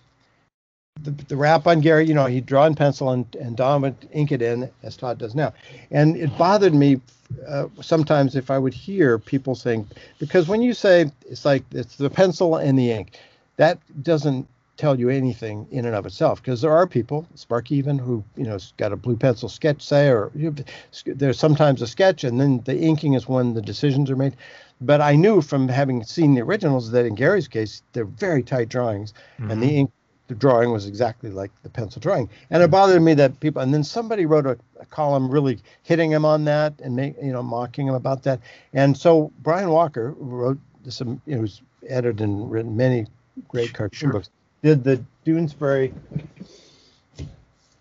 [1.00, 4.08] the, the rap on Garry, you know, he'd draw in pencil and, and Don would
[4.12, 5.52] ink it in as Todd does now.
[5.90, 7.00] And it bothered me
[7.46, 9.88] uh, sometimes if I would hear people saying,
[10.18, 13.18] because when you say it's like it's the pencil and the ink,
[13.56, 14.46] that doesn't
[14.76, 18.44] tell you anything in and of itself because there are people, Spark even, who, you
[18.44, 20.64] know, got a blue pencil sketch, say, or you know,
[21.06, 24.36] there's sometimes a sketch and then the inking is when the decisions are made.
[24.80, 28.68] But I knew from having seen the originals that in Garry's case, they're very tight
[28.68, 29.50] drawings mm-hmm.
[29.50, 29.76] and the mm-hmm.
[29.76, 29.90] ink
[30.28, 32.28] the drawing was exactly like the pencil drawing.
[32.50, 36.10] And it bothered me that people, and then somebody wrote a, a, column really hitting
[36.10, 38.40] him on that and make, you know, mocking him about that.
[38.72, 40.58] And so Brian Walker wrote
[40.88, 43.06] some, um, you know, who's edited and written many
[43.48, 44.12] great cartoon sure.
[44.12, 44.30] books,
[44.62, 45.92] did the Doonesbury,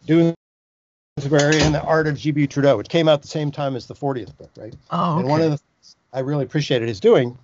[0.08, 0.36] Doonesbury
[1.62, 2.48] and the Art of G.B.
[2.48, 4.76] Trudeau, which came out the same time as the 40th book, right?
[4.90, 5.20] Oh, okay.
[5.22, 7.38] And one of the things I really appreciated his doing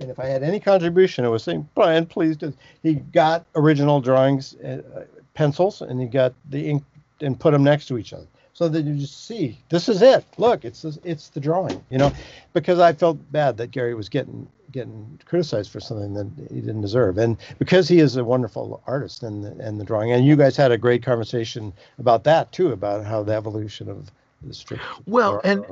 [0.00, 2.52] and if I had any contribution, I was saying, Brian, please do.
[2.82, 5.04] He got original drawings, uh,
[5.34, 6.84] pencils, and he got the ink
[7.20, 10.24] and put them next to each other so that you just see this is it.
[10.38, 12.12] Look, it's it's the drawing, you know,
[12.52, 16.80] because I felt bad that Garry was getting getting criticized for something that he didn't
[16.80, 20.56] deserve, and because he is a wonderful artist and and the drawing, and you guys
[20.56, 24.10] had a great conversation about that too, about how the evolution of
[24.42, 24.80] the strip.
[25.06, 25.64] Well, and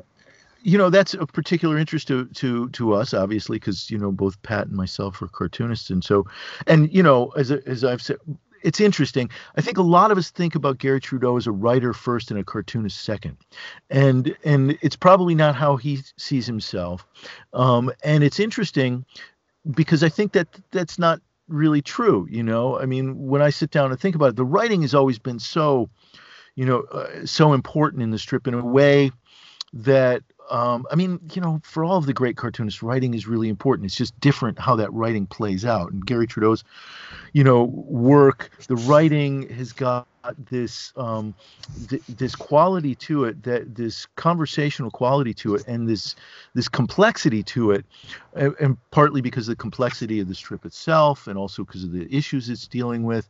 [0.63, 4.41] you know that's a particular interest to to to us obviously because you know both
[4.43, 5.91] pat and myself are cartoonists.
[5.91, 6.27] And so
[6.67, 8.19] and you know as as i've said
[8.65, 9.31] it's interesting.
[9.57, 12.41] I think a lot of us think about garry trudeau as a writer first and
[12.41, 13.37] a cartoonist second.
[13.89, 17.07] And and it's probably not how he sees himself.
[17.53, 19.05] Um, and it's interesting
[19.71, 22.79] because i think that that's not really true you know?
[22.79, 25.39] I mean when i sit down and think about it the writing has always been
[25.39, 25.89] so
[26.55, 29.11] you know uh, so important in the strip in a way
[29.73, 33.49] that um, I mean, you know, for all of the great cartoonists, writing is really
[33.49, 33.87] important.
[33.87, 35.93] It's just different how that writing plays out.
[35.93, 36.65] And Garry Trudeau's,
[37.33, 40.09] you know, work, the writing has got
[40.51, 41.35] this um,
[41.89, 46.15] th- this quality to it, that this conversational quality to it, and this
[46.55, 47.85] this complexity to it,
[48.35, 51.93] and, and partly because of the complexity of the strip itself, and also because of
[51.93, 53.29] the issues it's dealing with.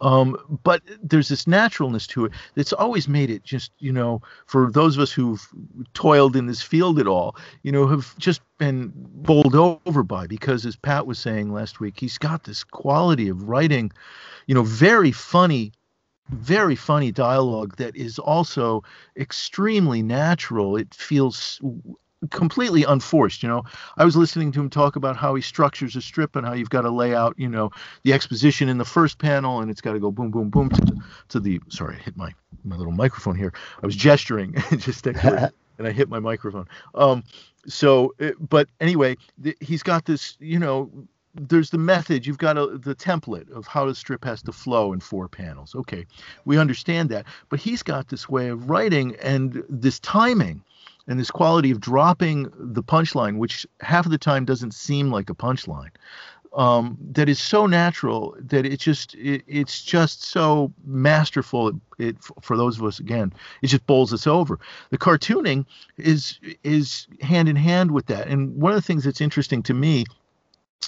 [0.00, 4.70] Um, but there's this naturalness to it that's always made it just, you know, for
[4.70, 5.46] those of us who've
[5.94, 10.64] toiled in this field at all, you know, have just been bowled over by because,
[10.66, 13.90] as Pat was saying last week, he's got this quality of writing,
[14.46, 15.72] you know, very funny
[16.30, 18.82] very funny dialogue that is also
[19.16, 20.76] extremely natural.
[20.76, 21.60] It feels
[22.30, 23.62] completely unforced you know?
[23.96, 26.70] I was listening to him talk about how he structures a strip and how you've
[26.70, 27.70] got to lay out you know
[28.02, 30.96] the exposition in the first panel and it's got to go boom boom boom to,
[31.28, 32.32] to the sorry i hit my
[32.64, 33.52] my little microphone here.
[33.82, 36.66] I was gesturing just and i hit my microphone.
[36.94, 37.22] Um
[37.66, 40.90] so but anyway the, he's got this you know
[41.34, 44.92] there's the method you've got a, the template of how the strip has to flow
[44.92, 46.06] in four panels okay
[46.44, 50.62] we understand that but he's got this way of writing and this timing
[51.08, 55.30] and this quality of dropping the punchline, which half of the time doesn't seem like
[55.30, 55.90] a punchline,
[56.54, 61.68] um, that is so natural that it just it, it's just so masterful.
[61.68, 63.32] It, it, for those of us again,
[63.62, 64.58] it just bowls us over.
[64.90, 69.20] The cartooning is is hand in hand with that, and one of the things that's
[69.20, 70.04] interesting to me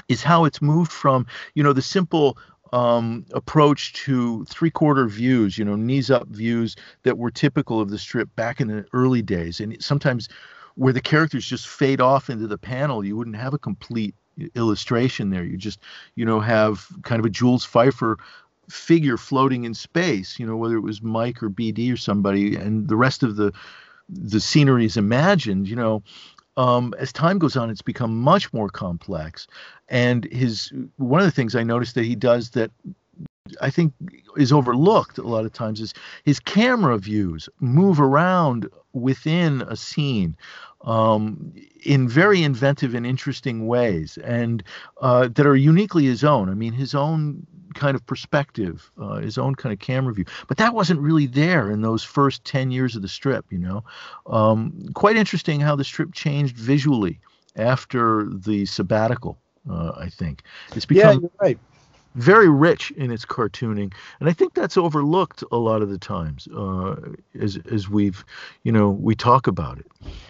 [0.08, 2.38] is how it's moved from you know the simple
[2.72, 7.90] um, approach to three quarter views, you know, knees up views that were typical of
[7.90, 9.60] the strip back in the early days.
[9.60, 10.28] And sometimes
[10.76, 14.14] where the characters just fade off into the panel, you wouldn't have a complete
[14.54, 15.44] illustration there.
[15.44, 15.80] You just,
[16.14, 18.16] you know, have kind of a Jules Feiffer
[18.68, 22.88] figure floating in space, you know, whether it was Mike or BD or somebody, and
[22.88, 23.52] the rest of the
[24.08, 26.02] the scenery is imagined, you know.
[26.56, 29.46] Um, as time goes on, it's become much more complex.
[29.88, 32.70] And his one of the things I noticed that he does that
[33.60, 33.92] I think
[34.36, 35.94] is overlooked a lot of times is
[36.24, 40.36] his camera views move around within a scene
[40.82, 41.52] um,
[41.84, 44.62] in very inventive and interesting ways, and
[45.00, 46.48] uh, that are uniquely his own.
[46.48, 50.24] I mean, his own kind of perspective, uh, his own kind of camera view.
[50.48, 53.84] But that wasn't really there in those first 10 years of the strip, you know.
[54.26, 57.20] Um, quite interesting how the strip changed visually
[57.56, 59.38] after the sabbatical,
[59.70, 60.42] uh, I think.
[60.74, 61.58] It's become yeah, you're right
[62.14, 66.48] very rich in its cartooning, and I think that's overlooked a lot of the times
[66.48, 66.96] uh,
[67.38, 68.24] as as we've
[68.62, 69.86] you know we talk about it.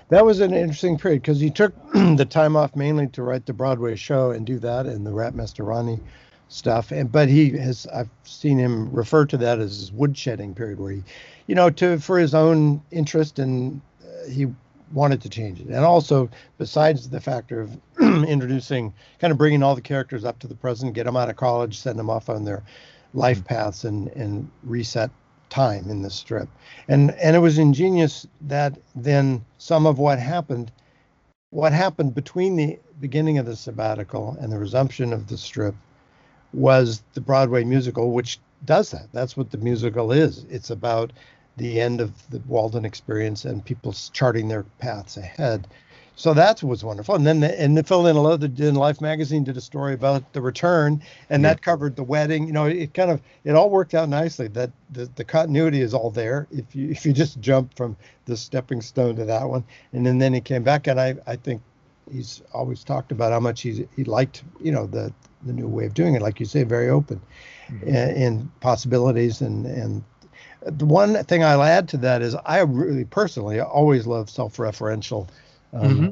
[0.08, 3.52] That was an interesting period because he took the time off mainly to write the
[3.52, 6.00] Broadway show and do that and the Rap Master Ronnie
[6.48, 6.90] stuff.
[6.90, 10.92] And but he has I've seen him refer to that as his woodshedding period where
[10.92, 11.02] he,
[11.46, 14.48] you know, to for his own interest and uh, he
[14.92, 15.68] wanted to change it.
[15.68, 16.28] And also,
[16.58, 17.78] besides the factor of
[18.26, 21.36] introducing, kind of bringing all the characters up to the present, get them out of
[21.36, 22.62] college, send them off on their
[23.14, 25.10] life paths, and and reset
[25.50, 26.48] time in the strip.
[26.88, 30.72] And and it was ingenious that then some of what happened,
[31.50, 35.74] what happened between the beginning of the sabbatical and the resumption of the strip,
[36.52, 39.08] was the Broadway musical, which does that.
[39.12, 40.44] That's what the musical is.
[40.50, 41.12] It's about
[41.56, 45.66] the end of the Walden experience and people charting their paths ahead.
[46.20, 47.14] So that was wonderful.
[47.14, 50.42] And then the, and the Phil Linalow in Life magazine did a story about the
[50.42, 51.48] return, and yeah.
[51.48, 52.46] that covered the wedding.
[52.46, 54.46] You know, it kind of it all worked out nicely.
[54.48, 56.46] That the, the continuity is all there.
[56.50, 59.64] If you if you just jump from the stepping stone to that one,
[59.94, 61.62] and then then he came back, and I I think
[62.12, 65.14] he's always talked about how much he's he liked you know the
[65.46, 66.20] the new way of doing it.
[66.20, 67.18] Like you say, very open
[67.70, 67.88] mm-hmm.
[67.88, 70.04] in, in possibilities and and
[70.66, 75.26] the one thing I'll add to that is I really personally always love self-referential
[75.72, 76.10] um, mm-hmm.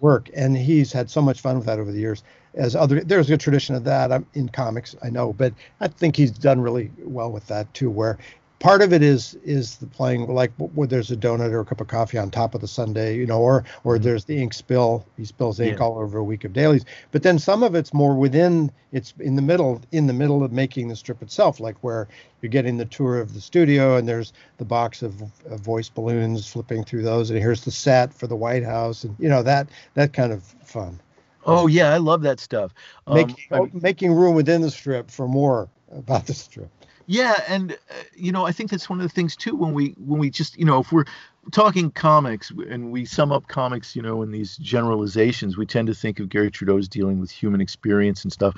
[0.00, 2.22] work, and he's had so much fun with that over the years.
[2.54, 6.30] As other, there's a tradition of that in comics, I know, but I think he's
[6.30, 8.18] done really well with that too, where
[8.58, 11.80] part of it is is the playing like where there's a donut or a cup
[11.80, 14.04] of coffee on top of the sunday you know or or mm-hmm.
[14.04, 15.84] there's the ink spill he spills ink yeah.
[15.84, 19.36] all over a week of dailies but then some of it's more within it's in
[19.36, 22.08] the middle in the middle of making the strip itself like where
[22.40, 26.48] you're getting the tour of the studio and there's the box of, of voice balloons
[26.48, 29.68] flipping through those and here's the set for the white house and you know that
[29.94, 30.98] that kind of fun
[31.46, 32.74] oh yeah i love that stuff
[33.06, 36.70] um, making, I making room within the strip for more about the strip
[37.08, 39.94] yeah, and uh, you know, I think that's one of the things too when we
[39.96, 41.06] when we just you know if we're
[41.50, 45.94] talking comics and we sum up comics, you know, in these generalizations, we tend to
[45.94, 48.54] think of garry Trudeau as dealing with human experience and stuff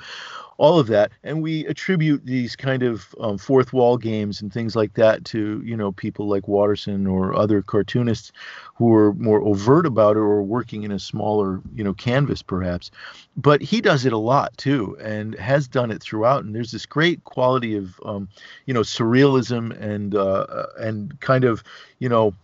[0.61, 4.75] all of that and we attribute these kind of um, fourth wall games and things
[4.75, 8.31] like that to you know people like watterson or other cartoonists
[8.75, 12.91] who are more overt about it or working in a smaller you know canvas perhaps.
[13.35, 16.85] But he does it a lot too and has done it throughout and there's this
[16.85, 18.29] great quality of um,
[18.67, 21.63] you know surrealism and uh, and kind of
[21.97, 22.35] you know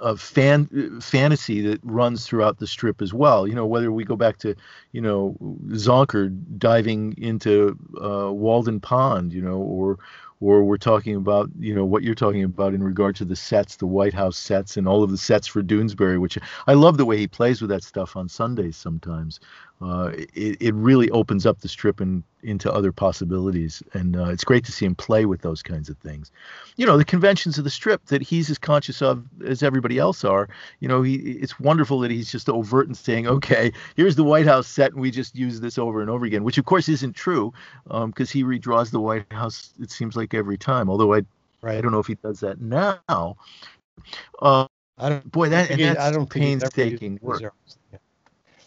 [0.00, 3.46] of fan fantasy that runs throughout the strip as well.
[3.46, 4.54] You know, whether we go back to,
[4.92, 5.36] you know,
[5.68, 9.98] Zonker diving into uh, Walden Pond, you know, or
[10.40, 13.76] or we're talking about you know what you're talking about in regard to the sets,
[13.76, 17.06] the White House sets, and all of the sets for Doonesbury, which I love the
[17.06, 18.76] way he plays with that stuff on Sundays.
[18.76, 19.40] Sometimes
[19.82, 24.44] uh, it it really opens up the strip and into other possibilities, and uh, it's
[24.44, 26.30] great to see him play with those kinds of things.
[26.76, 30.24] You know, the conventions of the strip that he's as conscious of as everybody else
[30.24, 30.48] are.
[30.80, 34.46] You know, he it's wonderful that he's just overt and saying, okay, here's the White
[34.46, 37.14] House set, and we just use this over and over again, which of course isn't
[37.14, 37.52] true,
[37.84, 39.72] because um, he redraws the White House.
[39.80, 40.88] It seems like every time.
[40.88, 41.22] Although I,
[41.62, 41.78] right.
[41.78, 43.36] I don't know if he does that now.
[44.40, 44.66] Uh,
[44.98, 45.32] I don't.
[45.32, 47.42] Boy, that and that's I don't painstaking work.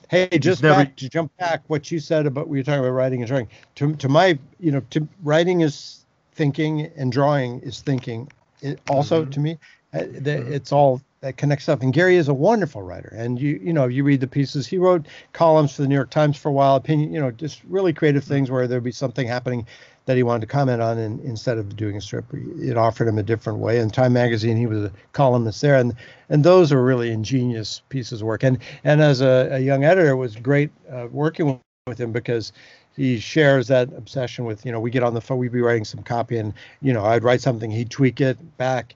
[0.09, 0.75] Hey, just never...
[0.75, 3.47] back to jump back what you said about we were talking about writing and drawing.
[3.75, 8.31] To to my, you know, to writing is thinking and drawing is thinking.
[8.61, 9.31] It also mm-hmm.
[9.31, 9.57] to me,
[9.93, 10.53] uh, mm-hmm.
[10.53, 11.81] it's all that connects stuff.
[11.81, 13.13] And Garry is a wonderful writer.
[13.15, 14.67] And you you know you read the pieces.
[14.67, 16.75] He wrote columns for the New York Times for a while.
[16.75, 19.65] Opinion, you know, just really creative things where there'd be something happening
[20.07, 23.17] that he wanted to comment on, and instead of doing a strip, it offered him
[23.17, 23.77] a different way.
[23.77, 25.93] In Time Magazine, he was a columnist there, and
[26.29, 28.43] and those are really ingenious pieces of work.
[28.43, 32.53] And and as a, a young editor, it was great uh, working with him because
[32.95, 35.85] he shares that obsession with you know we get on the phone we'd be writing
[35.85, 38.95] some copy and you know i'd write something he'd tweak it back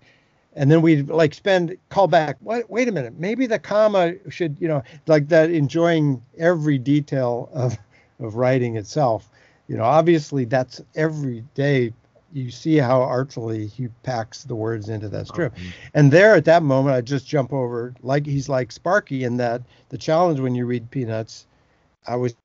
[0.56, 4.58] and then we'd like spend call back wait, wait a minute maybe the comma should
[4.60, 7.78] you know like that enjoying every detail of
[8.20, 9.31] of writing itself
[9.72, 11.94] you know obviously that's every day
[12.34, 15.70] you see how artfully he packs the words into that strip mm-hmm.
[15.94, 19.62] and there at that moment i just jump over like he's like sparky in that
[19.88, 21.48] the challenge when you read peanuts
[22.06, 22.36] i was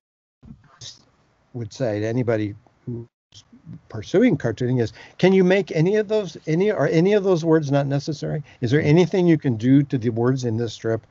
[1.53, 2.55] would say to anybody
[2.85, 3.09] who's
[3.89, 7.71] pursuing cartooning is can you make any of those any are any of those words
[7.73, 8.43] not necessary?
[8.61, 11.05] Is there anything you can do to the words in this strip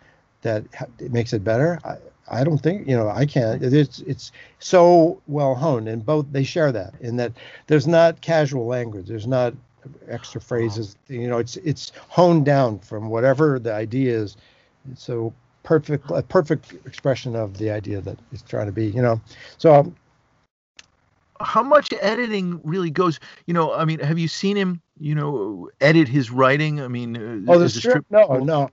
[0.44, 0.64] that
[1.12, 1.80] makes it better?
[1.84, 1.98] I,
[2.28, 6.44] I don't think you know I can't it's it's so well honed and both they
[6.44, 7.34] share that in that
[7.68, 9.54] there's not casual language there's not
[10.08, 14.38] extra phrases you know it's it's honed down from whatever the idea is.
[14.96, 15.34] So
[15.64, 19.22] perfect a perfect expression of the idea that it's trying to be you know.
[19.58, 19.94] So
[21.42, 25.70] how much editing really goes you know i mean have you seen him you know
[25.82, 26.82] edit his writing?
[26.82, 28.70] I mean uh, oh the strip, no no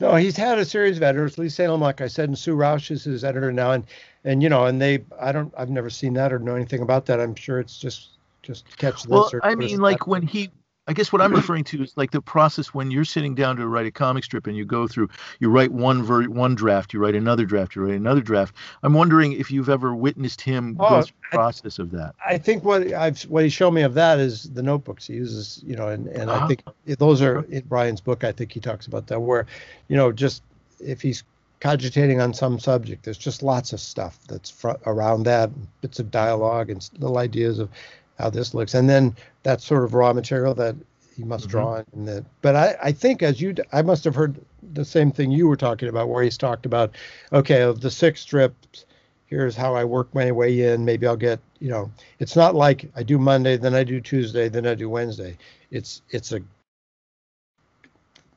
[0.00, 1.38] no he's had a series of editors.
[1.38, 3.72] Lee salem like i said and sue roush is his editor now.
[3.72, 3.84] And
[4.24, 7.06] and you know and they i don't i've never seen that or know anything about
[7.06, 7.20] that.
[7.20, 8.10] I'm sure it's just
[8.42, 10.50] just catch this well i mean like when he
[10.86, 13.66] I guess what I'm referring to is like the process when you're sitting down to
[13.66, 15.08] write a comic strip and you go through,
[15.40, 18.54] you write one ver- one draft, you write another draft, you write another draft.
[18.82, 22.14] I'm wondering if you've ever witnessed him oh, go through the process of that.
[22.24, 25.62] I think what I've what he showed me of that is the notebooks he uses,
[25.66, 26.44] you know, and and uh-huh.
[26.44, 26.62] I think
[26.98, 28.24] those are in Brian's book.
[28.24, 29.46] I think he talks about that where,
[29.88, 30.42] you know, just
[30.80, 31.24] if he's
[31.60, 35.50] cogitating on some subject, there's just lots of stuff that's fr- around that,
[35.80, 37.70] bits of dialogue and little ideas of
[38.18, 40.74] how this looks, and then that sort of raw material that
[41.16, 41.50] he must mm-hmm.
[41.50, 42.04] draw in.
[42.04, 44.40] That, but I, I think as you, I must have heard
[44.74, 46.94] the same thing you were talking about, where he's talked about,
[47.32, 48.84] okay, of the six strips,
[49.26, 50.84] here's how I work my way in.
[50.84, 54.48] Maybe I'll get, you know, it's not like I do Monday, then I do Tuesday,
[54.48, 55.36] then I do Wednesday.
[55.70, 56.40] It's it's a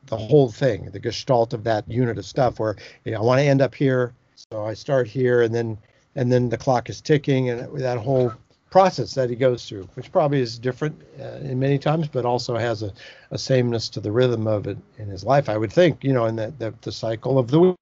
[0.07, 2.75] the whole thing, the gestalt of that unit of stuff, where
[3.05, 5.77] you know, I want to end up here, so I start here, and then
[6.15, 8.33] and then the clock is ticking, and that whole
[8.69, 12.55] process that he goes through, which probably is different uh, in many times, but also
[12.57, 12.93] has a,
[13.31, 15.49] a sameness to the rhythm of it in his life.
[15.49, 17.75] I would think, you know, in that the, the cycle of the week.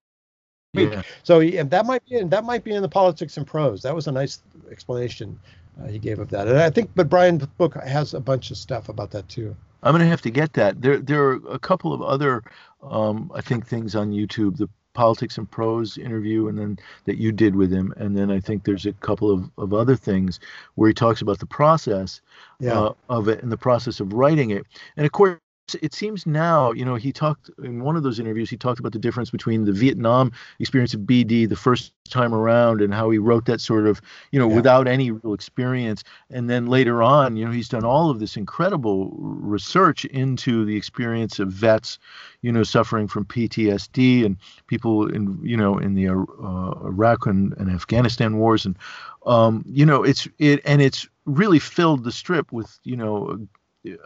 [0.74, 1.02] Yeah.
[1.24, 3.82] So he, that might be in, that might be in the politics and prose.
[3.82, 4.42] That was a nice
[4.72, 5.40] explanation
[5.82, 8.58] uh, he gave of that, and I think, but Brian's book has a bunch of
[8.58, 9.56] stuff about that too.
[9.84, 10.82] I'm gonna have to get that.
[10.82, 12.44] There, there are a couple of other,
[12.82, 14.58] um, I think, things on YouTube.
[14.58, 16.76] The politics and prose interview and then
[17.06, 19.96] that you did with him and then i think there's a couple of, of other
[19.96, 20.40] things
[20.74, 22.20] where he talks about the process
[22.60, 22.74] yeah.
[22.74, 24.66] uh, of it and the process of writing it
[24.98, 25.38] and of course
[25.76, 28.94] it seems now, you know, he talked in one of those interviews, he talked about
[28.94, 33.18] the difference between the Vietnam experience of BD the first time around and how he
[33.18, 34.56] wrote that sort of, you know, yeah.
[34.56, 36.04] without any real experience.
[36.30, 40.76] And then later on, you know, he's done all of this incredible research into the
[40.76, 42.00] experience of vets,
[42.42, 44.38] you know, suffering from PTSD and
[44.68, 48.66] people in, you know, in the uh, Iraq and, and Afghanistan wars.
[48.66, 48.78] And,
[49.26, 53.48] um, you know, it's, it, and it's really filled the strip with, you know,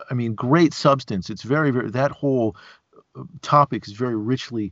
[0.09, 1.29] I mean, great substance.
[1.29, 2.55] It's very, very that whole
[3.15, 4.71] uh, topic is very richly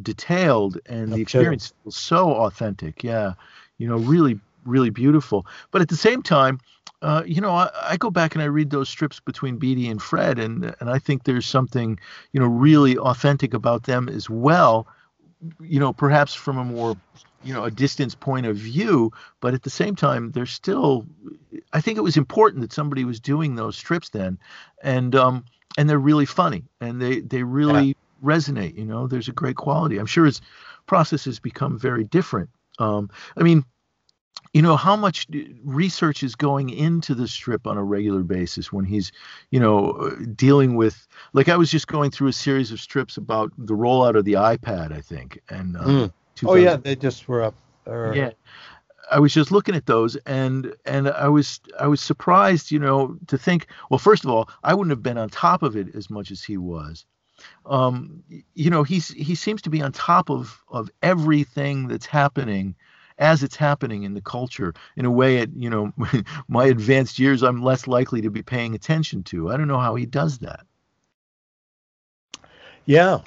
[0.00, 3.02] detailed, and the experience feels so authentic.
[3.02, 3.34] Yeah,
[3.78, 5.46] you know, really, really beautiful.
[5.70, 6.60] But at the same time,
[7.02, 10.00] uh, you know, I, I, go back and I read those strips between BD and
[10.00, 11.98] Phred, and and I think there's something,
[12.32, 14.86] you know, really authentic about them as well.
[15.60, 16.96] You know, perhaps from a more
[17.44, 21.06] you know a distance point of view but at the same time there's still
[21.72, 24.38] i think it was important that somebody was doing those strips then
[24.82, 25.44] and um
[25.78, 27.94] and they're really funny and they they really yeah.
[28.24, 30.40] resonate you know there's a great quality i'm sure his
[30.86, 33.64] process has become very different um i mean
[34.52, 35.26] you know how much
[35.64, 39.12] research is going into the strip on a regular basis when he's
[39.50, 43.52] you know dealing with like i was just going through a series of strips about
[43.58, 46.12] the rollout of the ipad i think and um, mm.
[46.44, 47.54] Oh yeah, they just were up.
[47.86, 48.12] Or...
[48.14, 48.30] Yeah.
[49.10, 53.16] I was just looking at those and and I was I was surprised, you know,
[53.28, 56.10] to think, well, first of all, I wouldn't have been on top of it as
[56.10, 57.06] much as he was.
[57.66, 58.22] Um,
[58.54, 62.74] you know, he's he seems to be on top of of everything that's happening
[63.18, 65.92] as it's happening in the culture in a way at you know
[66.48, 69.50] my advanced years I'm less likely to be paying attention to.
[69.50, 70.66] I don't know how he does that.
[72.84, 73.20] Yeah,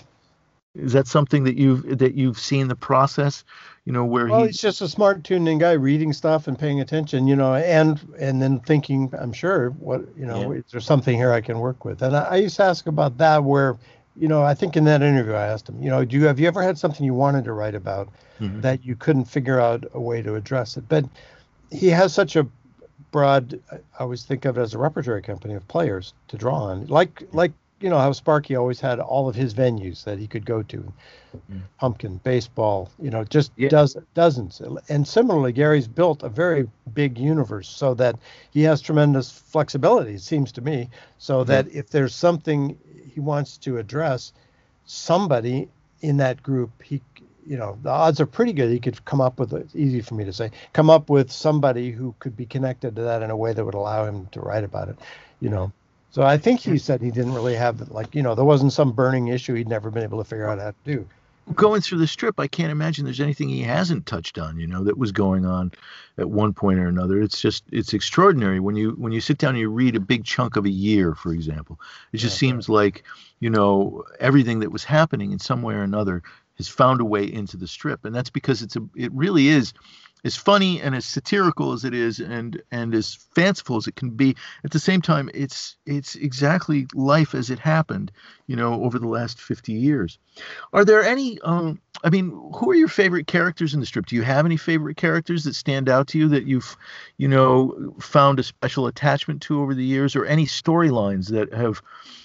[0.79, 3.43] is that something that you've that you've seen the process?
[3.85, 6.57] You know, where well, he, he's just a smart, tuned in guy, reading stuff and
[6.57, 7.27] paying attention.
[7.27, 10.59] You know, and and then thinking, I'm sure, what you know, yeah.
[10.59, 12.01] is there something here I can work with?
[12.01, 13.77] And I, I used to ask about that, where
[14.19, 16.39] you know, I think in that interview I asked him, you know, do you have
[16.39, 18.61] you ever had something you wanted to write about mm-hmm.
[18.61, 20.83] that you couldn't figure out a way to address it?
[20.89, 21.05] But
[21.71, 22.45] he has such a
[23.11, 26.87] broad I always think of it as a repertory company of players to draw on.
[26.87, 30.45] Like like you know how Sparky always had all of his venues that he could
[30.45, 30.93] go to,
[31.51, 31.61] mm.
[31.79, 33.69] pumpkin, baseball, you know, just yeah.
[33.69, 34.61] does dozens.
[34.89, 38.17] And similarly, Garry's built a very big universe so that
[38.51, 40.15] he has tremendous flexibility.
[40.15, 41.51] It seems to me, so mm-hmm.
[41.51, 42.77] that if there's something
[43.13, 44.33] he wants to address,
[44.85, 45.69] somebody
[46.01, 47.01] in that group he
[47.45, 50.15] you know the odds are pretty good he could come up with it's easy for
[50.15, 53.35] me to say come up with somebody who could be connected to that in a
[53.35, 54.97] way that would allow him to write about it
[55.41, 55.71] you know
[56.11, 58.91] so i think he said he didn't really have like you know there wasn't some
[58.91, 61.07] burning issue he'd never been able to figure out how to do.
[61.55, 64.83] Going through the strip i can't imagine there's anything he hasn't touched on you know
[64.83, 65.71] that was going on
[66.19, 67.21] at one point or another.
[67.21, 70.25] It's just it's extraordinary when you when you sit down and you read a big
[70.25, 71.79] chunk of a year for example.
[72.11, 73.03] It just yeah, seems like
[73.39, 76.21] you know everything that was happening in some way or another
[76.57, 79.73] has found a way into the strip, and that's because it's a it really is
[80.23, 84.09] as funny and as satirical as it is and and as fanciful as it can
[84.09, 88.11] be at the same time it's it's exactly life as it happened
[88.47, 90.17] you know over the last 50 years.
[90.73, 94.05] Are there any um i mean who are your favorite characters in the strip?
[94.05, 96.75] Do you have any favorite characters that stand out to you that you've
[97.17, 101.81] you know found a special attachment to over the years or any storylines that have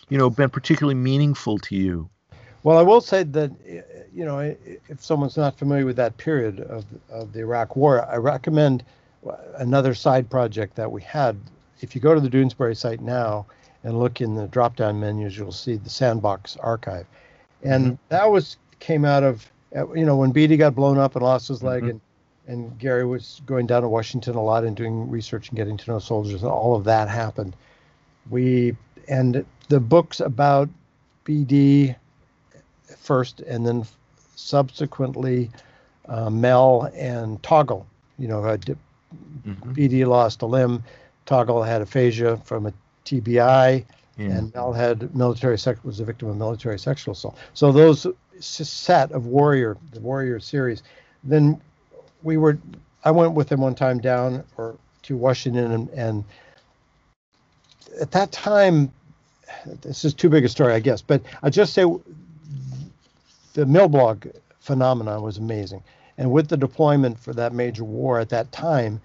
[0.08, 2.08] you know been particularly meaningful to you
[2.64, 3.52] well, I will say that
[4.12, 8.16] you know if someone's not familiar with that period of of the Iraq War, I
[8.16, 8.82] recommend
[9.56, 11.36] another side project that we had.
[11.82, 13.46] If you go to the Doonesbury site now
[13.84, 17.06] and look in the drop-down menus, you'll see the Sandbox archive,
[17.62, 17.94] and mm-hmm.
[18.08, 19.50] that was came out of
[19.94, 21.90] you know when BD got blown up and lost his leg, mm-hmm.
[21.90, 22.00] and
[22.46, 25.90] and Garry was going down to Washington a lot and doing research and getting to
[25.90, 27.54] know soldiers, and all of that happened.
[28.30, 28.74] We
[29.06, 30.70] and the books about
[31.26, 31.96] BD
[32.98, 33.84] first, and then
[34.36, 35.50] subsequently
[36.08, 37.86] uh, Mel and Toggle.
[38.18, 39.72] You know, uh, mm-hmm.
[39.72, 40.82] BD lost a limb,
[41.26, 42.72] Toggle had aphasia from a
[43.04, 43.84] TBI,
[44.16, 44.26] yeah.
[44.26, 47.36] and Mel had military sex was a victim of military sexual assault.
[47.54, 48.06] So those
[48.40, 50.82] set of Warrior, the Warrior series,
[51.22, 51.60] then
[52.22, 52.58] we were.
[53.06, 56.24] I went with him one time down or to Washington, and, and
[58.00, 58.90] at that time,
[59.82, 61.84] this is too big a story, I guess, but I just say
[63.54, 65.82] the Milblog phenomenon was amazing.
[66.18, 69.00] And with the deployment for that major war at that time,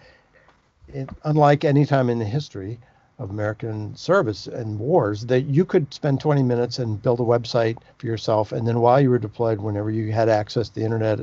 [0.87, 2.79] it, unlike any time in the history
[3.19, 7.77] of American service and wars, that you could spend 20 minutes and build a website
[7.97, 11.19] for yourself, and then while you were deployed, whenever you had access to the internet,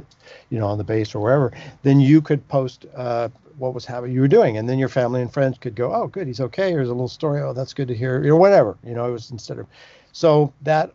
[0.50, 4.14] you know, on the base or wherever, then you could post uh, what was happening
[4.14, 6.70] you were doing, and then your family and friends could go, "Oh, good, he's okay."
[6.70, 7.40] Here's a little story.
[7.40, 8.20] Oh, that's good to hear.
[8.20, 8.76] Know, whatever.
[8.84, 9.66] You know, it was instead of
[10.12, 10.92] so that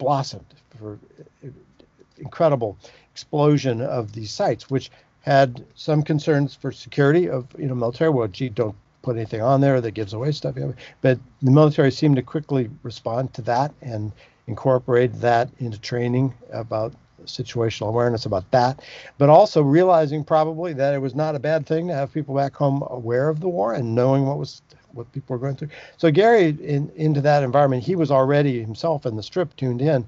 [0.00, 0.98] blossomed for
[1.44, 1.48] uh,
[2.18, 2.76] incredible
[3.12, 4.90] explosion of these sites, which
[5.20, 8.10] had some concerns for security of you know military.
[8.10, 10.56] Well, gee, don't put anything on there that gives away stuff.
[11.00, 14.12] But the military seemed to quickly respond to that and
[14.46, 16.92] incorporate that into training about
[17.24, 18.80] situational awareness about that,
[19.18, 22.54] but also realizing probably that it was not a bad thing to have people back
[22.54, 25.68] home aware of the war and knowing what was what people were going through.
[25.96, 30.06] So Garry, in, into that environment, he was already himself in the strip tuned in,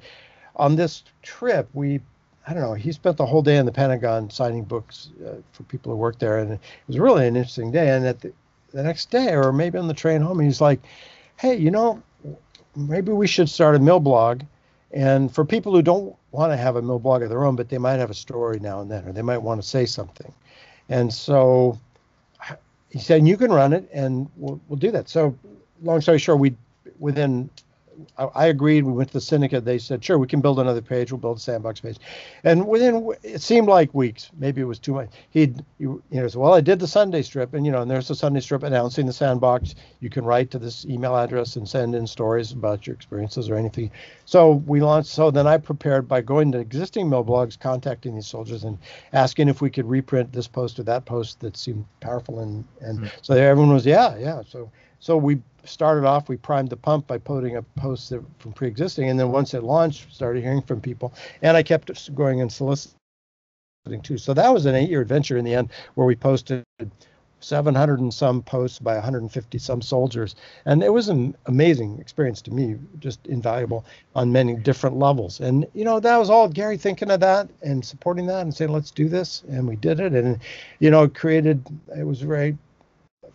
[0.56, 2.00] on this trip, we
[2.46, 2.74] I don't know.
[2.74, 6.18] He spent the whole day in the Pentagon signing books uh, for people who work
[6.18, 7.90] there, and it was really an interesting day.
[7.90, 8.32] And at the,
[8.72, 10.80] the next day, or maybe on the train home, he's like,
[11.36, 12.02] "Hey, you know,
[12.74, 14.42] maybe we should start a mill blog."
[14.90, 17.68] And for people who don't want to have a mill blog of their own, but
[17.68, 20.32] they might have a story now and then, or they might want to say something.
[20.88, 21.78] And so
[22.93, 25.36] he said, "You can run it, and we'll, we'll do that." So,
[25.82, 26.55] long story short, we
[26.98, 27.48] within
[28.19, 28.85] I agreed.
[28.85, 29.64] We went to the syndicate.
[29.64, 31.12] They said, sure, we can build another page.
[31.12, 31.98] We'll build a sandbox page.
[32.44, 35.14] And within, it seemed like weeks, maybe it was two months.
[35.31, 38.09] He'd, you, know, said, well, I did the Sunday strip, and you know, and there's
[38.09, 39.74] the Sunday strip announcing the sandbox.
[40.01, 43.56] You can write to this email address and send in stories about your experiences or
[43.56, 43.90] anything.
[44.24, 45.10] So we launched.
[45.10, 48.78] So then I prepared by going to existing Milblogs, contacting these soldiers, and
[49.12, 52.40] asking if we could reprint this post or that post that seemed powerful.
[52.40, 53.09] And and mm-hmm.
[53.23, 54.43] so everyone was, yeah, yeah.
[54.48, 54.70] So
[55.02, 59.18] so we started off, we primed the pump by putting a post from pre-existing, and
[59.18, 62.94] then once it launched, started hearing from people, and I kept going and soliciting
[64.02, 64.18] too.
[64.18, 66.64] So that was an eight-year adventure in the end, where we posted
[67.43, 70.36] 700 and some posts by 150 some soldiers.
[70.64, 73.84] And it was an amazing experience to me, just invaluable
[74.14, 75.40] on many different levels.
[75.40, 78.70] And, you know, that was all Garry thinking of that and supporting that and saying,
[78.70, 79.43] let's do this.
[79.48, 80.12] And we did it.
[80.12, 80.39] And,
[80.78, 81.66] you know, it created,
[81.97, 82.56] it was very,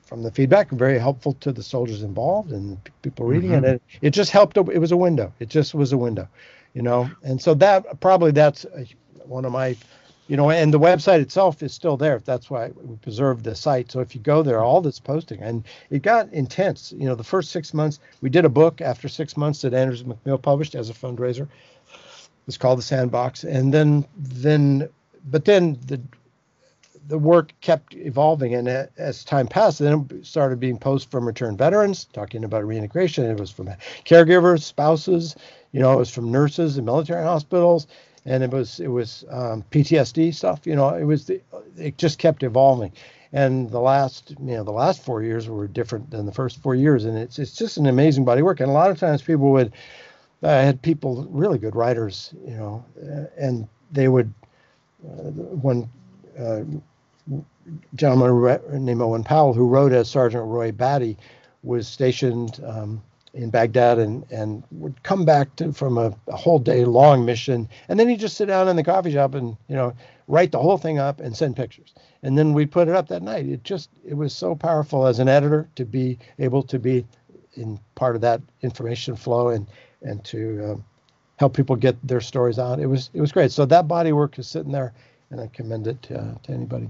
[0.07, 3.65] from the feedback, very helpful to the soldiers involved and people reading mm-hmm.
[3.65, 3.69] it.
[3.69, 4.57] And it just helped.
[4.57, 5.33] It was a window.
[5.39, 6.27] It just was a window,
[6.73, 7.09] you know.
[7.23, 8.65] And so that probably that's
[9.25, 9.75] one of my
[10.27, 12.19] you know, and the website itself is still there.
[12.19, 13.91] That's why we preserved the site.
[13.91, 16.91] So if you go there, all this posting, and it got intense.
[16.91, 20.03] You know, the first six months, we did a book after six months that Andrews
[20.03, 21.47] McMeel published as a fundraiser.
[22.45, 24.89] It's called The Sandbox, and then then,
[25.29, 26.01] but then the
[27.07, 31.57] the work kept evolving, and as time passed, then it started being posts from returned
[31.57, 33.25] veterans talking about reintegration.
[33.25, 33.69] It was from
[34.05, 35.35] caregivers, spouses,
[35.71, 37.87] you know, it was from nurses in military hospitals
[38.27, 40.67] and it was it was um, PTSD stuff.
[40.67, 41.41] You know, it was the,
[41.77, 42.91] it just kept evolving,
[43.31, 46.75] and the last you know the last four years were different than the first four
[46.75, 48.59] years, and it's it's just an amazing body of work.
[48.59, 49.71] And a lot of times people would,
[50.43, 52.85] I had people really good writers, you know,
[53.37, 54.31] and they would
[55.05, 55.89] uh, one.
[56.37, 56.63] Uh,
[57.95, 61.17] gentleman named Owen Powell, who wrote as Sergeant Roy Batty,
[61.63, 63.01] was stationed um,
[63.33, 67.69] in Baghdad and and would come back to, from a, a, whole day long mission,
[67.87, 69.93] and then he'd just sit down in the coffee shop and you know
[70.27, 71.93] write the whole thing up and send pictures,
[72.23, 73.45] and then we'd put it up that night.
[73.45, 77.05] It just it was so powerful as an editor to be able to be
[77.55, 79.67] in part of that information flow and
[80.01, 80.85] and to um,
[81.37, 82.79] help people get their stories out.
[82.79, 83.51] It was it was great.
[83.51, 84.93] So that body work is sitting there,
[85.29, 86.89] and I commend it uh, to anybody.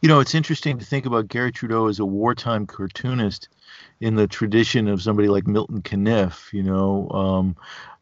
[0.00, 3.48] You know, it's interesting to think about Garry Trudeau as a wartime cartoonist
[4.00, 7.56] in the tradition of somebody like Milton Caniff, you know, um,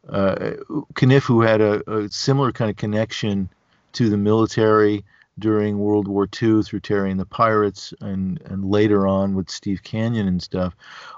[0.09, 0.53] uh,
[0.95, 3.49] Caniff, who had a, a, similar kind of connection
[3.93, 5.05] to the military
[5.39, 9.83] during World War II through Terry and the Pirates, and and later on with Steve
[9.83, 10.77] Canyon and stuff.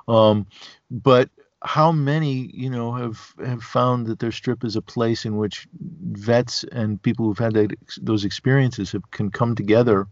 [0.08, 0.46] Um,
[0.90, 1.28] but
[1.62, 5.68] how many, you know, have have found that their strip is a place in which
[5.72, 10.06] vets and people who've had that, those experiences have, can come together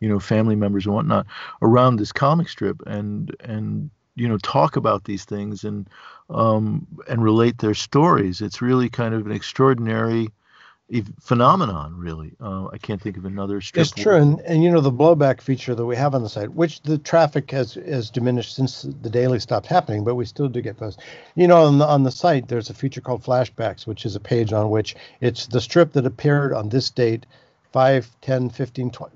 [0.00, 1.26] you know, family members and whatnot
[1.62, 5.88] around this comic strip and and you know talk about these things and
[6.30, 8.40] um, and relate their stories.
[8.40, 10.28] It's really kind of an extraordinary
[11.20, 12.32] phenomenon really.
[12.40, 14.14] Uh, i can't think of another strip it's true.
[14.14, 16.96] And, and you know the blowback feature that we have on the site which the
[16.96, 20.96] traffic has has diminished since the daily stopped happening but we still do get those.
[21.34, 24.20] You know on the, on the site there's a feature called flashbacks which is a
[24.20, 27.26] page on which it's the strip that appeared on this date
[27.72, 29.15] 5 10 15 20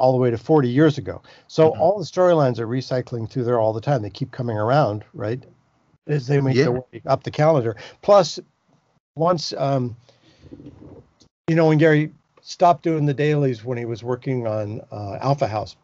[0.00, 1.22] all the way to 40 years ago.
[1.46, 1.80] So mm-hmm.
[1.80, 4.00] all the storylines are recycling through there all the time.
[4.00, 5.44] They keep coming around, right?
[6.06, 6.64] As they make yeah.
[6.64, 7.76] their way up the calendar.
[8.00, 8.40] Plus,
[9.14, 9.94] once, um,
[11.46, 12.10] you know, when Garry
[12.40, 15.76] stopped doing the dailies when he was working on uh, Alpha House,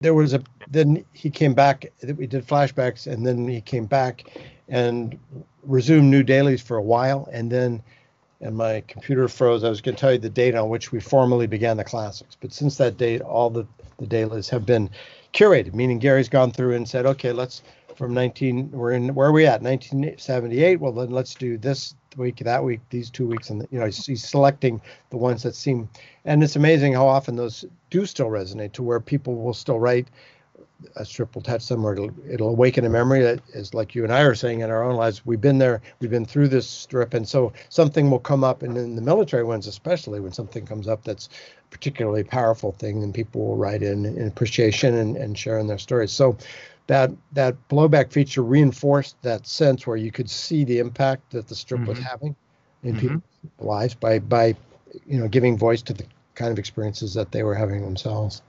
[0.00, 1.86] there was a then he came back.
[2.00, 4.24] That we did flashbacks, and then he came back
[4.68, 5.18] and
[5.64, 7.82] resumed new dailies for a while, and then
[8.40, 9.64] and my computer froze.
[9.64, 12.36] I was going to tell you the date on which we formally began the classics,
[12.40, 13.66] but since that date, all the
[13.98, 14.90] the dailies have been
[15.34, 15.74] curated.
[15.74, 17.62] Meaning Garry's gone through and said, okay, let's
[17.96, 18.70] from 19.
[18.70, 19.60] We're in where are we at?
[19.60, 20.80] 1978.
[20.80, 24.06] Well, then let's do this week, that week, these two weeks, and you know he's,
[24.06, 25.88] he's selecting the ones that seem.
[26.24, 30.08] And it's amazing how often those do still resonate to where people will still write
[30.96, 34.04] a strip will touch them or it'll, it'll awaken a memory that is like you
[34.04, 35.26] and I are saying in our own lives.
[35.26, 37.14] We've been there, we've been through this strip.
[37.14, 40.88] And so something will come up, and in the military ones, especially when something comes
[40.88, 41.28] up that's
[41.70, 46.12] particularly powerful thing, then people will write in, in appreciation and, and sharing their stories.
[46.12, 46.36] So
[46.88, 51.54] that that blowback feature reinforced that sense where you could see the impact that the
[51.54, 51.90] strip mm-hmm.
[51.90, 52.34] was having
[52.82, 53.00] in mm-hmm.
[53.00, 53.22] people's
[53.58, 54.56] lives by by
[55.06, 58.42] you know giving voice to the kind of experiences that they were having themselves.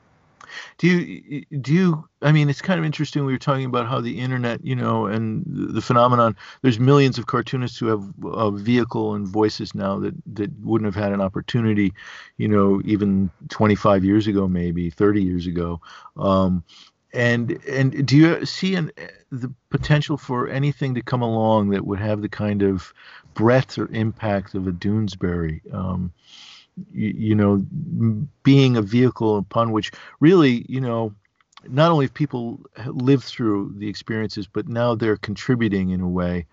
[0.77, 2.09] Do you do you?
[2.21, 3.25] I mean, it's kind of interesting.
[3.25, 6.35] We were talking about how the internet, you know, and the phenomenon.
[6.61, 11.01] There's millions of cartoonists who have a vehicle and voices now that that wouldn't have
[11.01, 11.93] had an opportunity,
[12.37, 15.81] you know, even 25 years ago, maybe 30 years ago.
[16.17, 16.63] Um,
[17.13, 18.91] and and do you see an,
[19.31, 22.93] the potential for anything to come along that would have the kind of
[23.33, 25.61] breadth or impact of a Doonesbury?
[25.73, 26.13] Um,
[26.91, 27.65] you, you know,
[28.43, 31.13] being a vehicle upon which really, you know,
[31.67, 36.45] not only have people lived through the experiences, but now they're contributing in a way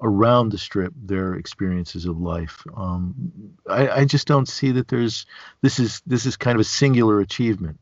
[0.00, 2.64] around the strip their experiences of life.
[2.76, 3.14] Um,
[3.68, 5.26] I, I, just don't see that there's
[5.62, 7.78] this is this is kind of a singular achievement.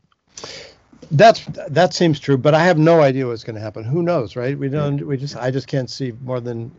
[1.09, 3.83] That's that seems true, but I have no idea what's going to happen.
[3.83, 4.57] Who knows, right?
[4.57, 5.05] We don't.
[5.05, 5.35] We just.
[5.35, 6.71] I just can't see more than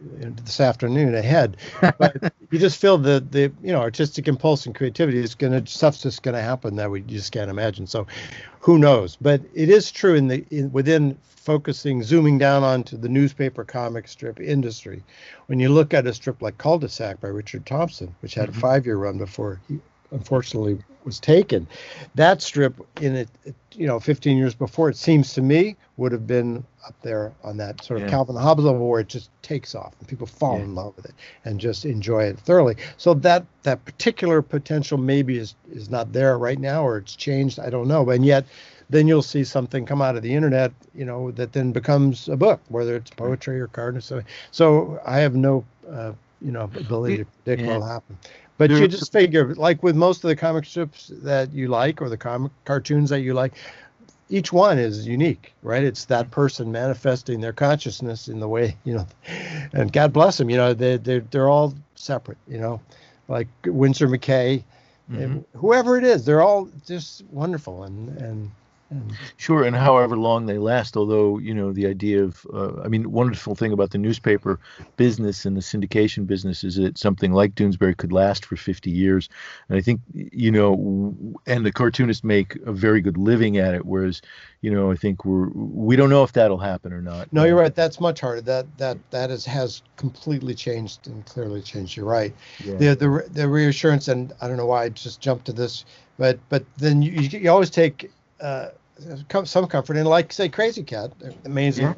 [0.44, 1.56] this afternoon ahead.
[1.80, 5.70] But you just feel the the you know artistic impulse and creativity is going to
[5.70, 7.86] stuff's just going to happen that we just can't imagine.
[7.86, 8.06] So,
[8.60, 9.16] who knows?
[9.20, 14.06] But it is true in the in, within focusing zooming down onto the newspaper comic
[14.06, 15.02] strip industry.
[15.46, 18.58] When you look at a strip like Cul-de-sac by Richard Thompson, which had mm-hmm.
[18.58, 19.80] a five-year run before he
[20.12, 21.66] unfortunately was taken.
[22.14, 23.28] That strip in it,
[23.72, 27.56] you know, 15 years before, it seems to me would have been up there on
[27.56, 28.10] that sort of yeah.
[28.10, 30.64] Calvin Hobbes level where it just takes off and people fall yeah.
[30.64, 31.14] in love with it
[31.44, 32.76] and just enjoy it thoroughly.
[32.96, 37.58] So that that particular potential maybe is is not there right now or it's changed.
[37.58, 38.08] I don't know.
[38.10, 38.46] And yet
[38.90, 42.36] then you'll see something come out of the internet, you know, that then becomes a
[42.36, 44.26] book, whether it's poetry or card or something.
[44.50, 46.12] So I have no, uh,
[46.42, 47.68] you know, ability to predict yeah.
[47.68, 48.18] what'll happen.
[48.68, 52.08] But you just figure, like with most of the comic strips that you like or
[52.08, 53.54] the comic cartoons that you like,
[54.30, 55.82] each one is unique, right?
[55.82, 59.06] It's that person manifesting their consciousness in the way, you know,
[59.72, 62.80] and God bless them, you know, they, they're, they're all separate, you know,
[63.26, 64.62] like Winsor McCay,
[65.10, 65.40] mm-hmm.
[65.58, 67.82] whoever it is, they're all just wonderful.
[67.82, 68.50] And, and
[69.36, 70.96] Sure, and however long they last.
[70.96, 74.60] Although you know the idea of, uh, I mean, wonderful thing about the newspaper
[74.96, 79.28] business and the syndication business is that something like Doonesbury could last for 50 years,
[79.68, 81.14] and I think you know,
[81.46, 83.84] and the cartoonists make a very good living at it.
[83.86, 84.22] Whereas,
[84.60, 87.32] you know, I think we're we don't know if that'll happen or not.
[87.32, 87.74] No, you're right.
[87.74, 88.40] That's much harder.
[88.40, 91.96] That that that is has completely changed and clearly changed.
[91.96, 92.34] You're right.
[92.64, 92.74] Yeah.
[92.74, 95.84] The the the reassurance, and I don't know why I just jumped to this,
[96.18, 98.10] but but then you you always take.
[98.40, 98.70] Uh,
[99.44, 101.12] some comfort in, like say Krazy Kat,
[101.44, 101.86] amazing.
[101.86, 101.94] Yeah.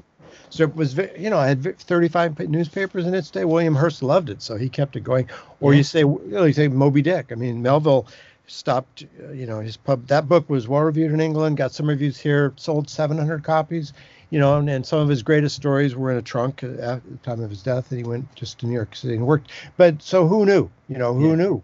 [0.51, 3.45] So it was, you know, I had 35 newspapers in its day.
[3.45, 5.29] William Hearst loved it, so he kept it going.
[5.61, 5.79] Or yeah.
[5.79, 7.33] you say, you, know, you say Moby Dick.
[7.33, 8.07] I mean, Melville
[8.47, 10.07] stopped, uh, you know, his pub.
[10.09, 13.93] That book was well reviewed in England, got some reviews here, sold 700 copies.
[14.31, 17.19] You know, and, and some of his greatest stories were in a trunk at the
[17.23, 19.51] time of his death, and he went just to New York City and worked.
[19.77, 20.71] But so who knew?
[20.89, 21.37] You know, who yeah.
[21.37, 21.63] knew?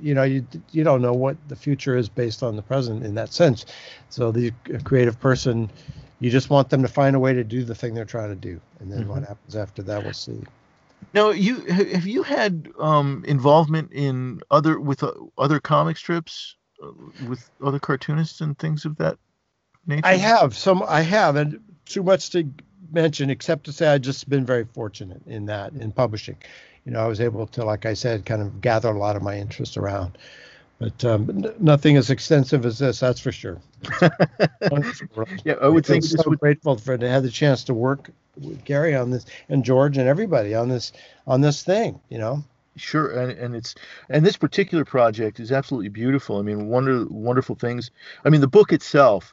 [0.00, 3.14] you know you you don't know what the future is based on the present in
[3.14, 3.66] that sense
[4.08, 4.52] so the
[4.84, 5.70] creative person
[6.20, 8.34] you just want them to find a way to do the thing they're trying to
[8.34, 9.10] do and then mm-hmm.
[9.10, 10.40] what happens after that we'll see
[11.12, 16.90] now you have you had um, involvement in other with uh, other comic strips uh,
[17.28, 19.16] with other cartoonists and things of that
[19.86, 22.48] nature i have some i have and too much to
[22.92, 26.36] mention except to say i've just been very fortunate in that in publishing
[26.84, 29.22] you know, I was able to, like I said, kind of gather a lot of
[29.22, 30.18] my interest around.
[30.78, 33.60] But um, n- nothing as extensive as this, that's for sure.
[35.44, 36.40] yeah, I would think so would...
[36.40, 40.08] grateful for to have the chance to work with Garry on this and George and
[40.08, 40.92] everybody on this
[41.26, 42.00] on this thing.
[42.08, 42.44] You know.
[42.76, 43.76] Sure, and, and it's
[44.10, 46.38] and this particular project is absolutely beautiful.
[46.38, 47.92] I mean, wonder wonderful things.
[48.24, 49.32] I mean, the book itself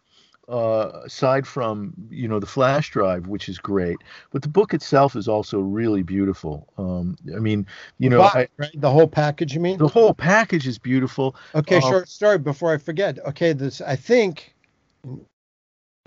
[0.51, 3.97] uh, aside from you know the flash drive, which is great,
[4.31, 6.67] but the book itself is also really beautiful.
[6.77, 7.65] Um, I mean,
[7.99, 8.69] you know, I, right?
[8.75, 9.53] the whole package.
[9.53, 11.35] You mean the whole package is beautiful.
[11.55, 13.17] Okay, uh, short story before I forget.
[13.25, 14.53] Okay, this I think.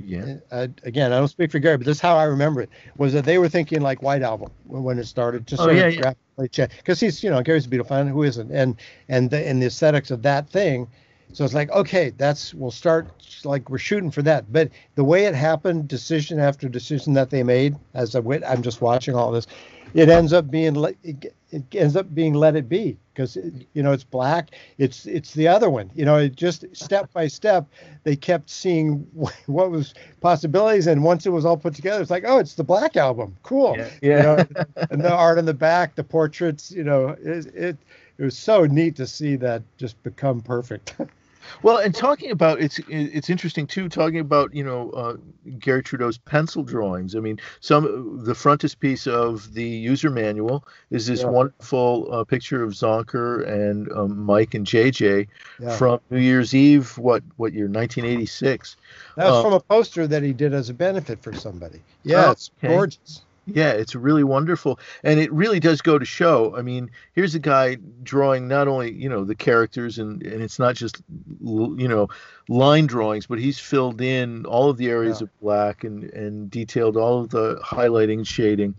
[0.03, 0.39] Yeah.
[0.51, 2.69] Uh, again, I don't speak for Garry, but this is how I remember it.
[2.99, 5.87] Was that they were thinking like White Album when it started, just oh, sort yeah,
[5.87, 6.17] of
[6.53, 6.67] yeah.
[6.67, 8.77] because he's you know Garry's a Beatle fan, who isn't, and
[9.09, 10.89] and the and the aesthetics of that thing
[11.35, 13.09] so it's like, okay, that's we'll start
[13.45, 14.53] like we're shooting for that.
[14.53, 18.63] But the way it happened, decision after decision that they made, as I went, I'm
[18.63, 19.49] just watching all this,
[19.95, 23.37] it ends up being it, it ends up being let it be because
[23.73, 24.51] you know it's black.
[24.79, 25.91] It's it's the other one.
[25.97, 27.67] You know, it just step by step
[28.05, 28.99] they kept seeing
[29.47, 32.65] what was possibilities, and once it was all put together, it's like, oh, it's the
[32.65, 33.37] black album.
[33.43, 33.75] Cool.
[33.77, 33.89] Yeah.
[34.03, 34.17] yeah.
[34.17, 36.71] You know, and the art in the back, the portraits.
[36.71, 37.77] You know, it, it
[38.19, 40.95] it was so neat to see that just become perfect.
[41.63, 43.89] Well, and talking about it's it's interesting too.
[43.89, 45.17] Talking about you know uh,
[45.59, 47.15] Garry Trudeau's pencil drawings.
[47.15, 51.29] I mean, some the frontispiece of the user manual is this yeah.
[51.29, 55.29] wonderful uh, picture of Zonker and um, Mike and JJ
[55.61, 55.77] yeah.
[55.77, 56.97] from New Year's Eve.
[56.99, 57.65] What what year?
[57.65, 58.77] 1986.
[59.17, 61.81] That's was uh, from a poster that he did as a benefit for somebody.
[62.03, 62.75] Yeah, oh, it's okay.
[62.75, 63.24] gorgeous.
[63.47, 66.57] Yeah, it's really wonderful, and it really does go to show.
[66.57, 70.59] I mean, here's a guy drawing not only you know the characters, and and it's
[70.59, 71.03] not just
[71.43, 72.09] you know
[72.49, 75.25] line drawings, but he's filled in all of the areas yeah.
[75.25, 78.75] of black and and detailed all of the highlighting, shading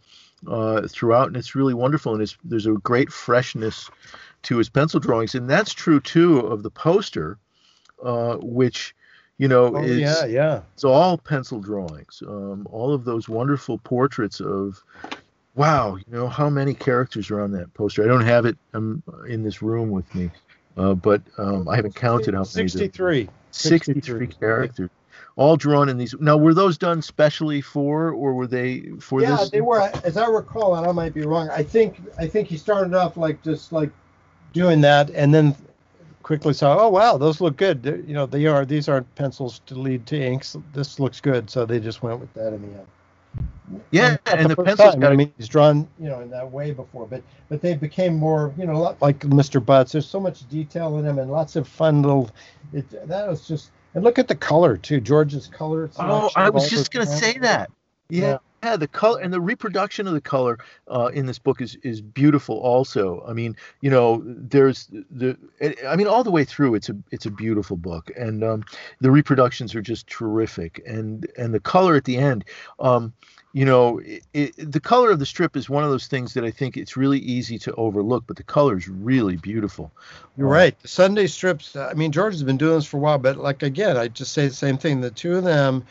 [0.48, 2.14] uh, throughout, and it's really wonderful.
[2.14, 3.92] And it's, there's a great freshness
[4.44, 7.38] to his pencil drawings, and that's true too of the poster,
[8.04, 8.96] uh, which
[9.38, 10.62] you know, oh, it's, yeah, yeah.
[10.74, 12.24] It's all pencil drawings.
[12.26, 14.82] Um, all of those wonderful portraits of,
[15.56, 18.04] wow, you know, how many characters are on that poster?
[18.04, 20.32] I don't have it um, in this room with me,
[20.78, 22.68] uh, but um, I haven't counted how many.
[22.68, 23.28] 63.
[23.52, 24.90] 63 characters.
[25.36, 26.16] all drawn in these.
[26.20, 29.42] Now, were those done specially for, or were they for yeah, this?
[29.42, 29.82] Yeah, they were.
[30.04, 31.50] As I recall, and I might be wrong.
[31.50, 33.92] I think I think he started off like just like
[34.54, 35.56] doing that, and then
[36.26, 37.84] quickly saw, oh wow, those look good.
[37.84, 38.66] They're, you know, they are.
[38.66, 40.58] These aren't pencils to lead to inks.
[40.74, 42.88] This looks good, so they just went with that in the end.
[43.92, 44.96] Yeah, and, and the, the pencils.
[44.96, 48.16] Got I mean, he's drawn, you know, in that way before, but but they became
[48.16, 49.64] more, you know, like Mr.
[49.64, 49.92] Butts.
[49.92, 52.32] There's so much detail in them and lots of fun little.
[52.74, 55.92] It that was just and look at the color too, George's color.
[56.00, 57.70] Oh, I was just gonna say that.
[58.10, 58.22] Yeah.
[58.22, 58.38] yeah.
[58.66, 58.78] Yeah.
[58.78, 62.58] the color and the reproduction of the color uh, in this book is is beautiful.
[62.58, 65.38] Also, I mean, you know, there's the,
[65.88, 68.64] I mean, all the way through, it's a it's a beautiful book, and um,
[69.00, 72.46] the reproductions are just terrific, and and the color at the end.
[72.80, 73.14] Um,
[73.56, 76.44] you know, it, it, the color of the strip is one of those things that
[76.44, 79.94] I think it's really easy to overlook, but the color is really beautiful.
[80.36, 80.80] You're uh, right.
[80.82, 83.64] The Sunday strips, I mean, George has been doing this for a while, but like
[83.64, 85.00] again, I just say the same thing.
[85.00, 85.86] The two of them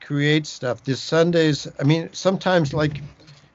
[0.00, 0.84] create stuff.
[0.84, 3.00] This Sundays, I mean, sometimes like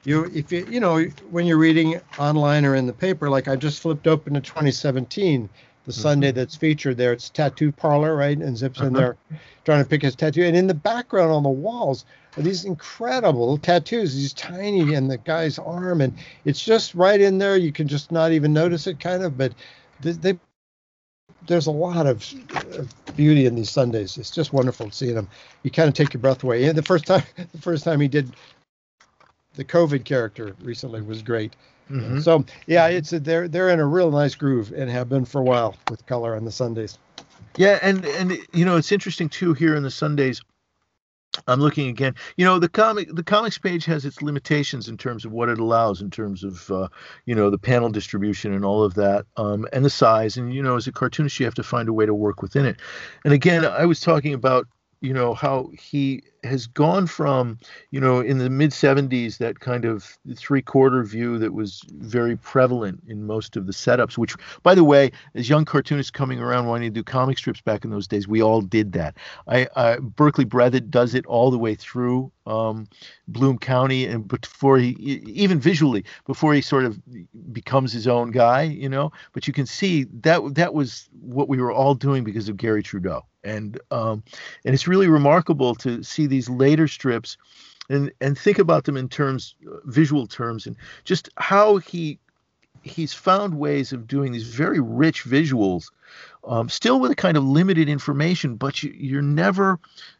[0.04, 3.56] you, if you, you know, when you're reading online or in the paper, like I
[3.56, 5.48] just flipped open to 2017
[5.84, 6.00] the mm-hmm.
[6.00, 7.12] Sunday that's featured there.
[7.12, 8.36] It's tattoo parlor, right?
[8.36, 8.88] And Zip's uh-huh.
[8.88, 9.16] in there
[9.64, 10.44] trying to pick his tattoo.
[10.44, 12.04] And in the background on the walls
[12.36, 16.00] are these incredible tattoos, these tiny in the guy's arm.
[16.00, 17.56] And it's just right in there.
[17.56, 19.36] You can just not even notice it, kind of.
[19.36, 19.52] But
[20.00, 20.38] they, they
[21.46, 22.34] there's a lot of
[23.16, 24.16] beauty in these Sundays.
[24.16, 25.28] It's just wonderful seeing them.
[25.62, 26.64] You kind of take your breath away.
[26.64, 28.32] And the first time, the first time he did
[29.54, 31.54] the COVID character recently was great.
[31.90, 32.20] Mm-hmm.
[32.20, 35.40] So yeah, it's a, they're they're in a real nice groove and have been for
[35.40, 36.98] a while with color on the Sundays.
[37.56, 40.40] Yeah, and and you know it's interesting too here in the Sundays.
[41.46, 42.14] I'm looking again.
[42.36, 45.58] You know, the comic the comics page has its limitations in terms of what it
[45.58, 46.88] allows in terms of uh,
[47.26, 50.36] you know the panel distribution and all of that, um, and the size.
[50.36, 52.66] And you know, as a cartoonist, you have to find a way to work within
[52.66, 52.80] it.
[53.24, 54.66] And again, I was talking about
[55.02, 57.58] you know how he has gone from
[57.90, 62.36] you know in the mid 70s that kind of three quarter view that was very
[62.36, 66.66] prevalent in most of the setups which by the way as young cartoonists coming around
[66.66, 69.16] wanting to do comic strips back in those days we all did that.
[69.46, 72.88] I, I berkeley breathed does it all the way through um,
[73.28, 74.90] bloom county and before he
[75.26, 77.00] even visually before he sort of
[77.52, 79.12] becomes his own guy you know?
[79.32, 82.82] But you can see that that was what we were all doing because of gary
[82.82, 84.22] trudeau and um,
[84.64, 87.36] and it's really remarkable to see these later strips
[87.88, 92.18] and and think about them in terms uh, visual terms and just how he
[92.82, 95.90] he's found ways of doing these very rich visuals
[96.44, 99.78] um, still with a kind of limited information but you, you're never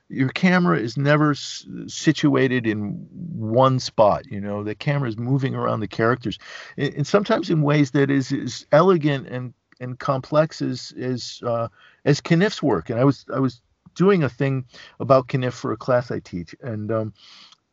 [0.08, 2.90] your camera is never s- situated in
[3.34, 4.62] one spot you know?
[4.62, 6.38] The camera is moving around the characters
[6.76, 11.68] and, and sometimes in ways that is is elegant and and complex as as uh,
[12.04, 12.90] as Caniff's work.
[12.90, 13.60] And I was I was
[13.94, 14.64] doing a thing
[15.00, 17.14] about Caniff for a class I teach, and um,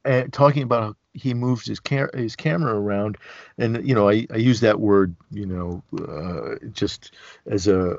[0.06, 3.18] and talking about how he moves his cam- his camera around,
[3.58, 7.14] and you know I, I use that word you know uh, just
[7.48, 7.98] as a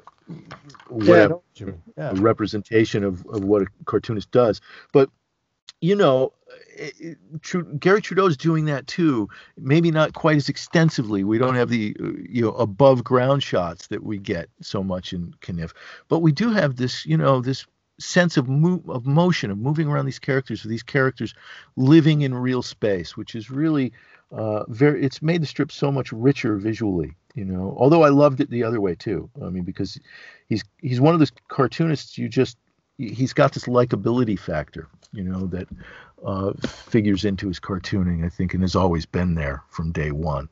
[0.89, 1.66] whatever, yeah,
[1.97, 2.11] yeah.
[2.11, 4.61] a representation of, of what a cartoonist does,
[4.93, 5.11] but
[5.81, 6.32] you know
[6.77, 9.28] Garry it, Garry Trudeau's doing that too.
[9.59, 11.24] Maybe not quite as extensively.
[11.24, 15.12] We don't have the uh, you know above ground shots that we get so much
[15.12, 15.73] in Caniff,
[16.09, 17.66] but we do have this you know this
[17.98, 21.35] sense of mo- of motion of moving around these characters, of these characters
[21.77, 23.93] living in real space, which is really
[24.32, 25.02] uh, very.
[25.02, 27.15] It's made the strip so much richer visually.
[27.35, 29.31] You know, although I loved it the other way too.
[29.44, 29.98] I mean, because
[30.48, 32.57] he's he's one of those cartoonists you just
[32.97, 35.69] he's got this likability factor, you know, that
[36.24, 40.49] uh, figures into his cartooning, I think, and has always been there from day one.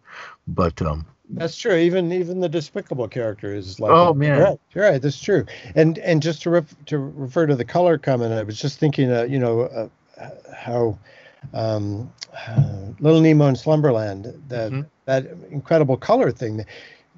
[0.47, 1.75] But um, that's true.
[1.75, 3.91] Even even the despicable character is like.
[3.91, 5.03] Oh man, right, right.
[5.03, 5.45] That's true.
[5.75, 9.11] And and just to ref, to refer to the color comment, I was just thinking,
[9.11, 9.89] uh, you know, uh,
[10.55, 10.99] how
[11.53, 12.13] um,
[12.47, 14.83] uh, Little Nemo in Slumberland, that mm-hmm.
[15.05, 16.65] that incredible color thing.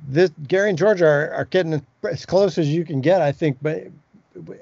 [0.09, 3.59] This Garry and George are, are getting as close as you can get, I think,
[3.61, 3.85] but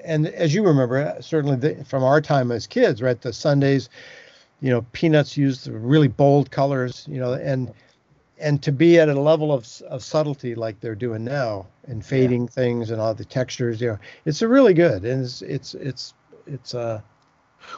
[0.03, 3.19] and as you remember, certainly the, from our time as kids, right?
[3.19, 3.89] The Sundays,
[4.61, 7.71] you know, Peanuts used really bold colors, you know, and
[8.39, 12.43] and to be at a level of, of subtlety like they're doing now and fading
[12.43, 12.49] yeah.
[12.49, 16.13] things and all the textures, you know, it's a really good and it's it's it's
[16.47, 17.01] it's uh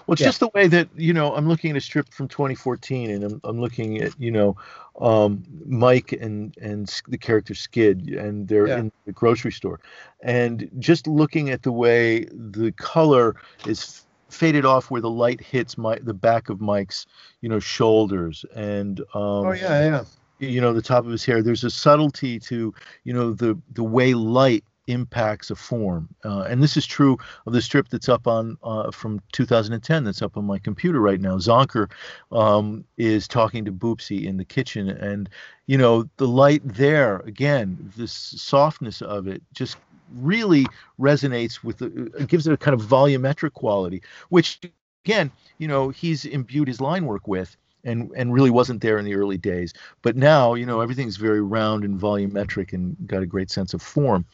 [0.05, 0.27] well, it's yeah.
[0.27, 3.41] just the way that you know I'm looking at a strip from 2014, and I'm,
[3.43, 4.55] I'm looking at you know
[4.99, 8.79] um, Mike and and the character Skid, and they're yeah.
[8.79, 9.79] in the grocery store,
[10.21, 13.35] and just looking at the way the color
[13.65, 17.05] is faded off where the light hits my the back of Mike's
[17.41, 20.03] you know shoulders, and um, oh yeah, yeah
[20.39, 23.83] you know the top of his hair there's a subtlety to you know the the
[23.83, 26.09] way light impacts a form.
[26.23, 30.21] Uh, and this is true of the strip that's up on uh, from 2010 that's
[30.21, 31.37] up on my computer right now.
[31.37, 31.91] Zonker
[32.31, 35.29] um, is talking to Boopsie in the kitchen, and
[35.67, 39.77] you know the light there again, this softness of it just
[40.15, 40.65] really
[40.99, 44.59] resonates with the, it gives it a kind of volumetric quality, which
[45.05, 49.05] again, you know, he's imbued his line work with and and really wasn't there in
[49.05, 49.73] the early days.
[50.01, 53.81] But now, you know, everything's very round and volumetric and got a great sense of
[53.81, 54.25] form.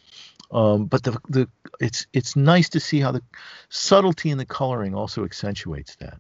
[0.52, 1.49] Um, but the the
[1.80, 3.22] it's it's nice to see how the
[3.69, 6.19] subtlety in the coloring also accentuates that.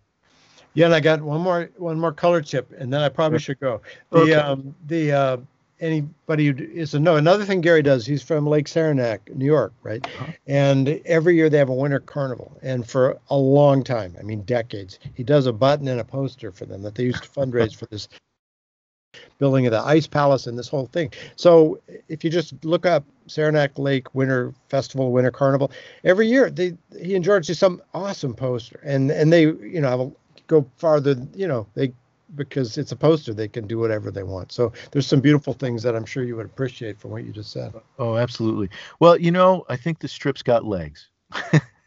[0.73, 3.59] Yeah, and I got one more one more color chip, and then I probably should
[3.59, 3.81] go.
[4.11, 4.33] The okay.
[4.33, 5.37] um the uh,
[5.79, 7.15] anybody who is a no.
[7.15, 10.05] Another thing Garry does, he's from Lake Saranac, New York, right?
[10.05, 10.31] Uh-huh.
[10.47, 14.41] And every year they have a winter carnival, and for a long time, I mean
[14.41, 17.75] decades, he does a button and a poster for them that they used to fundraise
[17.75, 18.07] for this
[19.39, 21.11] building of the ice palace and this whole thing.
[21.35, 25.71] So if you just look up Saranac Lake Winter Festival, Winter Carnival,
[26.03, 29.89] every year they he and George do some awesome poster, and and they you know
[29.89, 30.11] have a,
[30.47, 31.93] go farther, you know they
[32.35, 35.83] because it's a poster they can do whatever they want so there's some beautiful things
[35.83, 39.31] that i'm sure you would appreciate from what you just said oh absolutely well you
[39.31, 41.09] know i think the strip's got legs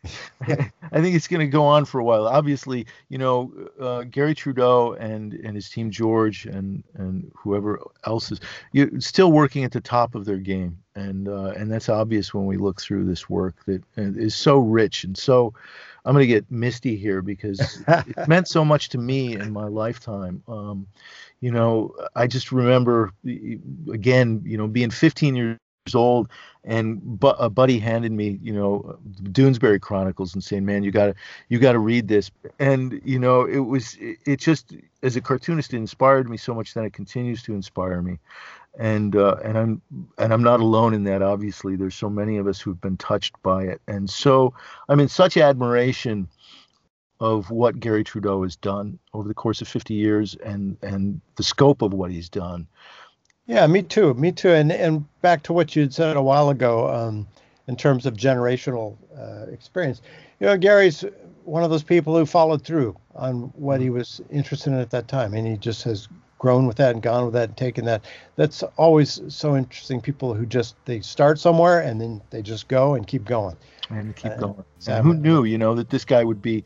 [0.41, 2.27] I think it's going to go on for a while.
[2.27, 8.33] Obviously, you know, uh, Garry Trudeau and and his team, George and and whoever else
[8.33, 8.41] is,
[8.99, 12.57] still working at the top of their game, and uh, and that's obvious when we
[12.57, 15.53] look through this work that uh, so rich and so.
[16.05, 19.67] I'm going to get misty here because it meant so much to me in my
[19.67, 20.43] lifetime.
[20.49, 20.87] Um,
[21.41, 25.59] you know, I just remember again, you know, being 15 years
[25.95, 26.29] old
[26.65, 31.15] and but a buddy handed me you know doonesbury chronicles and saying man you gotta
[31.49, 35.73] you gotta read this and you know it was it, it just as a cartoonist
[35.73, 38.19] it inspired me so much that it continues to inspire me
[38.79, 39.83] and uh, and i'm
[40.19, 43.35] and i'm not alone in that obviously there's so many of us who've been touched
[43.43, 44.55] by it and so
[44.89, 46.29] i'm in such admiration
[47.23, 51.43] of what Garry Trudeau has done over the course of 50 years and and the
[51.43, 52.67] scope of what he's done
[53.51, 54.15] yeah, me too.
[54.15, 54.51] Me too.
[54.51, 57.27] And and back to what you had said a while ago, um,
[57.67, 60.03] in terms of generational uh, experience.
[60.39, 61.05] You know, Garry's
[61.45, 63.97] one of those people who followed through on what he mm-hmm.
[63.97, 66.09] was interested in at that time, and he just has
[66.41, 68.05] grown with that and gone with that and taken that.
[68.35, 70.01] That's always so interesting.
[70.01, 73.57] People who just they start somewhere and then they just go and keep going.
[73.91, 74.65] And keep uh, going.
[74.89, 76.65] And who knew, you know, that this guy would be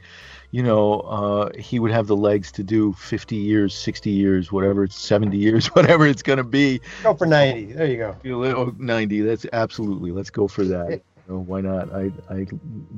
[0.55, 4.87] you know, uh, he would have the legs to do 50 years, 60 years, whatever,
[4.87, 6.81] 70 years, whatever it's going to be.
[7.03, 7.73] Go for 90.
[7.73, 8.17] There you go.
[8.57, 9.23] Oh, 90.
[9.23, 10.13] That's absolutely.
[10.13, 11.03] Let's go for that.
[11.29, 11.93] Know, why not?
[11.95, 12.47] I, I,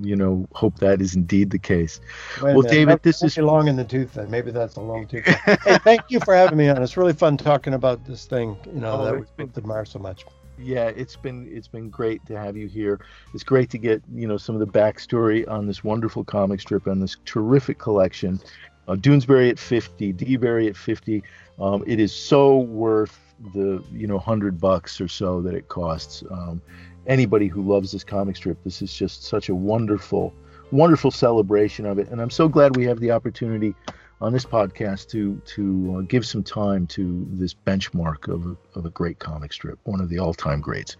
[0.03, 2.01] you know, hope that is indeed the case.
[2.43, 4.15] Well, David, this is long in the tooth.
[4.15, 5.24] Then maybe that's a long tooth.
[5.65, 6.82] hey, thank you for having me on.
[6.82, 8.57] It's really fun talking about this thing.
[8.66, 10.24] You know, oh, that we both admire so much
[10.59, 13.01] yeah, it's been it's been great to have you here.
[13.35, 16.86] It's great to get you know some of the backstory on this wonderful comic strip
[16.86, 18.40] and this terrific collection.
[18.89, 21.23] Uh, Doonesbury at 50, DBury at 50.
[21.59, 23.19] Um, it is so worth
[23.55, 26.23] the you know hundred bucks or so that it costs.
[26.31, 26.62] Um,
[27.07, 30.35] anybody who loves this comic strip, this is just such a wonderful,
[30.70, 32.09] wonderful celebration of it.
[32.09, 33.74] And I'm so glad we have the opportunity
[34.20, 38.87] on this podcast to to uh, give some time to this benchmark of a, of
[38.87, 40.97] a great comic strip, one of the all-time greats.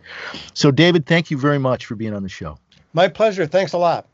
[0.53, 2.59] So, David, thank you very much for being on the show.
[2.93, 3.47] My pleasure.
[3.47, 4.07] Thanks a lot.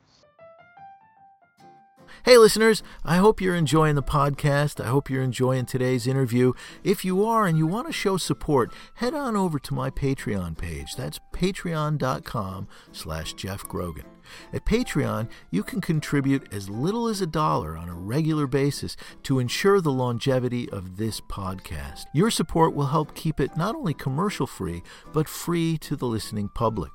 [2.25, 4.81] Hey, listeners, I hope you're enjoying the podcast.
[4.81, 6.53] I hope you're enjoying today's interview.
[6.85, 10.57] If you are and you want to show support, head on over to my Patreon
[10.57, 10.95] page.
[10.95, 14.05] That's patreon.com slash Geoff Grogan.
[14.53, 19.41] At Patreon, you can contribute as little as a dollar on a regular basis to
[19.41, 22.05] ensure the longevity of this podcast.
[22.15, 26.51] Your support will help keep it not only commercial free, but free to the listening
[26.51, 26.93] public.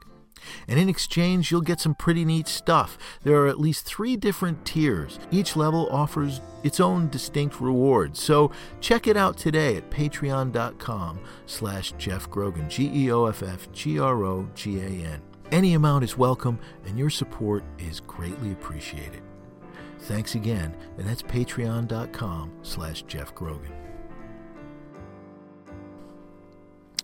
[0.68, 2.98] And in exchange, you'll get some pretty neat stuff.
[3.24, 5.20] There are at least three different tiers.
[5.32, 8.22] Each level offers its own distinct rewards.
[8.22, 8.52] So
[8.82, 13.62] check it out today at patreon.com slash Geoff Grogan, G-E-O-F-F-G-R-O-G-A-N.
[15.50, 19.22] Any amount is welcome, and your support is greatly appreciated.
[20.00, 23.72] Thanks again, and that's patreon.com slash Geoff Grogan.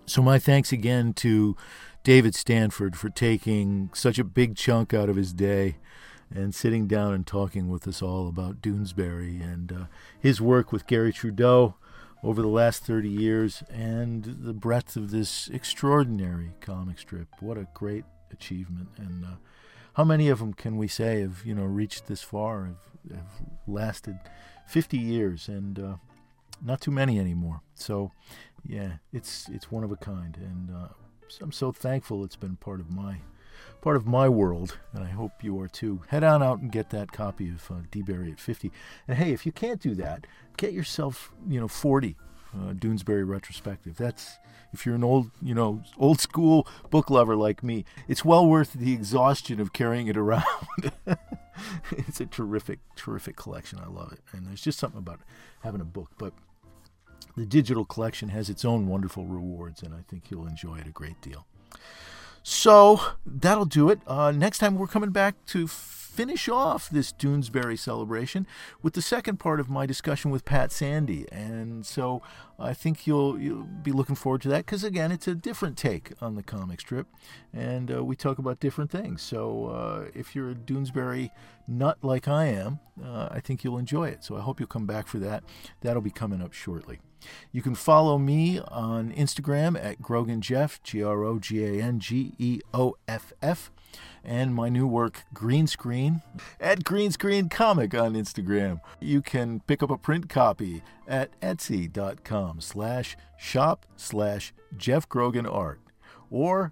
[0.06, 1.56] So my thanks again to
[2.04, 5.78] David Stanford for taking such a big chunk out of his day
[6.30, 9.86] and sitting down and talking with us all about Doonesbury and uh,
[10.20, 11.76] his work with Garry Trudeau
[12.22, 17.28] over the last 30 years and the breadth of this extraordinary comic strip.
[17.40, 18.90] What a great achievement.
[18.98, 19.36] And uh,
[19.94, 23.42] how many of them can we say have, you know, reached this far, have, have
[23.66, 24.18] lasted
[24.68, 25.96] 50 years and uh,
[26.62, 27.62] not too many anymore.
[27.76, 28.12] So,
[28.66, 30.38] yeah, it's it's one of a kind.
[30.38, 30.88] And uh,
[31.42, 33.18] I'm so thankful it's been part of my
[33.82, 36.02] part of my world, and I hope you are too.
[36.08, 38.72] Head on out and get that copy of uh, DBury at 50.
[39.08, 40.26] And hey, if you can't do that,
[40.58, 42.16] get yourself, you know, 40
[42.54, 43.98] uh, Doonesbury retrospective.
[43.98, 44.38] That's
[44.72, 48.74] if you're an old, you know, old school book lover like me, it's well worth
[48.74, 50.92] the exhaustion of carrying it around.
[51.92, 53.80] it's a terrific, terrific collection.
[53.80, 55.20] I love it, and there's just something about
[55.62, 56.12] having a book.
[56.18, 56.34] But
[57.36, 60.92] the digital collection has its own wonderful rewards, and I think you'll enjoy it a
[60.92, 61.46] great deal.
[62.44, 64.02] So that'll do it.
[64.06, 68.46] Uh, next time we're coming back to finish off this Doonesbury celebration
[68.84, 71.26] with the second part of my discussion with Pat Sandy.
[71.32, 72.22] And so
[72.60, 76.12] I think you'll, you'll be looking forward to that because, again, it's a different take
[76.22, 77.08] on the comic strip.
[77.52, 79.24] And uh, we talk about different things.
[79.24, 81.32] So uh, if you're a Doonesbury
[81.68, 84.24] nut like I am, uh, I think you'll enjoy it.
[84.24, 85.44] So I hope you'll come back for that.
[85.82, 87.00] That'll be coming up shortly.
[87.52, 92.00] You can follow me on Instagram at Grogan Geoff, G R O G A N
[92.00, 93.72] G E O F F
[94.24, 96.22] and my new work, Green Screen,
[96.60, 98.80] at Green Screen Comic on Instagram.
[99.00, 105.82] You can pick up a print copy at etsy.com slash shop slash Geoff Grogan Art.
[106.30, 106.72] Or,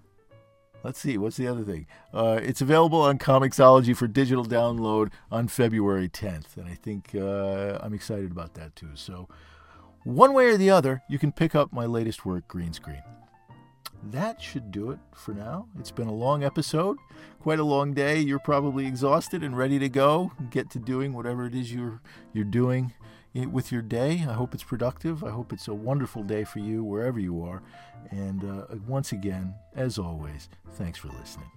[0.82, 1.86] let's see, what's the other thing?
[2.12, 7.78] Uh, it's available on Comixology for digital download on February 10th, and I think uh,
[7.82, 8.90] I'm excited about that too.
[8.94, 9.28] So,
[10.04, 13.02] one way or the other, you can pick up my latest work, Green Screen
[14.10, 15.66] that should do it for now.
[15.78, 16.98] It's been a long episode,
[17.40, 18.18] quite a long day.
[18.18, 22.00] You're probably exhausted and ready to go, get to doing whatever it is you're
[22.32, 22.92] you're doing
[23.34, 24.24] with your day.
[24.28, 25.24] I hope it's productive.
[25.24, 27.62] I hope it's a wonderful day for you wherever you are.
[28.10, 31.50] And uh, once again, as always, thanks for listening.